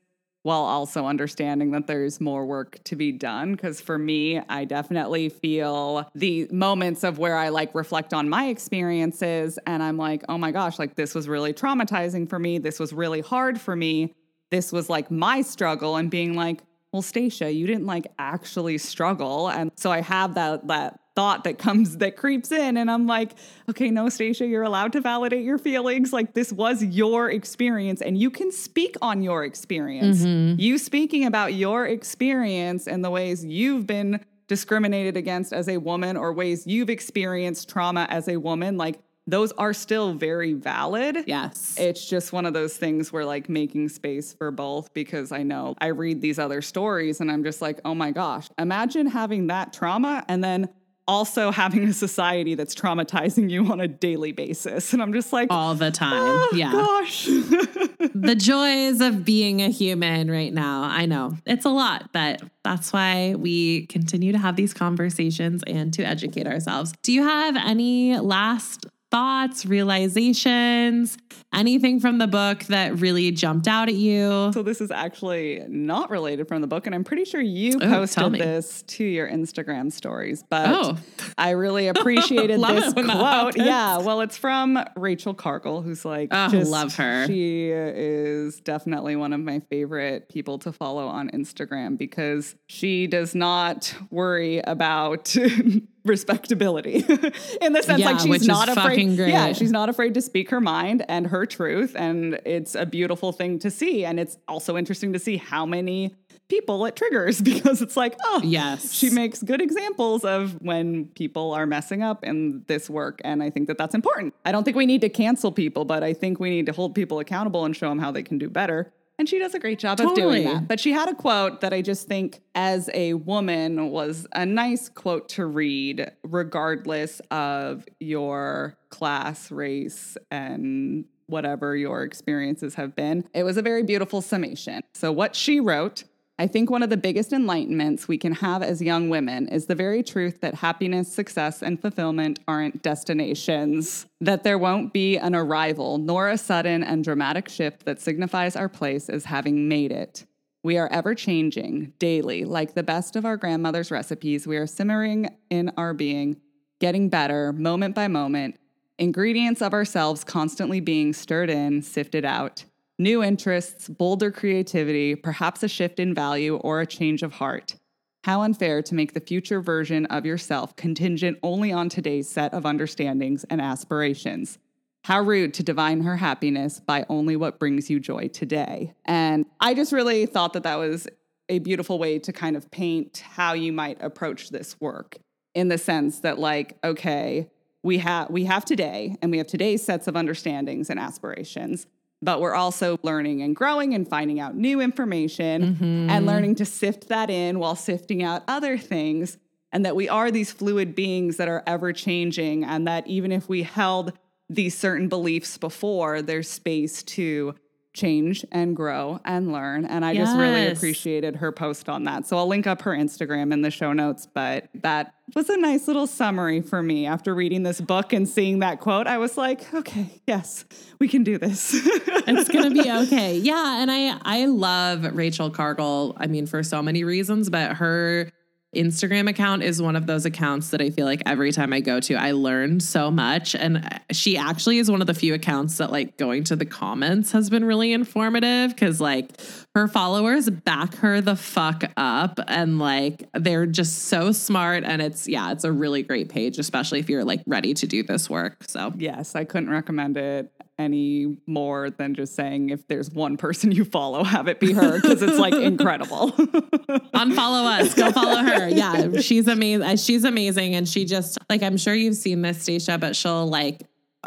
while 0.43 0.61
also 0.61 1.05
understanding 1.05 1.71
that 1.71 1.87
there's 1.87 2.21
more 2.21 2.45
work 2.45 2.81
to 2.85 2.95
be 2.95 3.11
done. 3.11 3.51
Because 3.51 3.81
for 3.81 3.97
me, 3.97 4.39
I 4.47 4.63
definitely 4.63 5.27
feel 5.27 6.09
the 6.15 6.47
moments 6.51 7.03
of 7.03 7.17
where 7.17 7.35
I 7.35 7.49
like 7.49 7.75
reflect 7.75 8.13
on 8.13 8.29
my 8.29 8.47
experiences 8.47 9.59
and 9.67 9.83
I'm 9.83 9.97
like, 9.97 10.23
oh 10.29 10.37
my 10.37 10.51
gosh, 10.51 10.79
like 10.79 10.95
this 10.95 11.13
was 11.13 11.27
really 11.27 11.53
traumatizing 11.53 12.29
for 12.29 12.39
me. 12.39 12.59
This 12.59 12.79
was 12.79 12.93
really 12.93 13.19
hard 13.19 13.59
for 13.59 13.75
me. 13.75 14.13
This 14.49 14.71
was 14.71 14.89
like 14.89 15.11
my 15.11 15.41
struggle 15.41 15.97
and 15.97 16.09
being 16.09 16.33
like, 16.33 16.61
well, 16.93 17.01
Stacia, 17.01 17.51
you 17.51 17.67
didn't 17.67 17.85
like 17.85 18.07
actually 18.17 18.77
struggle. 18.77 19.49
And 19.49 19.71
so 19.75 19.91
I 19.91 19.99
have 19.99 20.35
that 20.35 20.67
that 20.67 20.99
thought 21.17 21.45
that 21.45 21.57
comes 21.57 21.97
that 21.97 22.15
creeps 22.15 22.51
in 22.51 22.77
and 22.77 22.91
I'm 22.91 23.07
like, 23.07 23.31
okay, 23.67 23.89
no, 23.89 24.07
Stacia, 24.07 24.45
you're 24.45 24.61
allowed 24.61 24.91
to 24.91 25.01
validate 25.01 25.43
your 25.43 25.57
feelings. 25.57 26.13
Like 26.13 26.35
this 26.35 26.53
was 26.53 26.83
your 26.83 27.31
experience 27.31 28.03
and 28.03 28.15
you 28.15 28.29
can 28.29 28.51
speak 28.51 28.95
on 29.01 29.23
your 29.23 29.43
experience. 29.43 30.19
Mm-hmm. 30.19 30.59
You 30.59 30.77
speaking 30.77 31.25
about 31.25 31.55
your 31.55 31.87
experience 31.87 32.87
and 32.87 33.03
the 33.03 33.09
ways 33.09 33.43
you've 33.43 33.87
been 33.87 34.23
discriminated 34.47 35.17
against 35.17 35.53
as 35.53 35.67
a 35.67 35.77
woman 35.77 36.17
or 36.17 36.33
ways 36.33 36.67
you've 36.67 36.91
experienced 36.91 37.67
trauma 37.67 38.05
as 38.11 38.27
a 38.27 38.37
woman, 38.37 38.77
like 38.77 38.99
those 39.25 39.51
are 39.53 39.73
still 39.73 40.13
very 40.13 40.53
valid. 40.53 41.23
Yes. 41.25 41.73
It's 41.79 42.07
just 42.07 42.31
one 42.31 42.45
of 42.45 42.53
those 42.53 42.77
things 42.77 43.11
where 43.11 43.25
like 43.25 43.49
making 43.49 43.89
space 43.89 44.33
for 44.33 44.51
both 44.51 44.93
because 44.93 45.31
I 45.31 45.41
know 45.41 45.73
I 45.81 45.87
read 45.87 46.21
these 46.21 46.37
other 46.37 46.61
stories 46.61 47.21
and 47.21 47.31
I'm 47.31 47.43
just 47.43 47.59
like, 47.59 47.79
oh 47.85 47.95
my 47.95 48.11
gosh, 48.11 48.49
imagine 48.59 49.07
having 49.07 49.47
that 49.47 49.73
trauma 49.73 50.23
and 50.27 50.43
then 50.43 50.69
also 51.07 51.51
having 51.51 51.85
a 51.85 51.93
society 51.93 52.55
that's 52.55 52.75
traumatizing 52.75 53.49
you 53.49 53.65
on 53.71 53.79
a 53.79 53.87
daily 53.87 54.31
basis. 54.31 54.93
And 54.93 55.01
I'm 55.01 55.13
just 55.13 55.31
like, 55.31 55.47
all 55.51 55.75
the 55.75 55.91
time. 55.91 56.13
Oh, 56.13 56.51
yeah. 56.53 56.71
Gosh. 56.71 57.25
the 58.13 58.35
joys 58.37 59.01
of 59.01 59.23
being 59.23 59.61
a 59.61 59.69
human 59.69 60.29
right 60.29 60.53
now. 60.53 60.83
I 60.83 61.05
know 61.05 61.37
it's 61.45 61.65
a 61.65 61.69
lot, 61.69 62.11
but 62.13 62.41
that's 62.63 62.91
why 62.91 63.35
we 63.35 63.85
continue 63.87 64.31
to 64.33 64.37
have 64.37 64.55
these 64.55 64.73
conversations 64.73 65.63
and 65.65 65.93
to 65.93 66.03
educate 66.03 66.47
ourselves. 66.47 66.93
Do 67.03 67.13
you 67.13 67.23
have 67.23 67.55
any 67.55 68.19
last 68.19 68.85
thoughts, 69.09 69.65
realizations, 69.65 71.17
anything 71.53 71.99
from 71.99 72.17
the 72.17 72.27
book 72.27 72.63
that 72.65 72.99
really 72.99 73.31
jumped 73.31 73.67
out 73.67 73.87
at 73.87 73.95
you? 73.95 74.51
So 74.53 74.63
this 74.63 74.81
is 74.81 74.91
actually 74.91 75.63
not 75.67 76.09
related 76.09 76.47
from 76.47 76.61
the 76.61 76.67
book, 76.67 76.85
and 76.85 76.93
I'm 76.93 77.03
pretty 77.03 77.25
sure 77.25 77.41
you 77.41 77.79
oh, 77.81 77.87
posted 77.87 78.33
this 78.33 78.83
to 78.83 79.03
your 79.03 79.29
Instagram 79.29 79.91
stories. 79.91 80.43
But 80.49 80.67
oh. 80.67 80.97
I 81.37 81.51
really 81.51 81.87
appreciated 81.97 82.61
this 82.61 82.93
quote. 82.93 83.57
Yeah, 83.57 83.99
well, 83.99 84.21
it's 84.21 84.37
from 84.37 84.83
Rachel 84.95 85.33
Cargle, 85.33 85.81
who's 85.81 86.03
like, 86.03 86.29
oh, 86.31 86.49
just, 86.49 86.69
love 86.69 86.95
her. 86.95 87.27
She 87.27 87.69
is 87.69 88.59
definitely 88.59 89.15
one 89.15 89.33
of 89.33 89.39
my 89.39 89.59
favorite 89.69 90.29
people 90.29 90.59
to 90.59 90.71
follow 90.71 91.07
on 91.07 91.29
Instagram 91.29 91.97
because 91.97 92.55
she 92.67 93.07
does 93.07 93.35
not 93.35 93.93
worry 94.11 94.59
about 94.59 95.35
respectability. 96.09 96.95
In 97.61 97.73
the 97.73 97.83
sense 97.83 97.99
yeah, 97.99 98.11
like 98.11 98.19
she's 98.19 98.47
not 98.47 98.69
afraid 98.69 98.97
yeah 99.17 99.53
she's 99.53 99.71
not 99.71 99.89
afraid 99.89 100.13
to 100.13 100.21
speak 100.21 100.49
her 100.49 100.61
mind 100.61 101.05
and 101.07 101.27
her 101.27 101.45
truth 101.45 101.95
and 101.95 102.39
it's 102.45 102.75
a 102.75 102.85
beautiful 102.85 103.31
thing 103.31 103.59
to 103.59 103.71
see 103.71 104.05
and 104.05 104.19
it's 104.19 104.37
also 104.47 104.77
interesting 104.77 105.13
to 105.13 105.19
see 105.19 105.37
how 105.37 105.65
many 105.65 106.15
people 106.49 106.85
it 106.85 106.95
triggers 106.95 107.41
because 107.53 107.81
it's 107.81 107.97
like 107.97 108.15
oh 108.23 108.41
yes. 108.43 108.93
she 108.93 109.09
makes 109.09 109.41
good 109.43 109.61
examples 109.61 110.23
of 110.23 110.61
when 110.61 111.05
people 111.07 111.53
are 111.53 111.65
messing 111.65 112.01
up 112.03 112.23
in 112.23 112.63
this 112.67 112.89
work 112.89 113.21
and 113.23 113.43
i 113.43 113.49
think 113.49 113.67
that 113.67 113.77
that's 113.77 113.95
important. 113.95 114.33
I 114.45 114.51
don't 114.51 114.63
think 114.63 114.77
we 114.77 114.85
need 114.85 115.01
to 115.01 115.09
cancel 115.09 115.51
people 115.51 115.85
but 115.85 116.03
i 116.03 116.13
think 116.13 116.39
we 116.39 116.49
need 116.49 116.65
to 116.67 116.71
hold 116.71 116.95
people 116.95 117.19
accountable 117.19 117.65
and 117.65 117.75
show 117.75 117.89
them 117.89 117.99
how 117.99 118.11
they 118.11 118.23
can 118.23 118.37
do 118.37 118.49
better 118.49 118.91
and 119.17 119.27
she 119.27 119.39
does 119.39 119.53
a 119.53 119.59
great 119.59 119.79
job 119.79 119.97
totally. 119.97 120.21
of 120.21 120.43
doing 120.43 120.43
that. 120.45 120.67
But 120.67 120.79
she 120.79 120.91
had 120.91 121.09
a 121.09 121.15
quote 121.15 121.61
that 121.61 121.73
I 121.73 121.81
just 121.81 122.07
think, 122.07 122.41
as 122.55 122.89
a 122.93 123.13
woman, 123.13 123.89
was 123.89 124.27
a 124.33 124.45
nice 124.45 124.89
quote 124.89 125.29
to 125.29 125.45
read, 125.45 126.11
regardless 126.23 127.19
of 127.31 127.85
your 127.99 128.77
class, 128.89 129.51
race, 129.51 130.17
and 130.29 131.05
whatever 131.27 131.75
your 131.75 132.03
experiences 132.03 132.75
have 132.75 132.95
been. 132.95 133.27
It 133.33 133.43
was 133.43 133.57
a 133.57 133.61
very 133.61 133.83
beautiful 133.83 134.21
summation. 134.21 134.81
So, 134.93 135.11
what 135.11 135.35
she 135.35 135.59
wrote 135.59 136.03
I 136.39 136.45
think 136.45 136.69
one 136.69 136.83
of 136.83 136.91
the 136.91 136.97
biggest 136.97 137.31
enlightenments 137.31 138.07
we 138.07 138.19
can 138.19 138.33
have 138.33 138.61
as 138.61 138.79
young 138.79 139.09
women 139.09 139.47
is 139.47 139.65
the 139.65 139.73
very 139.73 140.03
truth 140.03 140.39
that 140.41 140.53
happiness, 140.53 141.11
success, 141.11 141.63
and 141.63 141.81
fulfillment 141.81 142.39
aren't 142.47 142.83
destinations, 142.83 144.05
that 144.21 144.43
there 144.43 144.59
won't 144.59 144.93
be 144.93 145.17
an 145.17 145.33
arrival, 145.33 145.97
nor 145.97 146.29
a 146.29 146.37
sudden 146.37 146.83
and 146.83 147.03
dramatic 147.03 147.49
shift 147.49 147.85
that 147.85 147.99
signifies 147.99 148.55
our 148.55 148.69
place 148.69 149.09
as 149.09 149.25
having 149.25 149.67
made 149.67 149.91
it. 149.91 150.27
We 150.61 150.77
are 150.77 150.89
ever 150.91 151.15
changing 151.15 151.93
daily, 151.97 152.45
like 152.45 152.75
the 152.75 152.83
best 152.83 153.15
of 153.15 153.25
our 153.25 153.37
grandmother's 153.37 153.89
recipes. 153.89 154.45
We 154.45 154.57
are 154.57 154.67
simmering 154.67 155.35
in 155.49 155.71
our 155.75 155.95
being, 155.95 156.37
getting 156.79 157.09
better 157.09 157.51
moment 157.51 157.95
by 157.95 158.09
moment, 158.09 158.59
ingredients 158.99 159.63
of 159.63 159.73
ourselves 159.73 160.23
constantly 160.23 160.81
being 160.81 161.13
stirred 161.13 161.49
in, 161.49 161.81
sifted 161.81 162.25
out 162.25 162.63
new 162.99 163.23
interests, 163.23 163.87
bolder 163.87 164.31
creativity, 164.31 165.15
perhaps 165.15 165.63
a 165.63 165.67
shift 165.67 165.99
in 165.99 166.13
value, 166.13 166.57
or 166.57 166.81
a 166.81 166.87
change 166.87 167.23
of 167.23 167.33
heart. 167.33 167.75
How 168.23 168.41
unfair 168.41 168.81
to 168.81 168.95
make 168.95 169.13
the 169.13 169.21
future 169.21 169.61
version 169.61 170.05
of 170.07 170.25
yourself 170.25 170.75
contingent 170.75 171.37
only 171.43 171.71
on 171.71 171.89
today's 171.89 172.27
set 172.27 172.53
of 172.53 172.65
understandings 172.65 173.45
and 173.49 173.61
aspirations. 173.61 174.57
How 175.05 175.21
rude 175.21 175.53
to 175.53 175.63
divine 175.63 176.01
her 176.01 176.17
happiness 176.17 176.81
by 176.81 177.05
only 177.07 177.37
what 177.37 177.59
brings 177.59 177.89
you 177.89 177.99
joy 177.99 178.27
today. 178.27 178.93
And 179.05 179.45
I 179.61 179.73
just 179.73 179.93
really 179.93 180.25
thought 180.25 180.53
that 180.53 180.63
that 180.63 180.75
was 180.75 181.07
a 181.47 181.59
beautiful 181.59 181.97
way 181.97 182.19
to 182.19 182.33
kind 182.33 182.57
of 182.57 182.69
paint 182.71 183.23
how 183.25 183.53
you 183.53 183.71
might 183.71 184.01
approach 184.03 184.49
this 184.49 184.77
work 184.81 185.17
in 185.55 185.69
the 185.69 185.77
sense 185.77 186.19
that 186.19 186.37
like 186.37 186.77
okay, 186.83 187.49
we 187.83 187.99
have 187.99 188.29
we 188.29 188.43
have 188.43 188.65
today 188.65 189.15
and 189.21 189.31
we 189.31 189.37
have 189.37 189.47
today's 189.47 189.81
sets 189.81 190.07
of 190.07 190.17
understandings 190.17 190.89
and 190.89 190.99
aspirations 190.99 191.87
but 192.21 192.41
we're 192.41 192.55
also 192.55 192.99
learning 193.03 193.41
and 193.41 193.55
growing 193.55 193.93
and 193.93 194.07
finding 194.07 194.39
out 194.39 194.55
new 194.55 194.81
information 194.81 195.75
mm-hmm. 195.75 196.09
and 196.09 196.25
learning 196.25 196.55
to 196.55 196.65
sift 196.65 197.09
that 197.09 197.29
in 197.29 197.59
while 197.59 197.75
sifting 197.75 198.23
out 198.23 198.43
other 198.47 198.77
things. 198.77 199.37
And 199.73 199.85
that 199.85 199.97
we 199.97 200.07
are 200.07 200.31
these 200.31 200.51
fluid 200.51 200.95
beings 200.95 201.37
that 201.37 201.49
are 201.49 201.61
ever 201.67 201.91
changing, 201.91 202.63
and 202.63 202.87
that 202.87 203.05
even 203.05 203.33
if 203.33 203.49
we 203.49 203.63
held 203.63 204.13
these 204.49 204.77
certain 204.77 205.09
beliefs 205.09 205.57
before, 205.57 206.21
there's 206.21 206.49
space 206.49 207.03
to 207.03 207.53
change 207.97 208.45
and 208.51 208.75
grow 208.75 209.19
and 209.25 209.51
learn. 209.51 209.85
And 209.85 210.05
I 210.05 210.11
yes. 210.11 210.27
just 210.27 210.37
really 210.37 210.67
appreciated 210.67 211.37
her 211.37 211.51
post 211.51 211.89
on 211.89 212.03
that. 212.05 212.27
So 212.27 212.37
I'll 212.37 212.47
link 212.47 212.67
up 212.67 212.83
her 212.83 212.91
Instagram 212.91 213.51
in 213.51 213.61
the 213.61 213.71
show 213.71 213.91
notes. 213.91 214.27
But 214.31 214.69
that 214.75 215.13
was 215.35 215.49
a 215.49 215.57
nice 215.57 215.87
little 215.87 216.07
summary 216.07 216.61
for 216.61 216.81
me 216.81 217.05
after 217.05 217.35
reading 217.35 217.63
this 217.63 217.81
book 217.81 218.13
and 218.13 218.29
seeing 218.29 218.59
that 218.59 218.79
quote. 218.79 219.07
I 219.07 219.17
was 219.17 219.35
like, 219.37 219.73
okay, 219.73 220.21
yes, 220.25 220.63
we 220.99 221.07
can 221.07 221.23
do 221.23 221.37
this. 221.37 221.71
it's 221.75 222.49
gonna 222.49 222.71
be 222.71 222.89
okay. 222.89 223.37
Yeah. 223.37 223.81
And 223.81 223.91
I 223.91 224.17
I 224.21 224.45
love 224.45 225.03
Rachel 225.15 225.49
Cargle, 225.49 226.15
I 226.17 226.27
mean, 226.27 226.45
for 226.45 226.63
so 226.63 226.81
many 226.81 227.03
reasons, 227.03 227.49
but 227.49 227.77
her 227.77 228.31
Instagram 228.77 229.29
account 229.29 229.63
is 229.63 229.81
one 229.81 229.95
of 229.95 230.07
those 230.07 230.25
accounts 230.25 230.69
that 230.69 230.81
I 230.81 230.89
feel 230.89 231.05
like 231.05 231.21
every 231.25 231.51
time 231.51 231.73
I 231.73 231.79
go 231.79 231.99
to, 231.99 232.15
I 232.15 232.31
learn 232.31 232.79
so 232.79 233.11
much. 233.11 233.55
And 233.55 234.01
she 234.11 234.37
actually 234.37 234.77
is 234.77 234.89
one 234.89 235.01
of 235.01 235.07
the 235.07 235.13
few 235.13 235.33
accounts 235.33 235.77
that, 235.77 235.91
like, 235.91 236.17
going 236.17 236.43
to 236.45 236.55
the 236.55 236.65
comments 236.65 237.31
has 237.31 237.49
been 237.49 237.65
really 237.65 237.93
informative 237.93 238.71
because, 238.71 239.01
like, 239.01 239.31
her 239.77 239.87
followers 239.87 240.49
back 240.49 240.95
her 240.95 241.21
the 241.21 241.35
fuck 241.35 241.83
up. 241.95 242.39
And, 242.47 242.79
like, 242.79 243.29
they're 243.33 243.67
just 243.67 244.05
so 244.05 244.31
smart. 244.31 244.83
And 244.83 245.01
it's, 245.01 245.27
yeah, 245.27 245.51
it's 245.51 245.63
a 245.63 245.71
really 245.71 246.01
great 246.01 246.29
page, 246.29 246.57
especially 246.57 246.99
if 246.99 247.09
you're, 247.09 247.23
like, 247.23 247.41
ready 247.45 247.73
to 247.75 247.85
do 247.87 248.01
this 248.01 248.29
work. 248.29 248.63
So, 248.67 248.91
yes, 248.97 249.35
I 249.35 249.43
couldn't 249.43 249.69
recommend 249.69 250.17
it 250.17 250.51
any 250.79 251.37
more 251.47 251.89
than 251.89 252.13
just 252.13 252.35
saying 252.35 252.69
if 252.69 252.87
there's 252.87 253.09
one 253.11 253.37
person 253.37 253.71
you 253.71 253.83
follow, 253.83 254.23
have 254.23 254.47
it 254.47 254.59
be 254.59 254.73
her 254.73 254.99
because 254.99 255.21
it's 255.21 255.39
like 255.39 255.53
incredible. 255.53 256.31
Unfollow 256.31 257.79
us, 257.79 257.93
go 257.93 258.11
follow 258.11 258.43
her. 258.43 258.69
Yeah, 258.69 259.19
she's 259.19 259.47
amazing. 259.47 259.97
She's 259.97 260.23
amazing, 260.23 260.75
and 260.75 260.87
she 260.87 261.05
just 261.05 261.37
like 261.49 261.63
I'm 261.63 261.77
sure 261.77 261.95
you've 261.95 262.15
seen 262.15 262.41
this, 262.41 262.61
Stacia, 262.61 262.97
but 262.97 263.15
she'll 263.15 263.47
like 263.47 263.81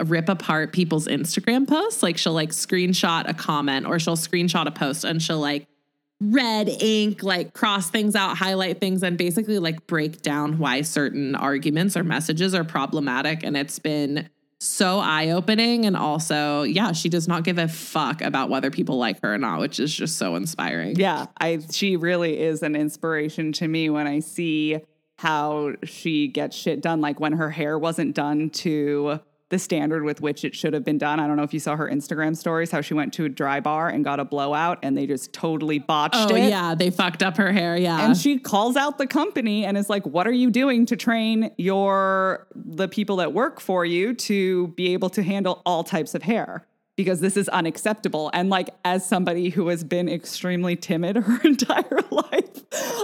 rip 0.05 0.29
apart 0.29 0.73
people's 0.73 1.07
Instagram 1.07 1.67
posts. 1.67 2.03
Like 2.03 2.17
she'll 2.19 2.33
like 2.33 2.51
screenshot 2.51 3.29
a 3.29 3.35
comment 3.35 3.87
or 3.87 3.99
she'll 3.99 4.17
screenshot 4.17 4.67
a 4.67 4.71
post 4.71 5.05
and 5.05 5.23
she'll 5.23 5.41
like 5.41 5.67
red 6.21 6.69
ink, 6.69 7.23
like 7.23 7.55
cross 7.55 7.91
things 7.91 8.15
out, 8.15 8.37
highlight 8.37 8.81
things, 8.81 9.03
and 9.03 9.17
basically 9.17 9.59
like 9.59 9.87
break 9.87 10.23
down 10.23 10.59
why 10.59 10.83
certain 10.83 11.35
arguments 11.35 11.97
or 11.97 12.05
messages 12.05 12.55
are 12.55 12.65
problematic. 12.65 13.43
And 13.43 13.57
it's 13.57 13.79
been 13.79 14.29
so 14.61 14.99
eye 14.99 15.31
opening. 15.31 15.87
And 15.87 15.97
also, 15.97 16.63
yeah, 16.63 16.93
she 16.93 17.09
does 17.09 17.27
not 17.27 17.45
give 17.45 17.59
a 17.59 17.69
fuck 17.69 18.21
about 18.21 18.51
whether 18.51 18.71
people 18.71 18.99
like 18.99 19.21
her 19.23 19.35
or 19.35 19.39
not, 19.39 19.61
which 19.61 19.81
is 19.81 19.95
just 19.95 20.19
so 20.19 20.37
inspiring. 20.37 20.97
Yeah, 20.97 21.27
I 21.41 21.61
she 21.73 21.97
really 21.97 22.39
is 22.39 22.63
an 22.63 22.77
inspiration 22.77 23.53
to 23.53 23.67
me 23.67 23.89
when 23.89 24.07
I 24.07 24.21
see 24.21 24.81
how 25.17 25.73
she 25.85 26.29
gets 26.29 26.57
shit 26.57 26.83
done. 26.83 27.01
Like 27.01 27.19
when 27.19 27.33
her 27.33 27.51
hair 27.51 27.79
wasn't 27.79 28.15
done 28.15 28.51
to 28.51 29.21
the 29.51 29.59
standard 29.59 30.03
with 30.05 30.21
which 30.21 30.45
it 30.45 30.55
should 30.55 30.73
have 30.73 30.85
been 30.85 30.97
done. 30.99 31.21
I 31.21 31.27
don't 31.27 31.37
know 31.37 31.43
if 31.43 31.53
you 31.53 31.61
saw 31.61 31.77
her 31.77 31.89
Instagram 31.89 32.37
stories, 32.37 32.71
how 32.71 32.81
she 32.81 32.95
went 32.95 33.13
to 33.15 33.25
a 33.25 33.29
dry 33.29 33.61
bar 33.61 33.89
and 33.89 34.05
got 34.05 34.19
a 34.21 34.25
blowout 34.25 34.79
and 34.83 34.97
they 34.97 35.07
just 35.07 35.33
totally 35.33 35.79
botched 35.79 36.15
Oh, 36.17 36.35
it. 36.35 36.49
yeah. 36.49 36.75
They 36.75 36.91
fucked 36.91 37.23
up 37.23 37.37
her 37.37 37.53
hair. 37.53 37.77
Yeah. 37.77 38.05
And 38.07 38.17
she 38.17 38.39
calls 38.39 38.77
out 38.77 38.97
the 38.99 39.07
company 39.07 39.65
and 39.65 39.77
is 39.77 39.91
like, 39.91 40.07
"What 40.07 40.27
are 40.27 40.33
you 40.33 40.51
doing 40.51 40.87
to 40.87 40.97
train 40.97 41.51
your 41.59 42.47
the 42.55 42.89
people 42.89 43.17
that 43.17 43.33
work 43.33 43.61
for 43.61 43.85
you 43.85 44.15
to 44.15 44.69
be 44.69 44.93
able 44.93 45.11
to 45.11 45.23
handle 45.23 45.63
all 45.67 45.85
types 45.85 46.15
of 46.15 46.23
hair?" 46.23 46.67
Because 46.97 47.21
this 47.21 47.37
is 47.37 47.49
unacceptable. 47.49 48.31
And 48.35 48.51
like 48.51 48.69
as 48.85 49.07
somebody 49.09 49.49
who 49.49 49.69
has 49.69 49.83
been 49.85 50.09
extremely 50.09 50.77
timid 50.77 51.17
her 51.27 51.41
entire 51.43 52.01
life, 52.11 52.50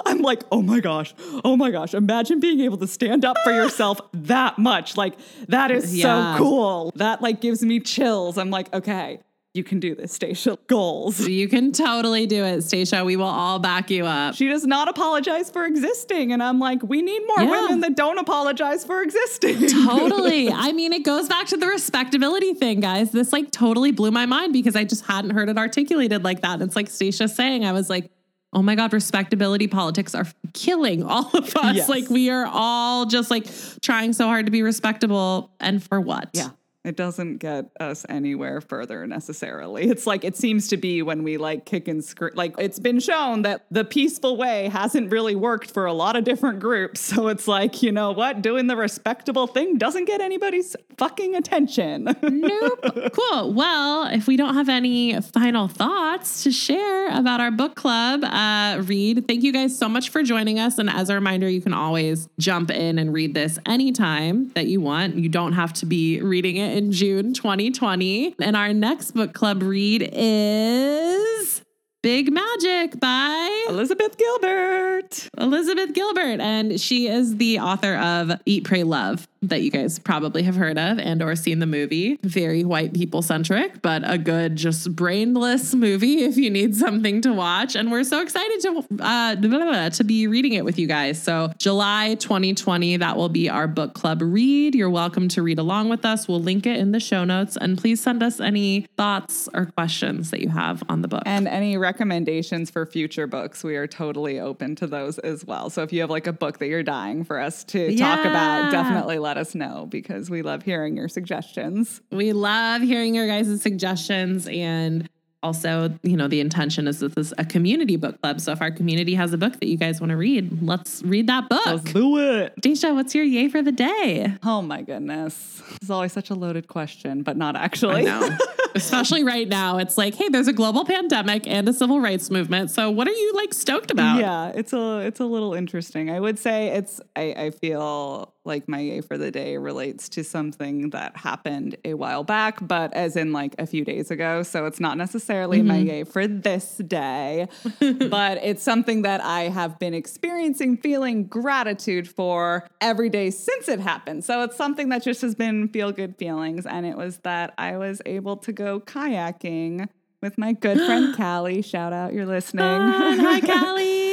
I'm 0.06 0.18
like, 0.18 0.42
"Oh 0.52 0.62
my 0.62 0.80
gosh. 0.80 1.14
Oh 1.44 1.56
my 1.56 1.70
gosh. 1.70 1.92
Imagine 1.94 2.38
being 2.40 2.60
able 2.60 2.76
to 2.78 2.86
stand 2.86 3.24
up 3.24 3.36
for 3.44 3.52
yourself 3.52 4.00
that 4.12 4.58
much. 4.58 4.96
Like 4.96 5.14
that 5.48 5.70
is 5.70 5.96
Yeah. 5.96 6.34
so 6.36 6.38
cool. 6.38 6.92
That 6.96 7.20
like 7.22 7.40
gives 7.40 7.62
me 7.62 7.80
chills. 7.80 8.38
I'm 8.38 8.50
like, 8.50 8.72
"Okay, 8.72 9.18
you 9.54 9.64
can 9.64 9.80
do 9.80 9.94
this, 9.96 10.12
Stacia. 10.12 10.56
Goals." 10.68 11.26
you 11.26 11.48
can 11.48 11.72
totally 11.72 12.26
do 12.26 12.44
it, 12.44 12.62
Stacia. 12.62 13.04
We 13.04 13.16
will 13.16 13.24
all 13.24 13.58
back 13.58 13.90
you 13.90 14.06
up. 14.06 14.34
She 14.36 14.46
does 14.48 14.64
not 14.64 14.88
apologize 14.88 15.50
for 15.50 15.64
existing. 15.64 16.32
And 16.32 16.42
I'm 16.42 16.60
like, 16.60 16.82
we 16.84 17.02
need 17.02 17.22
more 17.26 17.40
Yeah. 17.44 17.50
women 17.62 17.80
that 17.80 17.96
don't 17.96 18.18
apologize 18.18 18.84
for 18.84 19.02
existing. 19.02 19.66
totally. 19.86 20.48
I 20.50 20.70
mean, 20.72 20.92
it 20.92 21.04
goes 21.04 21.28
back 21.28 21.46
to 21.48 21.56
the 21.56 21.66
respectability 21.66 22.54
thing, 22.54 22.78
guys. 22.80 23.10
This 23.10 23.32
like 23.32 23.50
totally 23.50 23.90
blew 23.90 24.12
my 24.12 24.26
mind 24.26 24.52
because 24.52 24.76
I 24.76 24.84
just 24.84 25.04
hadn't 25.06 25.30
heard 25.30 25.48
it 25.48 25.58
articulated 25.58 26.22
like 26.22 26.42
that. 26.42 26.62
It's 26.62 26.76
like 26.76 26.88
Stacia 26.88 27.26
saying, 27.26 27.64
I 27.64 27.72
was 27.72 27.90
like, 27.90 28.10
oh 28.52 28.62
my 28.62 28.74
God, 28.74 28.92
respectability 28.92 29.68
politics 29.68 30.14
are 30.14 30.26
killing 30.54 31.02
all 31.02 31.30
of 31.34 31.56
us. 31.56 31.76
Yes. 31.76 31.88
Like 31.88 32.08
we 32.08 32.30
are 32.30 32.46
all 32.50 33.06
just 33.06 33.30
like 33.30 33.46
trying 33.82 34.12
so 34.12 34.26
hard 34.26 34.46
to 34.46 34.52
be 34.52 34.62
respectable. 34.62 35.50
And 35.60 35.82
for 35.82 36.00
what? 36.00 36.30
Yeah. 36.32 36.50
It 36.86 36.94
doesn't 36.94 37.38
get 37.38 37.66
us 37.80 38.06
anywhere 38.08 38.60
further 38.60 39.06
necessarily. 39.08 39.90
It's 39.96 40.06
like 40.06 40.22
it 40.24 40.36
seems 40.36 40.68
to 40.68 40.76
be 40.76 41.02
when 41.02 41.24
we 41.24 41.36
like 41.36 41.66
kick 41.66 41.88
and 41.88 42.04
scream. 42.04 42.30
Like 42.34 42.54
it's 42.58 42.78
been 42.78 43.00
shown 43.00 43.42
that 43.42 43.66
the 43.72 43.84
peaceful 43.84 44.36
way 44.36 44.68
hasn't 44.68 45.10
really 45.10 45.34
worked 45.34 45.72
for 45.72 45.86
a 45.86 45.92
lot 45.92 46.14
of 46.14 46.22
different 46.22 46.60
groups. 46.60 47.14
So 47.16 47.28
it's 47.28 47.48
like, 47.48 47.82
you 47.82 47.92
know 47.92 48.12
what? 48.12 48.42
Doing 48.42 48.66
the 48.66 48.76
respectable 48.76 49.46
thing 49.46 49.78
doesn't 49.78 50.04
get 50.04 50.20
anybody's 50.20 50.76
fucking 50.98 51.34
attention. 51.34 52.04
Nope. 52.22 53.12
cool. 53.12 53.54
Well, 53.54 54.06
if 54.08 54.26
we 54.26 54.36
don't 54.36 54.54
have 54.54 54.68
any 54.68 55.18
final 55.20 55.66
thoughts 55.66 56.42
to 56.42 56.50
share 56.50 57.08
about 57.08 57.40
our 57.40 57.50
book 57.50 57.74
club 57.74 58.22
uh, 58.22 58.82
read, 58.82 59.26
thank 59.26 59.42
you 59.42 59.52
guys 59.52 59.76
so 59.76 59.88
much 59.88 60.10
for 60.10 60.22
joining 60.22 60.58
us. 60.58 60.78
And 60.78 60.90
as 60.90 61.08
a 61.08 61.14
reminder, 61.14 61.48
you 61.48 61.62
can 61.62 61.72
always 61.72 62.28
jump 62.38 62.70
in 62.70 62.98
and 62.98 63.12
read 63.12 63.32
this 63.34 63.58
anytime 63.66 64.50
that 64.50 64.66
you 64.66 64.80
want. 64.80 65.16
You 65.16 65.28
don't 65.28 65.54
have 65.54 65.72
to 65.74 65.86
be 65.86 66.20
reading 66.20 66.56
it 66.56 66.75
in 66.76 66.92
June 66.92 67.32
2020. 67.32 68.36
And 68.40 68.54
our 68.54 68.72
next 68.72 69.12
book 69.12 69.32
club 69.32 69.62
read 69.62 70.08
is 70.12 71.62
Big 72.02 72.30
Magic 72.30 73.00
by 73.00 73.66
Elizabeth 73.68 74.16
Gilbert. 74.18 75.28
Elizabeth 75.38 75.94
Gilbert, 75.94 76.40
and 76.40 76.78
she 76.78 77.08
is 77.08 77.38
the 77.38 77.60
author 77.60 77.96
of 77.96 78.40
Eat, 78.44 78.64
Pray, 78.64 78.84
Love 78.84 79.26
that 79.48 79.62
you 79.62 79.70
guys 79.70 79.98
probably 79.98 80.42
have 80.42 80.56
heard 80.56 80.78
of 80.78 80.98
and 80.98 81.22
or 81.22 81.36
seen 81.36 81.58
the 81.58 81.66
movie. 81.66 82.18
Very 82.22 82.64
white 82.64 82.92
people 82.94 83.22
centric, 83.22 83.82
but 83.82 84.02
a 84.04 84.18
good, 84.18 84.56
just 84.56 84.94
brainless 84.94 85.74
movie 85.74 86.24
if 86.24 86.36
you 86.36 86.50
need 86.50 86.76
something 86.76 87.20
to 87.22 87.32
watch. 87.32 87.76
And 87.76 87.90
we're 87.90 88.04
so 88.04 88.20
excited 88.20 88.60
to 88.62 88.78
uh, 89.00 89.36
blah, 89.36 89.48
blah, 89.48 89.58
blah, 89.58 89.88
to 89.90 90.04
be 90.04 90.26
reading 90.26 90.52
it 90.54 90.64
with 90.64 90.78
you 90.78 90.86
guys. 90.86 91.22
So 91.22 91.52
July 91.58 92.16
2020, 92.16 92.98
that 92.98 93.16
will 93.16 93.28
be 93.28 93.48
our 93.48 93.66
book 93.66 93.94
club 93.94 94.22
read. 94.22 94.74
You're 94.74 94.90
welcome 94.90 95.28
to 95.28 95.42
read 95.42 95.58
along 95.58 95.88
with 95.88 96.04
us. 96.04 96.28
We'll 96.28 96.40
link 96.40 96.66
it 96.66 96.78
in 96.78 96.92
the 96.92 97.00
show 97.00 97.24
notes, 97.24 97.56
and 97.56 97.78
please 97.78 98.02
send 98.02 98.22
us 98.22 98.40
any 98.40 98.86
thoughts 98.96 99.48
or 99.54 99.66
questions 99.66 100.30
that 100.30 100.40
you 100.40 100.48
have 100.48 100.82
on 100.88 101.02
the 101.02 101.08
book. 101.08 101.22
And 101.26 101.48
any 101.48 101.76
recommendations 101.76 102.70
for 102.70 102.86
future 102.86 103.26
books, 103.26 103.62
we 103.64 103.76
are 103.76 103.86
totally 103.86 104.40
open 104.40 104.76
to 104.76 104.86
those 104.86 105.18
as 105.18 105.44
well. 105.44 105.70
So 105.70 105.82
if 105.82 105.92
you 105.92 106.00
have 106.00 106.10
like 106.10 106.26
a 106.26 106.32
book 106.32 106.58
that 106.58 106.66
you're 106.66 106.82
dying 106.82 107.24
for 107.24 107.38
us 107.38 107.64
to 107.64 107.96
talk 107.96 108.24
about, 108.24 108.70
definitely 108.70 109.18
let 109.18 109.35
us 109.36 109.54
know 109.54 109.86
because 109.88 110.30
we 110.30 110.42
love 110.42 110.62
hearing 110.62 110.96
your 110.96 111.08
suggestions. 111.08 112.00
We 112.10 112.32
love 112.32 112.82
hearing 112.82 113.14
your 113.14 113.26
guys' 113.26 113.60
suggestions 113.62 114.48
and 114.48 115.08
also, 115.46 115.96
you 116.02 116.16
know, 116.16 116.26
the 116.26 116.40
intention 116.40 116.88
is 116.88 117.00
that 117.00 117.14
this 117.14 117.28
is 117.28 117.34
a 117.38 117.44
community 117.44 117.96
book 117.96 118.20
club. 118.20 118.40
So 118.40 118.52
if 118.52 118.60
our 118.60 118.70
community 118.70 119.14
has 119.14 119.32
a 119.32 119.38
book 119.38 119.60
that 119.60 119.66
you 119.66 119.76
guys 119.76 120.00
want 120.00 120.10
to 120.10 120.16
read, 120.16 120.62
let's 120.62 121.02
read 121.04 121.28
that 121.28 121.48
book. 121.48 121.64
Let's 121.64 121.92
do 121.92 122.18
it. 122.18 122.54
Stacia, 122.58 122.92
what's 122.92 123.14
your 123.14 123.24
yay 123.24 123.48
for 123.48 123.62
the 123.62 123.70
day? 123.70 124.34
Oh 124.42 124.60
my 124.60 124.82
goodness. 124.82 125.62
It's 125.80 125.90
always 125.90 126.12
such 126.12 126.30
a 126.30 126.34
loaded 126.34 126.66
question, 126.66 127.22
but 127.22 127.36
not 127.36 127.54
I 127.54 127.62
actually. 127.62 128.04
know. 128.04 128.36
Especially 128.74 129.24
right 129.24 129.48
now, 129.48 129.78
it's 129.78 129.96
like, 129.96 130.14
hey, 130.14 130.28
there's 130.28 130.48
a 130.48 130.52
global 130.52 130.84
pandemic 130.84 131.46
and 131.46 131.66
a 131.68 131.72
civil 131.72 132.00
rights 132.00 132.30
movement. 132.30 132.70
So 132.70 132.90
what 132.90 133.08
are 133.08 133.12
you 133.12 133.32
like 133.34 133.54
stoked 133.54 133.90
about? 133.90 134.18
Yeah, 134.18 134.52
it's 134.54 134.72
a 134.72 134.98
it's 134.98 135.20
a 135.20 135.24
little 135.24 135.54
interesting. 135.54 136.10
I 136.10 136.20
would 136.20 136.38
say 136.38 136.68
it's 136.68 137.00
I, 137.14 137.34
I 137.36 137.50
feel 137.50 138.34
like 138.46 138.68
my 138.68 138.80
yay 138.80 139.00
for 139.00 139.18
the 139.18 139.30
day 139.30 139.56
relates 139.56 140.08
to 140.10 140.24
something 140.24 140.90
that 140.90 141.16
happened 141.16 141.76
a 141.84 141.94
while 141.94 142.24
back, 142.24 142.58
but 142.66 142.92
as 142.94 143.16
in 143.16 143.32
like 143.32 143.54
a 143.58 143.66
few 143.66 143.84
days 143.84 144.10
ago. 144.10 144.42
So 144.42 144.66
it's 144.66 144.80
not 144.80 144.96
necessarily 144.96 145.62
my 145.62 145.78
mm-hmm. 145.78 145.88
yay 145.88 146.04
for 146.04 146.26
this 146.26 146.76
day, 146.76 147.48
but 147.80 148.38
it's 148.42 148.62
something 148.62 149.02
that 149.02 149.20
I 149.20 149.42
have 149.42 149.78
been 149.78 149.94
experiencing 149.94 150.76
feeling 150.76 151.26
gratitude 151.26 152.08
for 152.08 152.68
every 152.80 153.10
day 153.10 153.30
since 153.30 153.68
it 153.68 153.80
happened. 153.80 154.24
So 154.24 154.42
it's 154.42 154.56
something 154.56 154.88
that 154.90 155.02
just 155.02 155.22
has 155.22 155.34
been 155.34 155.68
feel 155.68 155.92
good 155.92 156.16
feelings. 156.16 156.66
And 156.66 156.86
it 156.86 156.96
was 156.96 157.18
that 157.18 157.54
I 157.58 157.76
was 157.76 158.00
able 158.06 158.36
to 158.38 158.52
go 158.52 158.80
kayaking 158.80 159.88
with 160.22 160.38
my 160.38 160.52
good 160.52 160.78
friend 160.78 161.14
Callie. 161.16 161.62
Shout 161.62 161.92
out, 161.92 162.12
you're 162.12 162.26
listening. 162.26 162.64
Fun. 162.64 163.18
Hi, 163.18 163.40
Callie. 163.62 164.05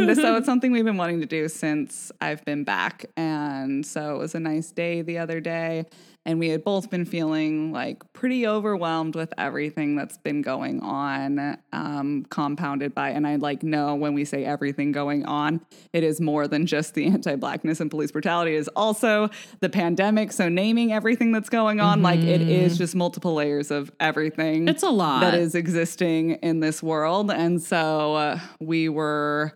And 0.00 0.16
so 0.16 0.36
it's 0.38 0.46
something 0.46 0.72
we've 0.72 0.84
been 0.84 0.96
wanting 0.96 1.20
to 1.20 1.26
do 1.26 1.48
since 1.48 2.10
I've 2.20 2.44
been 2.44 2.64
back. 2.64 3.06
And 3.16 3.84
so 3.84 4.14
it 4.14 4.18
was 4.18 4.34
a 4.34 4.40
nice 4.40 4.70
day 4.70 5.02
the 5.02 5.18
other 5.18 5.40
day. 5.40 5.86
And 6.24 6.38
we 6.38 6.50
had 6.50 6.62
both 6.62 6.88
been 6.88 7.04
feeling 7.04 7.72
like 7.72 8.00
pretty 8.12 8.46
overwhelmed 8.46 9.16
with 9.16 9.34
everything 9.38 9.96
that's 9.96 10.18
been 10.18 10.40
going 10.40 10.78
on, 10.80 11.58
um, 11.72 12.24
compounded 12.30 12.94
by, 12.94 13.10
and 13.10 13.26
I 13.26 13.34
like 13.36 13.64
know 13.64 13.96
when 13.96 14.14
we 14.14 14.24
say 14.24 14.44
everything 14.44 14.92
going 14.92 15.24
on, 15.26 15.60
it 15.92 16.04
is 16.04 16.20
more 16.20 16.46
than 16.46 16.64
just 16.66 16.94
the 16.94 17.06
anti 17.12 17.34
blackness 17.34 17.80
and 17.80 17.90
police 17.90 18.12
brutality, 18.12 18.54
it 18.54 18.58
is 18.58 18.68
also 18.76 19.30
the 19.58 19.68
pandemic. 19.68 20.30
So 20.30 20.48
naming 20.48 20.92
everything 20.92 21.32
that's 21.32 21.48
going 21.48 21.80
on, 21.80 22.02
like 22.02 22.20
it 22.20 22.40
is 22.42 22.78
just 22.78 22.94
multiple 22.94 23.34
layers 23.34 23.72
of 23.72 23.90
everything 23.98 24.68
It's 24.68 24.84
a 24.84 24.90
lot. 24.90 25.22
that 25.22 25.34
is 25.34 25.56
existing 25.56 26.32
in 26.34 26.60
this 26.60 26.84
world. 26.84 27.32
And 27.32 27.60
so 27.60 28.14
uh, 28.14 28.38
we 28.60 28.88
were 28.88 29.54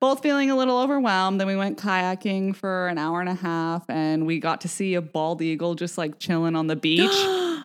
both 0.00 0.22
feeling 0.22 0.50
a 0.50 0.56
little 0.56 0.78
overwhelmed. 0.78 1.40
Then 1.40 1.46
we 1.48 1.56
went 1.56 1.78
kayaking 1.78 2.54
for 2.54 2.88
an 2.88 2.98
hour 2.98 3.20
and 3.20 3.28
a 3.28 3.34
half 3.34 3.88
and 3.88 4.26
we 4.26 4.38
got 4.38 4.60
to 4.62 4.68
see 4.68 4.94
a 4.94 5.02
bald 5.02 5.42
eagle 5.42 5.74
just 5.74 5.98
like 5.98 6.18
chilling 6.18 6.54
on 6.54 6.68
the 6.68 6.76
beach. 6.88 7.14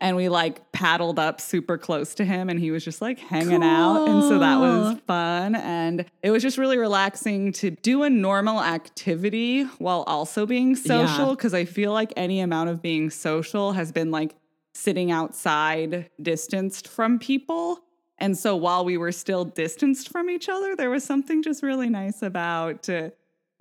and 0.01 0.15
we 0.15 0.29
like 0.29 0.71
paddled 0.71 1.19
up 1.19 1.39
super 1.39 1.77
close 1.77 2.15
to 2.15 2.25
him 2.25 2.49
and 2.49 2.59
he 2.59 2.71
was 2.71 2.83
just 2.83 3.01
like 3.01 3.19
hanging 3.19 3.63
out. 3.63 4.07
And 4.07 4.23
so 4.23 4.39
that 4.39 4.59
was 4.59 4.97
fun. 5.05 5.55
And 5.55 6.05
it 6.23 6.31
was 6.31 6.41
just 6.41 6.57
really 6.57 6.77
relaxing 6.77 7.51
to 7.53 7.69
do 7.69 8.03
a 8.03 8.09
normal 8.09 8.61
activity 8.61 9.63
while 9.77 10.03
also 10.07 10.45
being 10.45 10.75
social. 10.75 11.29
Yeah. 11.29 11.35
Cause 11.35 11.53
I 11.53 11.65
feel 11.65 11.91
like 11.91 12.11
any 12.15 12.39
amount 12.39 12.69
of 12.69 12.81
being 12.81 13.09
social 13.11 13.73
has 13.73 13.91
been 13.91 14.09
like 14.09 14.35
sitting 14.73 15.11
outside 15.11 16.09
distanced 16.19 16.87
from 16.87 17.19
people. 17.19 17.82
And 18.23 18.37
so 18.37 18.55
while 18.55 18.85
we 18.85 18.95
were 18.97 19.11
still 19.11 19.43
distanced 19.43 20.09
from 20.09 20.29
each 20.29 20.47
other, 20.47 20.77
there 20.77 20.89
was 20.89 21.03
something 21.03 21.43
just 21.43 21.61
really 21.61 21.89
nice 21.89 22.21
about 22.21 22.87
uh, 22.89 23.09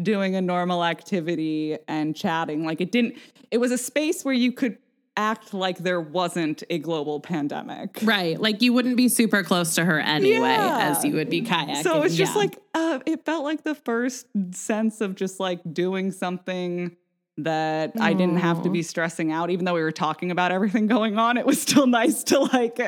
doing 0.01 0.37
a 0.37 0.41
normal 0.41 0.85
activity 0.85 1.77
and 1.89 2.15
chatting. 2.15 2.65
Like 2.65 2.81
it 2.81 2.93
didn't, 2.93 3.17
it 3.51 3.59
was 3.59 3.73
a 3.73 3.79
space 3.79 4.25
where 4.25 4.35
you 4.35 4.53
could 4.53 4.79
act 5.17 5.53
like 5.53 5.79
there 5.79 6.01
wasn't 6.01 6.63
a 6.71 6.79
global 6.79 7.19
pandemic. 7.19 7.99
Right. 8.03 8.41
Like 8.41 8.63
you 8.63 8.73
wouldn't 8.73 8.97
be 8.97 9.09
super 9.09 9.43
close 9.43 9.75
to 9.75 9.85
her 9.85 9.99
anyway, 9.99 10.39
Yeah. 10.39 10.93
as 10.97 11.05
you 11.05 11.15
would 11.15 11.29
be 11.29 11.43
kayaking. 11.43 11.83
So 11.83 12.03
it's 12.03 12.15
just 12.15 12.35
Yeah. 12.35 12.39
like, 12.39 12.59
uh, 12.73 13.01
it 13.05 13.25
felt 13.27 13.43
like 13.45 13.65
the 13.65 13.75
first 13.75 14.27
sense 14.53 15.01
of 15.01 15.17
just 15.17 15.41
like 15.41 15.61
doing 15.73 16.13
something 16.13 16.97
that 17.45 17.93
I 18.01 18.13
didn't 18.13 18.39
have 18.39 18.63
to 18.63 18.71
be 18.71 18.83
stressing 18.83 19.33
out. 19.33 19.51
Even 19.51 19.65
though 19.65 19.75
we 19.75 19.83
were 19.83 19.93
talking 19.93 20.31
about 20.31 20.53
everything 20.53 20.87
going 20.97 21.19
on, 21.19 21.37
it 21.37 21.47
was 21.47 21.61
still 21.61 21.87
nice 21.87 22.23
to 22.25 22.41
like 22.41 22.81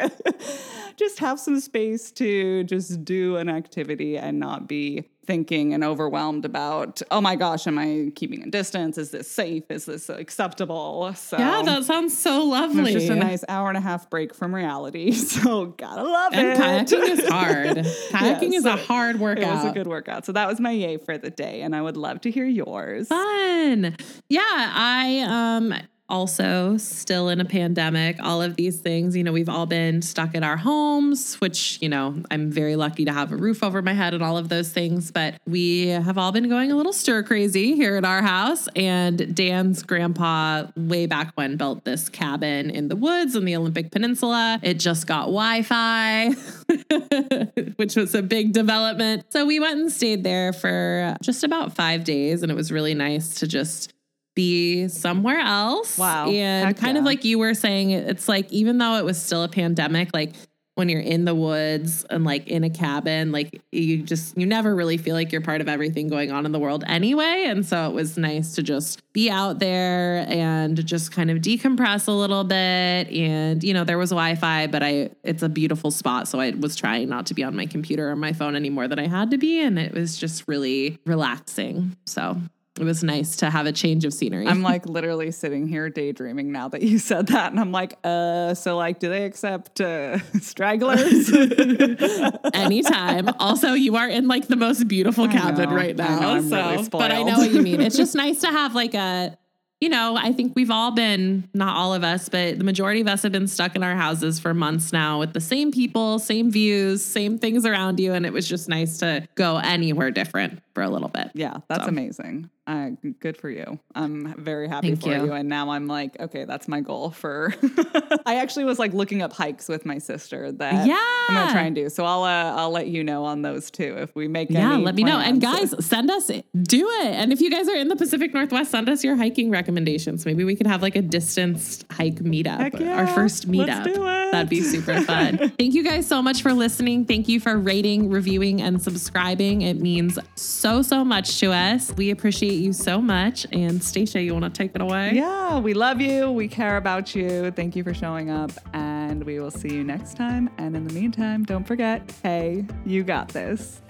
just 0.97 1.19
have 1.19 1.41
some 1.41 1.61
space 1.61 2.11
to 2.13 2.65
just 2.65 3.05
do 3.05 3.37
an 3.37 3.49
activity 3.49 4.17
and 4.19 4.39
not 4.39 4.69
be 4.69 5.05
thinking 5.27 5.75
and 5.75 5.83
overwhelmed 5.85 6.45
about, 6.45 7.01
oh 7.11 7.21
my 7.21 7.37
gosh, 7.37 7.67
am 7.67 7.79
I 7.79 8.13
keeping 8.15 8.43
a 8.43 8.51
distance? 8.51 8.99
Is 8.99 9.11
this 9.11 9.31
safe? 9.31 9.65
Is 9.71 9.87
this 9.87 10.09
acceptable? 10.09 11.13
So 11.15 11.39
yeah, 11.39 11.63
that 11.63 11.85
sounds 11.85 12.17
so 12.17 12.45
lovely. 12.45 12.93
It's 12.93 13.05
just 13.05 13.09
a 13.11 13.17
nice 13.17 13.45
hour 13.49 13.69
and 13.69 13.77
a 13.77 13.81
half 13.81 14.09
break 14.11 14.35
from 14.35 14.55
reality. 14.55 15.13
So 15.35 15.67
gotta 15.67 16.03
love 16.03 16.33
and 16.33 16.49
it. 16.49 16.59
kayaking 16.59 17.09
is 17.09 17.29
hard. 17.29 17.77
Kayaking 18.11 18.53
Yeah, 18.53 18.59
is 18.59 18.65
a 18.67 18.77
hard 18.77 19.19
workout. 19.19 19.43
It 19.43 19.47
was 19.49 19.65
a 19.65 19.73
good 19.73 19.87
workout. 19.87 20.25
So 20.27 20.33
that 20.33 20.47
was 20.47 20.61
my 20.61 20.71
yay 20.71 20.97
for 20.97 21.19
the 21.19 21.31
day. 21.31 21.63
And 21.63 21.75
I 21.75 21.83
would 21.83 21.97
love 21.97 22.21
to 22.23 22.31
hear 22.31 22.45
yours. 22.47 23.09
fun. 23.09 23.97
Yeah, 24.29 24.41
I 24.45 25.25
um 25.27 25.75
also 26.09 26.77
still 26.77 27.29
in 27.29 27.41
a 27.41 27.45
pandemic, 27.45 28.17
all 28.23 28.43
of 28.43 28.57
these 28.57 28.81
things, 28.81 29.17
you 29.17 29.25
know, 29.25 29.33
we've 29.33 29.49
all 29.49 29.67
been 29.67 30.03
stuck 30.03 30.35
in 30.35 30.45
our 30.45 30.57
homes, 30.57 31.37
which, 31.37 31.79
you 31.81 31.89
know, 31.89 32.23
I'm 32.31 32.51
very 32.51 32.77
lucky 32.77 33.07
to 33.07 33.13
have 33.13 33.33
a 33.33 33.37
roof 33.37 33.63
over 33.63 33.81
my 33.81 33.95
head 33.95 34.13
and 34.13 34.23
all 34.23 34.37
of 34.37 34.49
those 34.49 34.71
things, 34.71 35.11
but 35.11 35.37
we 35.47 35.89
have 35.89 36.19
all 36.19 36.31
been 36.31 36.49
going 36.49 36.71
a 36.71 36.77
little 36.77 36.93
stir 36.93 37.23
crazy 37.23 37.75
here 37.75 37.97
at 37.97 38.05
our 38.05 38.21
house 38.21 38.69
and 38.77 39.35
Dan's 39.35 39.83
grandpa 39.83 40.67
way 40.77 41.07
back 41.07 41.33
when 41.37 41.57
built 41.57 41.85
this 41.85 42.11
cabin 42.11 42.71
in 42.71 42.89
the 42.89 42.97
woods 42.97 43.35
in 43.35 43.47
the 43.47 43.57
Olympic 43.57 43.91
Peninsula. 43.91 44.61
It 44.63 44.79
just 44.79 45.07
got 45.07 45.27
Wi-Fi, 45.27 46.31
which 47.77 47.97
was 47.97 48.15
a 48.15 48.23
big 48.23 48.53
development. 48.53 49.25
So 49.31 49.47
we 49.47 49.59
went 49.59 49.81
and 49.81 49.91
stayed 49.91 50.23
there 50.23 50.53
for 50.53 51.17
just 51.23 51.45
about 51.45 51.75
5 51.75 52.05
days 52.05 52.43
and 52.43 52.53
it 52.53 52.55
was 52.55 52.71
really 52.71 52.95
nice 52.95 53.37
to 53.37 53.47
just 53.47 53.94
be 54.35 54.89
somewhere 54.89 55.39
else. 55.39 55.99
Wow. 55.99 56.29
And 56.29 56.69
Heck 56.69 56.77
kind 56.77 56.99
of 56.99 57.05
like 57.05 57.25
you 57.25 57.39
were 57.39 57.55
saying, 57.55 57.91
it's 57.91 58.29
like, 58.29 58.51
even 58.53 58.79
though 58.79 58.97
it 58.97 59.05
was 59.05 59.23
still 59.23 59.45
a 59.45 59.49
pandemic, 59.49 60.11
like 60.13 60.35
when 60.77 60.89
you're 60.89 61.01
in 61.01 61.25
the 61.25 61.37
woods 61.37 62.05
and 62.11 62.25
like 62.25 62.49
in 62.49 62.65
a 62.65 62.71
cabin, 62.71 63.31
like 63.31 63.63
you 63.71 64.03
just, 64.03 64.37
you 64.37 64.45
never 64.45 64.75
really 64.75 64.97
feel 64.97 65.15
like 65.15 65.31
you're 65.31 65.41
part 65.41 65.61
of 65.61 65.69
everything 65.69 66.09
going 66.09 66.33
on 66.33 66.47
in 66.47 66.51
the 66.51 66.59
world 66.59 66.83
anyway. 66.89 67.45
And 67.47 67.65
so 67.65 67.89
it 67.89 67.93
was 67.93 68.19
nice 68.19 68.57
to 68.57 68.63
just 68.65 69.01
be 69.13 69.31
out 69.31 69.61
there 69.61 70.27
and 70.29 70.85
just 70.85 71.13
kind 71.13 71.31
of 71.31 71.39
decompress 71.39 72.09
a 72.09 72.11
little 72.11 72.43
bit. 72.43 73.09
And, 73.09 73.63
you 73.63 73.73
know, 73.73 73.85
there 73.85 73.99
was 73.99 74.11
Wi 74.11 74.35
Fi, 74.35 74.67
but 74.67 74.83
I, 74.83 75.11
it's 75.23 75.45
a 75.45 75.49
beautiful 75.49 75.93
spot. 75.93 76.27
So 76.27 76.41
I 76.41 76.51
was 76.51 76.75
trying 76.75 77.09
not 77.09 77.27
to 77.27 77.35
be 77.35 77.45
on 77.45 77.55
my 77.55 77.67
computer 77.67 78.11
or 78.11 78.17
my 78.17 78.33
phone 78.33 78.57
anymore 78.57 78.89
than 78.89 78.99
I 78.99 79.07
had 79.07 79.31
to 79.31 79.39
be. 79.39 79.61
And 79.63 79.79
it 79.79 79.95
was 79.95 80.17
just 80.17 80.49
really 80.49 80.99
relaxing. 81.07 81.97
So 82.05 82.37
it 82.79 82.83
was 82.85 83.05
nice 83.05 83.37
to 83.37 83.51
have 83.51 83.67
a 83.67 83.73
change 83.73 84.05
of 84.05 84.13
scenery. 84.13 84.49
I'm 84.49 84.63
like 84.63 84.85
literally 84.97 85.31
sitting 85.31 85.69
here 85.69 85.89
daydreaming 85.91 86.51
now 86.51 86.69
that 86.69 86.83
you 86.83 86.99
said 86.99 87.29
that. 87.29 87.53
And 87.53 87.61
I'm 87.61 87.71
like, 87.71 87.97
uh, 88.03 88.55
so 88.55 88.77
like, 88.77 88.99
do 88.99 89.09
they 89.09 89.25
accept 89.25 89.81
uh, 89.81 90.19
stragglers? 90.41 91.31
anytime. 92.55 93.29
also, 93.39 93.73
you 93.75 93.97
are 93.97 94.09
in 94.09 94.27
like 94.29 94.49
the 94.49 94.57
most 94.57 94.89
beautiful 94.89 95.29
cabin 95.29 95.71
know, 95.71 95.77
right 95.77 95.99
I 96.01 96.09
now. 96.09 96.21
know, 96.21 96.31
I'm 96.31 96.49
so, 96.49 96.57
really 96.71 96.89
but 96.89 97.13
I 97.13 97.23
know 97.23 97.39
what 97.39 97.53
you 97.53 97.63
mean. 97.63 97.81
It's 97.81 97.97
just 97.97 98.15
nice 98.15 98.41
to 98.41 98.49
have 98.49 98.75
like 98.75 98.95
a, 98.95 99.37
you 99.81 99.89
know, 99.91 100.17
I 100.17 100.33
think 100.33 100.55
we've 100.57 100.71
all 100.71 100.93
been, 100.93 101.49
not 101.53 101.77
all 101.77 101.93
of 101.93 102.05
us, 102.05 102.29
but 102.29 102.57
the 102.59 102.65
majority 102.65 103.01
of 103.03 103.09
us 103.09 103.23
have 103.23 103.33
been 103.33 103.47
stuck 103.49 103.77
in 103.77 103.83
our 103.83 103.95
houses 103.97 104.41
for 104.41 104.55
months 104.55 104.93
now 104.93 105.19
with 105.19 105.33
the 105.35 105.41
same 105.41 105.73
people, 105.73 106.19
same 106.19 106.51
views, 106.51 107.05
same 107.05 107.39
things 107.39 107.67
around 107.67 108.01
you. 108.01 108.15
And 108.15 108.25
it 108.25 108.33
was 108.33 108.49
just 108.49 108.69
nice 108.69 108.99
to 108.99 109.29
go 109.35 109.59
anywhere 109.59 110.11
different 110.11 110.61
for 110.75 110.83
a 110.83 110.89
little 110.89 111.09
bit. 111.09 111.31
yeah, 111.35 111.59
that's 111.69 111.85
So. 111.85 111.89
amazing. 111.89 112.49
Uh, 112.67 112.91
good 113.21 113.37
for 113.37 113.51
you. 113.51 113.79
I'm 113.95 114.35
very 114.43 114.69
happy 114.69 114.89
Thank 114.89 115.03
for 115.03 115.09
you. 115.11 115.27
you. 115.27 115.33
And 115.33 115.49
now 115.49 115.71
I'm 115.71 115.87
like, 115.87 116.19
okay, 116.19 116.45
that's 116.47 116.67
my 116.67 116.81
goal 116.81 117.11
for. 117.11 117.55
I 118.27 118.37
actually 118.37 118.65
was 118.65 118.79
like 118.79 118.95
looking 118.95 119.21
up 119.21 119.35
hikes 119.35 119.69
with 119.69 119.85
my 119.85 119.99
sister 119.99 120.51
that 120.53 120.87
yeah. 120.87 120.97
I'm 121.29 121.35
gonna 121.35 121.53
try 121.53 121.63
and 121.63 121.75
do. 121.75 121.91
So 121.91 122.05
I'll 122.05 122.23
uh, 122.23 122.57
I'll 122.57 122.71
let 122.71 122.87
you 122.87 123.05
know 123.05 123.25
on 123.25 123.43
those 123.43 123.71
too 123.71 123.97
if 123.99 124.15
we 124.15 124.29
make 124.29 124.51
Yeah, 124.51 124.77
let 124.77 124.95
me 124.95 125.05
know. 125.05 125.19
And 125.19 125.43
guys, 125.43 125.75
send 125.85 126.11
us 126.11 126.29
do 126.29 126.89
it. 127.03 127.07
And 127.07 127.33
if 127.33 127.41
you 127.41 127.51
guys 127.51 127.69
are 127.69 127.75
in 127.75 127.89
the 127.89 127.97
Pacific 127.97 128.33
Northwest, 128.33 128.71
send 128.71 128.89
us 128.89 129.05
your 129.05 129.17
hiking 129.17 129.51
recommendations. 129.51 130.25
Maybe 130.25 130.45
we 130.45 130.57
could 130.57 130.67
have 130.67 130.81
like 130.81 130.97
a 130.97 131.03
distanced 131.03 131.85
hike 131.91 132.17
meetup. 132.17 132.59
Heck 132.59 132.75
Our 132.75 132.81
yeah. 132.81 133.15
first 133.15 133.47
Let's 133.47 133.71
meetup. 133.71 133.85
do 133.85 134.07
it. 134.07 134.33
That'd 134.33 134.49
be 134.49 134.63
super 134.63 135.01
fun. 135.03 135.37
Thank 135.59 135.75
you 135.75 135.85
guys 135.85 136.07
so 136.07 136.23
much 136.23 136.43
for 136.43 136.53
listening. 136.53 137.05
Thank 137.05 137.29
you 137.29 137.41
for 137.41 137.59
rating, 137.59 138.09
reviewing, 138.11 138.63
and 138.63 138.81
subscribing. 138.83 139.63
It 139.63 139.81
means 139.81 140.19
so, 140.35 140.83
so 140.83 141.05
much 141.05 141.39
to 141.41 141.53
us. 141.53 141.93
We 141.93 142.11
appreciate 142.55 142.67
you 142.67 142.73
so 142.73 143.01
much. 143.01 143.47
And 143.53 143.83
Stacia, 143.83 144.21
you 144.21 144.33
want 144.33 144.45
to 144.45 144.51
take 144.51 144.75
it 144.75 144.81
away? 144.81 145.13
Yeah, 145.15 145.59
we 145.59 145.75
love 145.75 146.01
you. 146.01 146.31
We 146.31 146.49
care 146.49 146.77
about 146.77 147.15
you. 147.15 147.51
Thank 147.51 147.77
you 147.77 147.83
for 147.83 147.95
showing 147.95 148.31
up. 148.31 148.53
And 148.73 149.25
we 149.25 149.41
will 149.41 149.51
see 149.51 149.73
you 149.73 149.85
next 149.85 150.17
time. 150.17 150.51
And 150.59 150.77
in 150.77 150.87
the 150.87 150.95
meantime, 150.95 151.45
don't 151.45 151.67
forget 151.67 152.03
hey, 152.23 152.65
you 152.85 153.03
got 153.03 153.29
this. 153.29 153.81